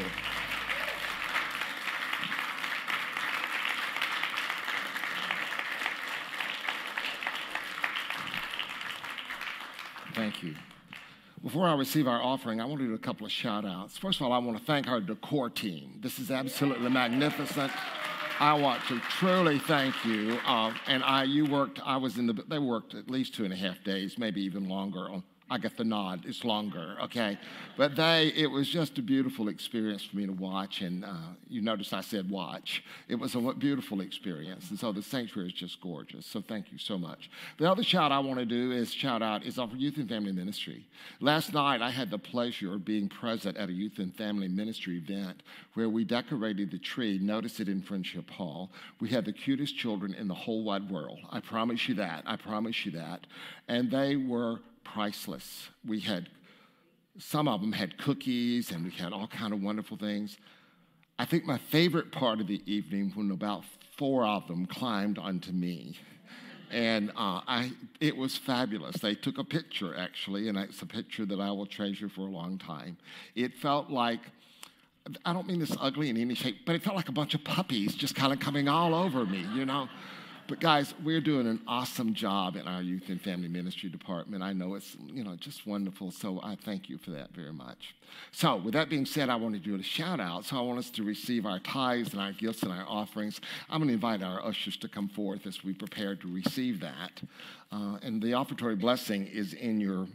Thank 10.15 10.43
you. 10.43 10.57
Before 11.41 11.69
I 11.69 11.77
receive 11.77 12.09
our 12.09 12.21
offering, 12.21 12.61
I 12.61 12.65
want 12.65 12.81
to 12.81 12.89
do 12.89 12.95
a 12.95 12.99
couple 12.99 13.27
of 13.27 13.31
shout 13.31 13.65
outs. 13.65 13.97
First 13.97 14.21
of 14.21 14.27
all, 14.27 14.33
I 14.33 14.39
want 14.39 14.59
to 14.59 14.65
thank 14.65 14.89
our 14.89 15.01
decor 15.01 15.51
team. 15.51 16.01
This 16.01 16.19
is 16.19 16.33
absolutely 16.33 16.91
magnificent. 16.91 17.71
I 18.41 18.55
want 18.55 18.83
to 18.89 18.99
truly 19.19 19.61
thank 19.61 19.95
you. 20.05 20.37
Uh, 20.45 20.75
and 20.89 21.05
I, 21.05 21.23
you 21.23 21.45
worked, 21.45 21.81
I 21.85 21.97
was 21.97 22.19
in 22.19 22.27
the, 22.27 22.33
they 22.49 22.59
worked 22.59 22.95
at 22.95 23.09
least 23.09 23.35
two 23.35 23.45
and 23.45 23.53
a 23.53 23.57
half 23.57 23.85
days, 23.85 24.19
maybe 24.19 24.43
even 24.43 24.69
longer 24.69 25.09
on 25.09 25.23
I 25.51 25.59
get 25.59 25.76
the 25.76 25.84
nod. 25.84 26.24
It's 26.24 26.42
longer, 26.42 26.97
okay? 27.03 27.38
But 27.76 27.97
they, 27.97 28.32
it 28.34 28.47
was 28.47 28.66
just 28.66 28.97
a 28.97 29.03
beautiful 29.03 29.49
experience 29.49 30.03
for 30.03 30.16
me 30.16 30.24
to 30.24 30.32
watch. 30.32 30.80
And 30.80 31.05
uh, 31.05 31.34
you 31.49 31.61
notice 31.61 31.92
I 31.92 32.01
said 32.01 32.30
watch. 32.30 32.82
It 33.09 33.16
was 33.16 33.34
a 33.34 33.40
beautiful 33.53 34.01
experience. 34.01 34.70
And 34.70 34.78
so 34.78 34.90
the 34.90 35.03
sanctuary 35.03 35.51
is 35.51 35.55
just 35.55 35.82
gorgeous. 35.82 36.24
So 36.24 36.40
thank 36.40 36.72
you 36.72 36.78
so 36.78 36.97
much. 36.97 37.30
The 37.59 37.70
other 37.70 37.82
shout 37.82 38.11
I 38.11 38.20
want 38.20 38.38
to 38.38 38.47
do 38.47 38.72
is 38.72 38.92
shout 38.92 39.20
out 39.20 39.45
is 39.45 39.59
our 39.59 39.68
youth 39.76 39.99
and 39.99 40.09
family 40.09 40.32
ministry. 40.32 40.86
Last 41.20 41.53
night 41.53 41.82
I 41.82 41.90
had 41.90 42.11
the 42.11 42.18
pleasure 42.18 42.72
of 42.72 42.86
being 42.86 43.11
present 43.11 43.59
at 43.59 43.68
a 43.68 43.72
youth 43.72 43.99
and 43.99 44.16
family 44.16 44.49
ministry 44.49 44.97
event 44.97 45.42
where 45.74 45.90
we 45.90 46.05
decorated 46.05 46.70
the 46.70 46.78
tree. 46.78 47.18
Notice 47.20 47.61
it 47.61 47.68
in 47.68 47.82
Friendship 47.82 48.30
Hall. 48.30 48.70
We 48.99 49.11
had 49.11 49.26
the 49.26 49.32
cutest 49.32 49.76
children 49.76 50.14
in 50.14 50.26
the 50.26 50.34
whole 50.34 50.64
wide 50.64 50.90
world. 50.90 51.18
I 51.30 51.40
promise 51.40 51.86
you 51.86 51.97
that. 51.97 52.22
I 52.24 52.36
promise 52.36 52.86
you 52.86 52.92
that. 52.92 53.26
And 53.68 53.90
they 53.90 54.16
were 54.16 54.61
priceless. 54.85 55.68
We 55.87 56.01
had 56.01 56.28
some 57.18 57.47
of 57.47 57.61
them 57.61 57.72
had 57.72 57.97
cookies 57.99 58.70
and 58.72 58.85
we 58.85 58.91
had 58.91 59.12
all 59.12 59.28
kind 59.28 59.53
of 59.53 59.62
wonderful 59.62 59.97
things. 59.97 60.37
I 61.18 61.24
think 61.24 61.45
my 61.45 61.59
favorite 61.59 62.11
part 62.11 62.41
of 62.41 62.49
the 62.49 62.61
evening 62.66 63.12
when 63.14 63.30
about 63.30 63.64
four 63.97 64.26
of 64.26 64.49
them 64.49 64.66
climbed 64.66 65.18
onto 65.18 65.53
me. 65.53 65.97
And 66.72 67.11
uh, 67.11 67.41
I, 67.47 67.72
it 68.01 68.16
was 68.16 68.37
fabulous. 68.37 68.97
They 68.97 69.14
took 69.14 69.39
a 69.39 69.45
picture, 69.45 69.97
actually, 69.97 70.49
and 70.49 70.59
it's 70.59 70.82
a 70.82 70.87
picture 70.87 71.24
that 71.26 71.39
I 71.39 71.53
will 71.53 71.66
treasure 71.66 72.09
for 72.09 72.22
a 72.22 72.30
long 72.30 72.59
time. 72.59 72.97
It 73.37 73.55
felt 73.55 73.91
like, 73.91 74.18
I 75.24 75.32
don't 75.32 75.47
mean 75.47 75.61
this 75.61 75.76
ugly 75.78 76.09
in 76.11 76.16
any 76.16 76.35
shape, 76.35 76.66
but 76.66 76.74
it 76.74 76.82
felt 76.82 76.97
like 76.97 77.09
a 77.09 77.12
bunch 77.12 77.35
of 77.35 77.45
puppies 77.45 77.95
just 77.95 78.16
kind 78.16 78.32
of 78.32 78.41
coming 78.41 78.66
all 78.66 78.93
over 78.93 79.24
me, 79.24 79.47
you 79.55 79.64
know? 79.64 79.89
But 80.47 80.61
guys, 80.61 80.92
we're 81.03 81.22
doing 81.22 81.47
an 81.47 81.61
awesome 81.66 82.12
job 82.12 82.57
in 82.57 82.68
our 82.68 82.82
youth 82.82 83.09
and 83.09 83.18
family 83.18 83.49
ministry 83.49 83.88
department. 83.88 84.42
I 84.42 84.53
know 84.53 84.74
it's, 84.74 84.95
you 85.07 85.24
know, 85.24 85.36
just 85.36 85.66
wonderful. 85.66 86.11
So 86.11 86.38
I 86.42 86.55
thank 86.55 86.90
you 86.90 86.99
for 86.99 87.12
that 87.12 87.30
very 87.30 87.53
much. 87.53 87.95
So 88.30 88.57
with 88.57 88.74
that 88.74 88.90
being 88.90 89.07
said, 89.07 89.30
I 89.30 89.36
want 89.36 89.55
to 89.55 89.61
do 89.61 89.74
a 89.74 89.82
shout 89.82 90.20
out. 90.20 90.45
So 90.45 90.59
I 90.59 90.61
want 90.61 90.78
us 90.78 90.90
to 90.90 91.03
receive 91.03 91.47
our 91.47 91.61
tithes 91.61 92.12
and 92.12 92.20
our 92.20 92.32
gifts 92.32 92.62
and 92.62 92.70
our 92.70 92.84
offerings. 92.86 93.40
I'm 93.70 93.78
going 93.78 93.88
to 93.88 93.95
invite 93.95 94.22
our 94.22 94.45
ushers 94.45 94.76
to 94.78 94.88
come 94.88 95.09
forth 95.09 95.47
as 95.47 95.64
we 95.64 95.72
prepare 95.72 96.14
to 96.14 96.34
receive 96.34 96.80
that. 96.80 97.22
Uh, 97.72 97.97
and 98.03 98.22
the 98.22 98.34
offertory 98.34 98.78
blessing 98.78 99.26
is 99.26 99.55
in 99.55 99.80
your 99.80 100.07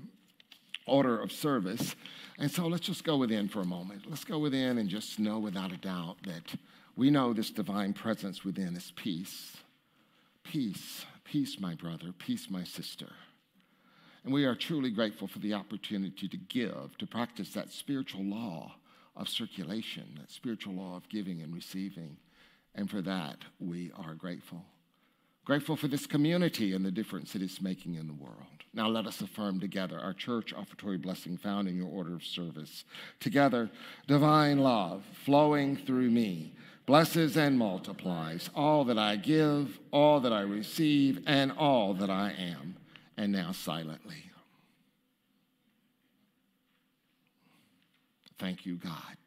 order 0.86 1.20
of 1.20 1.32
service. 1.32 1.96
And 2.38 2.52
so 2.52 2.68
let's 2.68 2.86
just 2.86 3.04
go 3.04 3.18
within 3.18 3.48
for 3.48 3.62
a 3.62 3.66
moment. 3.66 4.04
Let's 4.08 4.26
go 4.26 4.38
within 4.38 4.78
and 4.78 4.90
just 4.90 5.18
know 5.18 5.40
without 5.40 5.72
a 5.72 5.78
doubt 5.78 6.18
that 6.26 6.54
we 6.96 7.10
know 7.10 7.34
this 7.34 7.50
divine 7.50 7.94
presence 7.94 8.46
within 8.46 8.76
is 8.76 8.94
peace. 8.96 9.58
Peace, 10.50 11.06
peace, 11.26 11.60
my 11.60 11.76
brother, 11.76 12.12
peace, 12.18 12.48
my 12.50 12.64
sister. 12.64 13.12
And 14.24 14.34
we 14.34 14.46
are 14.46 14.56
truly 14.56 14.90
grateful 14.90 15.28
for 15.28 15.38
the 15.38 15.54
opportunity 15.54 16.28
to 16.28 16.38
give, 16.38 16.98
to 16.98 17.06
practice 17.06 17.54
that 17.54 17.72
spiritual 17.72 18.24
law 18.24 18.74
of 19.16 19.30
circulation, 19.30 20.18
that 20.20 20.32
spiritual 20.32 20.74
law 20.74 20.98
of 20.98 21.08
giving 21.08 21.44
and 21.44 21.54
receiving. 21.54 22.18
And 22.74 22.90
for 22.90 23.00
that, 23.04 23.38
we 23.60 23.92
are 23.96 24.16
grateful. 24.16 24.66
Grateful 25.46 25.76
for 25.76 25.88
this 25.88 26.08
community 26.08 26.74
and 26.74 26.84
the 26.84 26.92
difference 26.92 27.36
it 27.36 27.44
is 27.44 27.62
making 27.62 27.94
in 27.94 28.08
the 28.08 28.14
world. 28.14 28.64
Now 28.74 28.88
let 28.88 29.06
us 29.06 29.22
affirm 29.22 29.60
together 29.60 30.00
our 30.00 30.14
church 30.14 30.52
offertory 30.56 31.00
blessing 31.00 31.38
found 31.38 31.68
in 31.68 31.78
your 31.78 31.90
order 31.90 32.16
of 32.16 32.24
service. 32.24 32.86
Together, 33.20 33.70
divine 34.08 34.58
love 34.58 35.04
flowing 35.26 35.78
through 35.78 36.10
me 36.10 36.54
blesses 36.90 37.38
and 37.38 37.56
multiplies 37.56 38.50
all 38.56 38.84
that 38.84 38.98
I 38.98 39.16
give, 39.16 39.80
all 39.92 40.22
that 40.22 40.34
I 40.34 40.42
receive, 40.42 41.22
and 41.28 41.52
all 41.52 41.94
that 41.94 42.10
I 42.10 42.32
am. 42.32 42.78
And 43.16 43.32
now, 43.32 43.52
silently. 43.52 44.24
Thank 48.40 48.66
you, 48.66 48.78
God. 48.78 49.18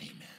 Amen. 0.00 0.33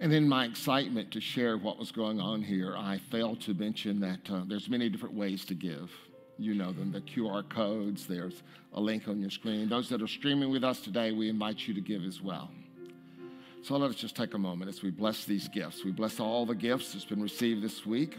And 0.00 0.14
in 0.14 0.26
my 0.26 0.46
excitement 0.46 1.10
to 1.10 1.20
share 1.20 1.58
what 1.58 1.78
was 1.78 1.92
going 1.92 2.20
on 2.20 2.42
here, 2.42 2.74
I 2.74 2.98
failed 3.10 3.42
to 3.42 3.52
mention 3.52 4.00
that 4.00 4.30
uh, 4.30 4.40
there's 4.46 4.70
many 4.70 4.88
different 4.88 5.14
ways 5.14 5.44
to 5.44 5.54
give. 5.54 5.90
You 6.38 6.54
know 6.54 6.72
them, 6.72 6.90
the 6.90 7.02
QR 7.02 7.46
codes, 7.46 8.06
there's 8.06 8.42
a 8.72 8.80
link 8.80 9.08
on 9.08 9.20
your 9.20 9.28
screen. 9.28 9.68
Those 9.68 9.90
that 9.90 10.00
are 10.00 10.08
streaming 10.08 10.50
with 10.50 10.64
us 10.64 10.80
today, 10.80 11.12
we 11.12 11.28
invite 11.28 11.68
you 11.68 11.74
to 11.74 11.82
give 11.82 12.02
as 12.04 12.22
well. 12.22 12.50
So 13.62 13.76
let 13.76 13.90
us 13.90 13.96
just 13.96 14.16
take 14.16 14.32
a 14.32 14.38
moment 14.38 14.70
as 14.70 14.82
we 14.82 14.90
bless 14.90 15.26
these 15.26 15.48
gifts. 15.48 15.84
We 15.84 15.90
bless 15.90 16.18
all 16.18 16.46
the 16.46 16.54
gifts 16.54 16.94
that's 16.94 17.04
been 17.04 17.20
received 17.20 17.60
this 17.60 17.84
week. 17.84 18.16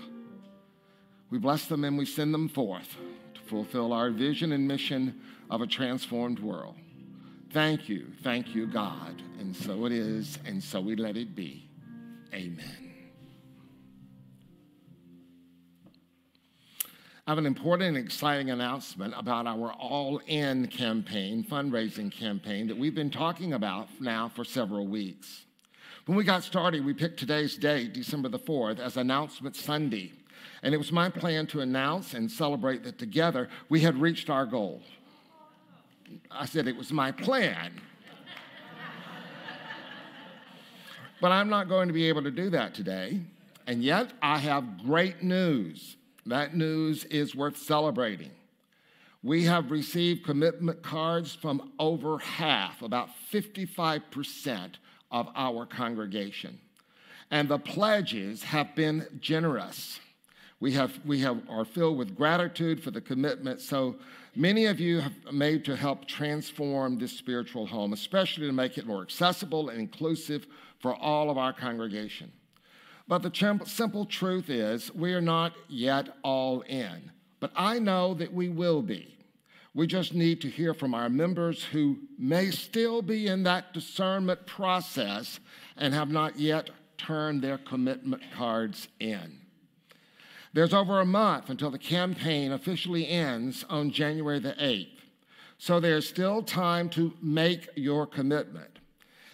We 1.32 1.40
bless 1.40 1.66
them 1.66 1.84
and 1.84 1.98
we 1.98 2.06
send 2.06 2.32
them 2.32 2.48
forth 2.48 2.96
to 3.34 3.42
fulfill 3.42 3.92
our 3.92 4.12
vision 4.12 4.52
and 4.52 4.68
mission 4.68 5.20
of 5.50 5.62
a 5.62 5.68
transformed 5.68 6.38
world. 6.38 6.76
Thank 7.54 7.90
you, 7.90 8.06
thank 8.22 8.54
you, 8.54 8.68
God. 8.68 9.20
And 9.40 9.56
so 9.56 9.86
it 9.88 9.92
is, 9.92 10.38
and 10.46 10.64
so 10.64 10.80
we 10.80 10.96
let 10.96 11.18
it 11.18 11.36
be. 11.36 11.71
Amen. 12.34 12.92
I 17.28 17.32
have 17.32 17.38
an 17.38 17.46
important 17.46 17.96
and 17.96 18.06
exciting 18.06 18.50
announcement 18.50 19.14
about 19.16 19.48
our 19.48 19.72
All 19.74 20.20
In 20.28 20.68
campaign, 20.68 21.44
fundraising 21.44 22.12
campaign 22.12 22.68
that 22.68 22.78
we've 22.78 22.96
been 22.96 23.12
talking 23.12 23.54
about 23.54 23.90
now 24.00 24.28
for 24.28 24.44
several 24.44 24.88
weeks. 24.88 25.46
When 26.08 26.18
we 26.18 26.24
got 26.24 26.44
started, 26.44 26.84
we 26.84 26.94
picked 26.94 27.20
today's 27.20 27.56
date, 27.58 27.94
December 27.94 28.30
the 28.30 28.40
4th, 28.40 28.80
as 28.80 28.98
Announcement 28.98 29.56
Sunday. 29.56 30.14
And 30.64 30.74
it 30.74 30.78
was 30.78 30.92
my 30.92 31.10
plan 31.10 31.48
to 31.48 31.62
announce 31.62 32.14
and 32.14 32.30
celebrate 32.30 32.84
that 32.84 32.98
together 32.98 33.50
we 33.70 33.82
had 33.82 34.02
reached 34.02 34.30
our 34.30 34.46
goal. 34.46 34.82
I 36.32 36.46
said 36.46 36.68
it 36.68 36.76
was 36.76 36.92
my 36.92 37.12
plan. 37.12 37.72
But 41.22 41.32
I'm 41.32 41.50
not 41.50 41.70
going 41.70 41.88
to 41.88 41.94
be 41.94 42.10
able 42.10 42.24
to 42.24 42.32
do 42.32 42.50
that 42.50 42.74
today. 42.74 43.22
And 43.68 43.84
yet, 43.84 44.12
I 44.24 44.40
have 44.40 44.84
great 44.84 45.22
news. 45.22 45.96
That 46.26 46.56
news 46.56 47.06
is 47.06 47.36
worth 47.36 47.58
celebrating. 47.58 48.32
We 49.24 49.44
have 49.44 49.70
received 49.70 50.26
commitment 50.26 50.82
cards 50.82 51.36
from 51.36 51.72
over 51.78 52.18
half, 52.18 52.82
about 52.82 53.10
55% 53.32 54.72
of 55.12 55.30
our 55.36 55.68
congregation. 55.68 56.60
And 57.30 57.48
the 57.48 57.60
pledges 57.60 58.44
have 58.44 58.76
been 58.76 59.06
generous. 59.20 60.00
We, 60.60 60.72
have, 60.74 61.00
we 61.06 61.20
have, 61.20 61.42
are 61.50 61.66
filled 61.66 61.98
with 61.98 62.16
gratitude 62.16 62.82
for 62.82 62.90
the 62.90 63.02
commitment. 63.02 63.62
So 63.62 63.96
many 64.36 64.66
of 64.66 64.80
you 64.80 65.00
have 65.00 65.14
made 65.32 65.66
to 65.66 65.76
help 65.76 66.08
transform 66.08 66.98
this 66.98 67.12
spiritual 67.12 67.68
home, 67.68 67.94
especially 67.94 68.48
to 68.48 68.54
make 68.54 68.78
it 68.80 68.88
more 68.88 69.04
accessible 69.04 69.70
and 69.70 69.80
inclusive 69.80 70.48
for 70.82 70.96
all 70.96 71.30
of 71.30 71.38
our 71.38 71.54
congregation. 71.54 72.32
But 73.08 73.24
the 73.24 73.60
simple 73.66 74.06
truth 74.06 74.50
is, 74.50 74.94
we 74.94 75.14
are 75.14 75.22
not 75.22 75.54
yet 75.68 76.18
all 76.24 76.62
in. 76.62 77.12
But 77.40 77.52
I 77.56 77.80
know 77.80 78.14
that 78.16 78.34
we 78.34 78.50
will 78.50 78.82
be. 78.82 79.18
We 79.74 79.88
just 79.88 80.14
need 80.14 80.42
to 80.42 80.50
hear 80.50 80.74
from 80.74 80.94
our 80.94 81.10
members 81.10 81.64
who 81.64 82.00
may 82.18 82.52
still 82.52 83.02
be 83.02 83.28
in 83.28 83.44
that 83.44 83.74
discernment 83.74 84.46
process 84.46 85.40
and 85.78 85.94
have 85.94 86.10
not 86.10 86.38
yet 86.38 86.70
turned 86.98 87.42
their 87.42 87.58
commitment 87.58 88.22
cards 88.36 88.88
in. 89.00 89.40
There's 90.54 90.74
over 90.74 91.00
a 91.00 91.06
month 91.06 91.50
until 91.50 91.72
the 91.72 91.80
campaign 91.80 92.52
officially 92.52 93.08
ends 93.08 93.66
on 93.70 93.92
January 93.92 94.40
the 94.40 94.54
8th. 94.54 94.98
So 95.58 95.80
there's 95.80 96.08
still 96.08 96.44
time 96.44 96.90
to 96.90 97.14
make 97.22 97.70
your 97.76 98.06
commitment. 98.06 98.71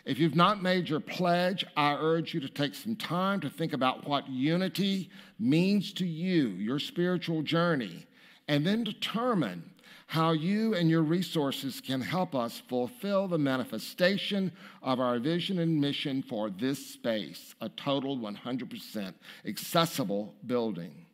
If 0.07 0.19
you've 0.19 0.37
not 0.37 0.63
made 0.63 0.87
your 0.87 1.01
pledge, 1.01 1.65
I 1.75 1.95
urge 1.95 2.33
you 2.33 2.39
to 2.39 2.47
take 2.47 2.73
some 2.75 2.95
time 2.95 3.41
to 3.41 3.49
think 3.49 3.73
about 3.73 4.07
what 4.07 4.29
unity 4.29 5.09
means 5.37 5.91
to 5.95 6.07
you, 6.07 6.47
your 6.51 6.79
spiritual 6.79 7.41
journey, 7.41 8.07
and 8.47 8.65
then 8.65 8.85
determine 8.85 9.69
how 10.05 10.31
you 10.31 10.75
and 10.75 10.89
your 10.89 11.01
resources 11.01 11.81
can 11.81 11.99
help 11.99 12.35
us 12.35 12.61
fulfill 12.69 13.27
the 13.27 13.37
manifestation 13.37 14.49
of 14.81 15.01
our 15.01 15.19
vision 15.19 15.59
and 15.59 15.81
mission 15.81 16.23
for 16.23 16.49
this 16.49 16.93
space, 16.93 17.53
a 17.59 17.67
total 17.67 18.17
100% 18.17 19.13
accessible 19.45 20.33
building. 20.45 21.05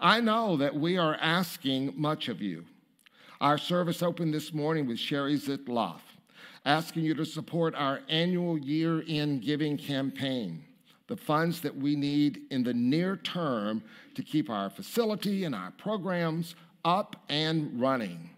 I 0.00 0.20
know 0.20 0.56
that 0.56 0.74
we 0.74 0.98
are 0.98 1.16
asking 1.20 1.94
much 1.96 2.28
of 2.28 2.42
you. 2.42 2.64
Our 3.40 3.58
service 3.58 4.02
opened 4.02 4.34
this 4.34 4.52
morning 4.52 4.88
with 4.88 4.98
Sherry 4.98 5.38
Zitloff 5.38 6.00
asking 6.64 7.04
you 7.04 7.14
to 7.14 7.24
support 7.24 7.74
our 7.74 8.00
annual 8.08 8.58
year 8.58 9.02
end 9.06 9.42
giving 9.42 9.76
campaign, 9.76 10.64
the 11.08 11.16
funds 11.16 11.60
that 11.60 11.76
we 11.76 11.94
need 11.94 12.42
in 12.50 12.62
the 12.62 12.72
near 12.72 13.16
term 13.16 13.82
to 14.14 14.22
keep 14.22 14.48
our 14.48 14.70
facility 14.70 15.44
and 15.44 15.54
our 15.54 15.70
programs 15.72 16.54
up 16.84 17.16
and 17.28 17.80
running. 17.80 18.30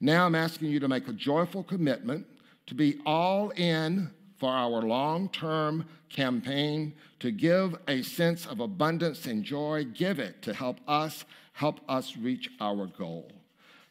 Now 0.00 0.26
I'm 0.26 0.34
asking 0.34 0.70
you 0.70 0.80
to 0.80 0.88
make 0.88 1.06
a 1.06 1.12
joyful 1.12 1.62
commitment 1.62 2.26
to 2.66 2.74
be 2.74 3.00
all 3.06 3.50
in 3.50 4.10
for 4.38 4.50
our 4.50 4.82
long 4.82 5.28
term 5.28 5.86
campaign, 6.08 6.92
to 7.20 7.30
give 7.30 7.76
a 7.86 8.02
sense 8.02 8.46
of 8.46 8.60
abundance 8.60 9.26
and 9.26 9.44
joy. 9.44 9.86
Give 9.94 10.18
it 10.18 10.42
to 10.42 10.52
help 10.52 10.78
us, 10.88 11.24
help 11.52 11.80
us 11.88 12.16
reach 12.16 12.50
our 12.60 12.86
goal. 12.86 13.30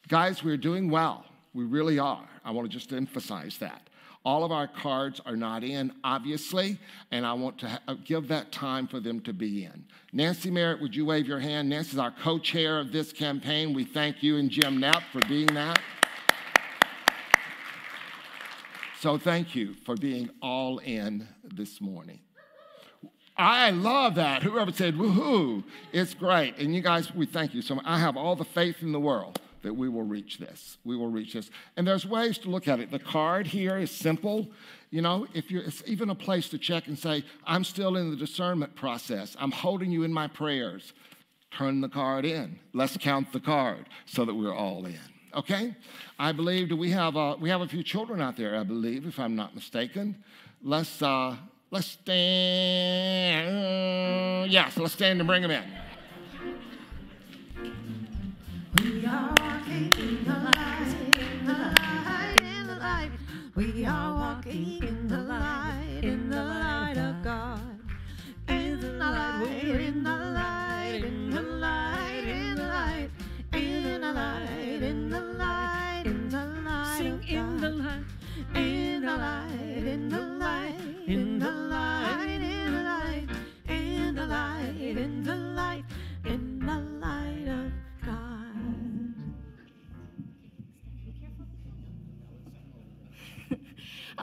Guys, 0.07 0.43
we're 0.43 0.57
doing 0.57 0.89
well. 0.89 1.25
We 1.53 1.63
really 1.63 1.99
are. 1.99 2.27
I 2.43 2.51
want 2.51 2.69
to 2.69 2.77
just 2.77 2.91
emphasize 2.91 3.57
that. 3.59 3.89
All 4.23 4.43
of 4.43 4.51
our 4.51 4.67
cards 4.67 5.19
are 5.25 5.35
not 5.35 5.63
in, 5.63 5.91
obviously, 6.03 6.77
and 7.09 7.25
I 7.25 7.33
want 7.33 7.57
to 7.59 7.69
ha- 7.69 7.79
uh, 7.87 7.95
give 8.05 8.27
that 8.27 8.51
time 8.51 8.87
for 8.87 8.99
them 8.99 9.19
to 9.21 9.33
be 9.33 9.65
in. 9.65 9.83
Nancy 10.13 10.51
Merritt, 10.51 10.79
would 10.79 10.95
you 10.95 11.05
wave 11.05 11.27
your 11.27 11.39
hand? 11.39 11.69
Nancy 11.69 11.93
is 11.93 11.97
our 11.97 12.11
co 12.11 12.37
chair 12.37 12.79
of 12.79 12.91
this 12.91 13.11
campaign. 13.11 13.73
We 13.73 13.83
thank 13.83 14.21
you 14.21 14.37
and 14.37 14.49
Jim 14.49 14.79
Knapp 14.79 15.01
for 15.11 15.21
being 15.27 15.47
that. 15.55 15.81
So 18.99 19.17
thank 19.17 19.55
you 19.55 19.73
for 19.85 19.95
being 19.95 20.29
all 20.43 20.77
in 20.77 21.27
this 21.43 21.81
morning. 21.81 22.19
I 23.35 23.71
love 23.71 24.15
that. 24.15 24.43
Whoever 24.43 24.71
said 24.71 24.93
woohoo, 24.93 25.63
it's 25.91 26.13
great. 26.13 26.59
And 26.59 26.75
you 26.75 26.81
guys, 26.81 27.11
we 27.11 27.25
thank 27.25 27.55
you 27.55 27.63
so 27.63 27.73
much. 27.73 27.85
I 27.87 27.97
have 27.97 28.15
all 28.15 28.35
the 28.35 28.45
faith 28.45 28.83
in 28.83 28.91
the 28.91 28.99
world 28.99 29.41
that 29.61 29.73
we 29.73 29.89
will 29.89 30.03
reach 30.03 30.37
this. 30.37 30.77
We 30.83 30.95
will 30.95 31.09
reach 31.09 31.33
this. 31.33 31.49
And 31.77 31.87
there's 31.87 32.05
ways 32.05 32.37
to 32.39 32.49
look 32.49 32.67
at 32.67 32.79
it. 32.79 32.91
The 32.91 32.99
card 32.99 33.47
here 33.47 33.77
is 33.77 33.91
simple. 33.91 34.49
You 34.89 35.01
know, 35.01 35.27
if 35.33 35.49
you're, 35.51 35.63
it's 35.63 35.83
even 35.85 36.09
a 36.09 36.15
place 36.15 36.49
to 36.49 36.57
check 36.57 36.87
and 36.87 36.97
say, 36.97 37.23
I'm 37.45 37.63
still 37.63 37.95
in 37.97 38.09
the 38.09 38.17
discernment 38.17 38.75
process. 38.75 39.35
I'm 39.39 39.51
holding 39.51 39.91
you 39.91 40.03
in 40.03 40.11
my 40.11 40.27
prayers. 40.27 40.93
Turn 41.51 41.81
the 41.81 41.89
card 41.89 42.25
in. 42.25 42.59
Let's 42.73 42.97
count 42.97 43.31
the 43.33 43.39
card 43.39 43.87
so 44.05 44.25
that 44.25 44.33
we're 44.33 44.55
all 44.55 44.85
in. 44.85 44.99
Okay, 45.33 45.75
I 46.19 46.33
believe 46.33 46.67
do 46.69 46.75
we 46.75 46.91
have 46.91 47.15
uh, 47.15 47.37
we 47.39 47.49
have 47.49 47.61
a 47.61 47.67
few 47.67 47.83
children 47.83 48.19
out 48.19 48.35
there. 48.35 48.57
I 48.57 48.63
believe, 48.63 49.07
if 49.07 49.17
I'm 49.17 49.33
not 49.33 49.55
mistaken. 49.55 50.21
Let's 50.61 51.01
uh, 51.01 51.37
let's 51.71 51.87
stand. 51.87 52.11
Yes, 54.51 54.75
let's 54.77 54.91
stand 54.93 55.21
and 55.21 55.27
bring 55.27 55.41
them 55.41 55.51
in. 55.51 55.63
Are 64.51 64.90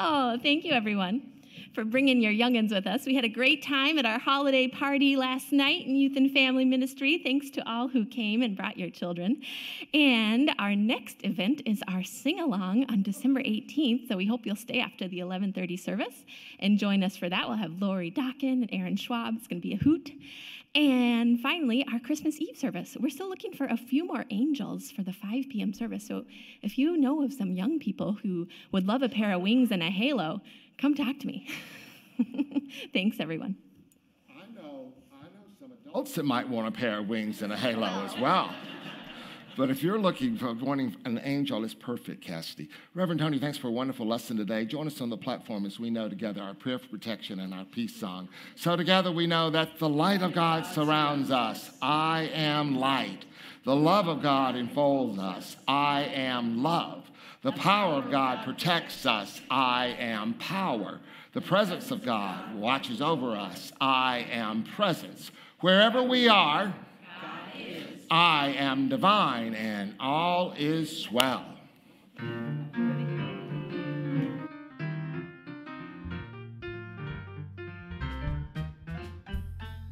Oh, 0.01 0.39
thank 0.41 0.65
you, 0.65 0.71
everyone, 0.75 1.23
for 1.75 1.85
bringing 1.85 2.21
your 2.21 2.31
youngins 2.31 2.71
with 2.71 2.87
us. 2.87 3.05
We 3.05 3.17
had 3.17 3.25
a 3.25 3.29
great 3.29 3.65
time 3.65 3.99
at 3.99 4.07
our 4.07 4.21
holiday 4.21 4.69
party 4.69 5.17
last 5.17 5.51
night 5.51 5.87
in 5.87 5.97
Youth 5.97 6.17
and 6.17 6.31
Family 6.31 6.65
Ministry. 6.65 7.19
Thanks 7.19 7.51
to 7.51 7.69
all 7.69 7.89
who 7.89 8.05
came 8.07 8.41
and 8.43 8.57
brought 8.57 8.79
your 8.79 8.91
children. 8.91 9.43
And 9.93 10.53
our 10.61 10.77
next 10.77 11.17
event 11.25 11.63
is 11.67 11.83
our 11.89 12.05
sing 12.05 12.39
along 12.39 12.85
on 12.89 13.03
December 13.03 13.41
18th. 13.41 14.07
So 14.07 14.17
we 14.17 14.25
hope 14.25 14.47
you'll 14.47 14.55
stay 14.55 14.79
after 14.79 15.09
the 15.09 15.19
11:30 15.19 15.77
service 15.77 16.25
and 16.61 16.79
join 16.79 17.03
us 17.03 17.17
for 17.17 17.29
that. 17.29 17.49
We'll 17.49 17.57
have 17.57 17.83
Lori 17.83 18.13
Dockin 18.13 18.63
and 18.63 18.69
Aaron 18.71 18.95
Schwab. 18.95 19.35
It's 19.37 19.49
going 19.49 19.61
to 19.61 19.67
be 19.67 19.75
a 19.75 19.79
hoot. 19.79 20.13
And 20.75 21.41
finally, 21.41 21.85
our 21.91 21.99
Christmas 21.99 22.41
Eve 22.41 22.57
service. 22.57 22.97
We're 23.01 23.09
still 23.09 23.29
looking 23.29 23.53
for 23.53 23.67
a 23.67 23.77
few 23.77 24.07
more 24.07 24.25
angels 24.31 24.91
for 24.91 25.03
the 25.03 25.13
5 25.13 25.47
p.m. 25.51 25.73
service. 25.73 26.07
So 26.07 26.25
if 26.63 26.79
you 26.79 26.97
know 26.97 27.23
of 27.23 27.33
some 27.33 27.55
young 27.55 27.79
people 27.79 28.19
who 28.23 28.47
would 28.71 28.87
love 28.87 29.03
a 29.03 29.09
pair 29.09 29.33
of 29.33 29.43
wings 29.43 29.71
and 29.71 29.83
a 29.83 29.91
halo, 29.91 30.41
come 30.77 30.95
talk 30.95 31.19
to 31.21 31.27
me. 31.27 31.49
Thanks, 32.93 33.19
everyone. 33.19 33.57
I 34.31 34.45
know, 34.55 34.93
I 35.13 35.25
know 35.25 35.47
some 35.59 35.73
adults 35.87 36.15
that 36.15 36.25
might 36.25 36.49
want 36.49 36.69
a 36.69 36.73
pair 36.73 36.99
of 36.99 37.09
wings 37.09 37.43
and 37.43 37.53
a 37.53 37.57
halo 37.57 38.05
as 38.05 38.17
well. 38.19 38.53
But 39.59 39.71
if 39.71 39.83
you're 39.83 39.99
looking 39.99 40.37
for 40.37 40.55
wanting 40.55 40.95
an 41.05 41.21
angel, 41.25 41.65
it's 41.65 41.75
perfect, 41.75 42.23
Cassidy. 42.23 42.69
Reverend 42.95 43.19
Tony, 43.21 43.41
thanks 43.41 43.59
for 43.59 43.67
a 43.67 43.73
wonderful 43.73 44.07
lesson 44.07 44.37
today. 44.37 44.65
Join 44.65 44.87
us 44.87 45.01
on 45.01 45.11
the 45.11 45.17
platform 45.17 45.67
as 45.67 45.81
we 45.81 45.91
know 45.91 46.09
together 46.09 46.41
our 46.41 46.55
prayer 46.55 46.79
for 46.79 46.87
protection 46.87 47.41
and 47.41 47.53
our 47.53 47.65
peace 47.65 47.97
song. 47.97 48.29
So 48.55 48.77
together 48.77 49.11
we 49.11 49.27
know 49.27 49.51
that 49.51 49.81
the 49.81 49.89
light 49.89 50.23
of 50.23 50.33
God 50.33 50.65
surrounds 50.65 51.33
us. 51.33 51.73
I 51.83 52.31
am 52.33 52.79
light. 52.79 53.25
The 53.65 53.75
love 53.75 54.07
of 54.07 54.23
God 54.23 54.55
enfolds 54.55 55.19
us. 55.19 55.57
I 55.67 56.03
am 56.05 56.63
love. 56.63 57.11
The 57.43 57.51
power 57.51 57.95
of 57.95 58.13
God 58.13 58.45
protects 58.45 59.07
us. 59.07 59.41
I 59.51 59.97
am 59.99 60.35
power. 60.35 61.01
The 61.33 61.41
presence 61.41 61.91
of 61.91 62.05
God 62.05 62.55
watches 62.55 63.03
over 63.03 63.35
us. 63.35 63.73
I 63.81 64.25
am 64.31 64.63
presence. 64.63 65.33
Wherever 65.59 66.01
we 66.01 66.29
are, 66.29 66.73
I 68.11 68.55
am 68.57 68.89
divine 68.89 69.55
and 69.55 69.95
all 70.01 70.55
is 70.57 70.91
swell. 70.91 71.45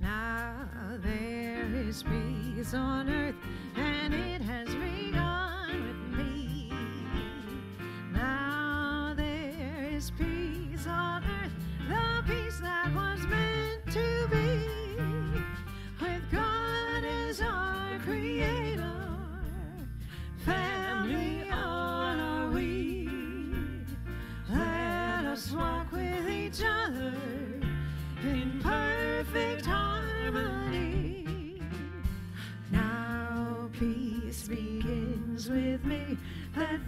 Now 0.01 0.67
there 1.03 1.67
is 1.75 2.03
peace 2.05 2.73
on 2.73 3.11
earth, 3.11 3.35
and 3.77 4.15
it 4.15 4.41
has 4.41 4.75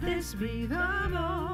this 0.01 0.33
be 0.33 0.65
the 0.65 1.09
moment 1.09 1.48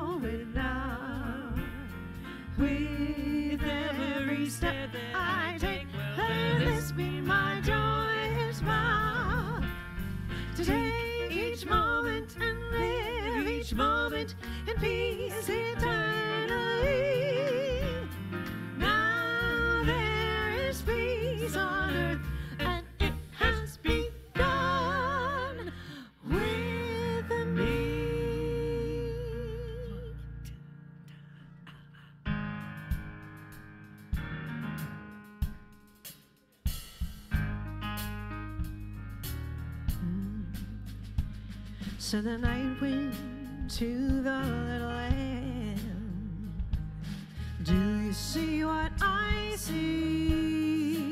So 42.16 42.22
the 42.22 42.38
night 42.38 42.80
went 42.80 43.14
to 43.72 44.22
the 44.22 44.40
little 44.70 44.88
lamb. 44.88 46.54
Do 47.64 47.74
you 47.74 48.14
see 48.14 48.64
what 48.64 48.94
I 49.02 49.54
see? 49.58 51.12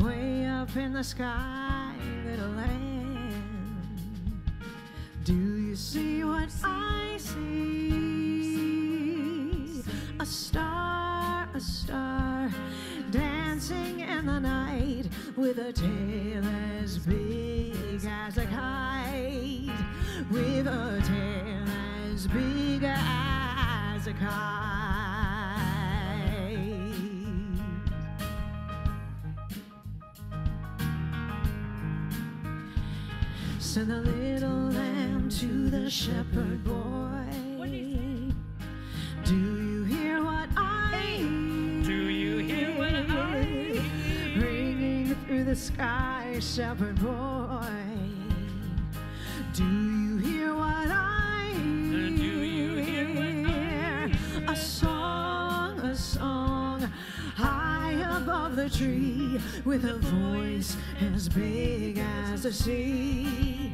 Way 0.00 0.46
up 0.46 0.74
in 0.76 0.94
the 0.94 1.04
sky, 1.04 1.77
as 24.20 24.22
a 24.22 24.26
kite. 24.26 24.58
Send 33.58 33.90
the 33.90 34.00
little 34.00 34.70
lamb 34.70 35.28
to 35.30 35.70
the 35.70 35.90
shepherd 35.90 36.64
boy. 36.64 37.24
Do 39.24 39.36
you 39.36 39.84
hear 39.84 40.24
what 40.24 40.48
I 40.56 41.18
Do 41.84 42.08
you 42.08 42.38
hear 42.38 42.70
what 42.78 42.94
I? 42.94 43.82
Ringing 44.36 45.14
through 45.26 45.44
the 45.44 45.56
sky, 45.56 46.38
shepherd 46.40 46.98
boy. 47.00 47.66
Do 49.52 49.64
the 58.58 58.68
tree, 58.68 59.40
with 59.64 59.84
a 59.84 59.98
voice 59.98 60.76
as 61.14 61.28
big 61.28 61.98
as 61.98 62.42
the 62.42 62.52
sea. 62.52 63.72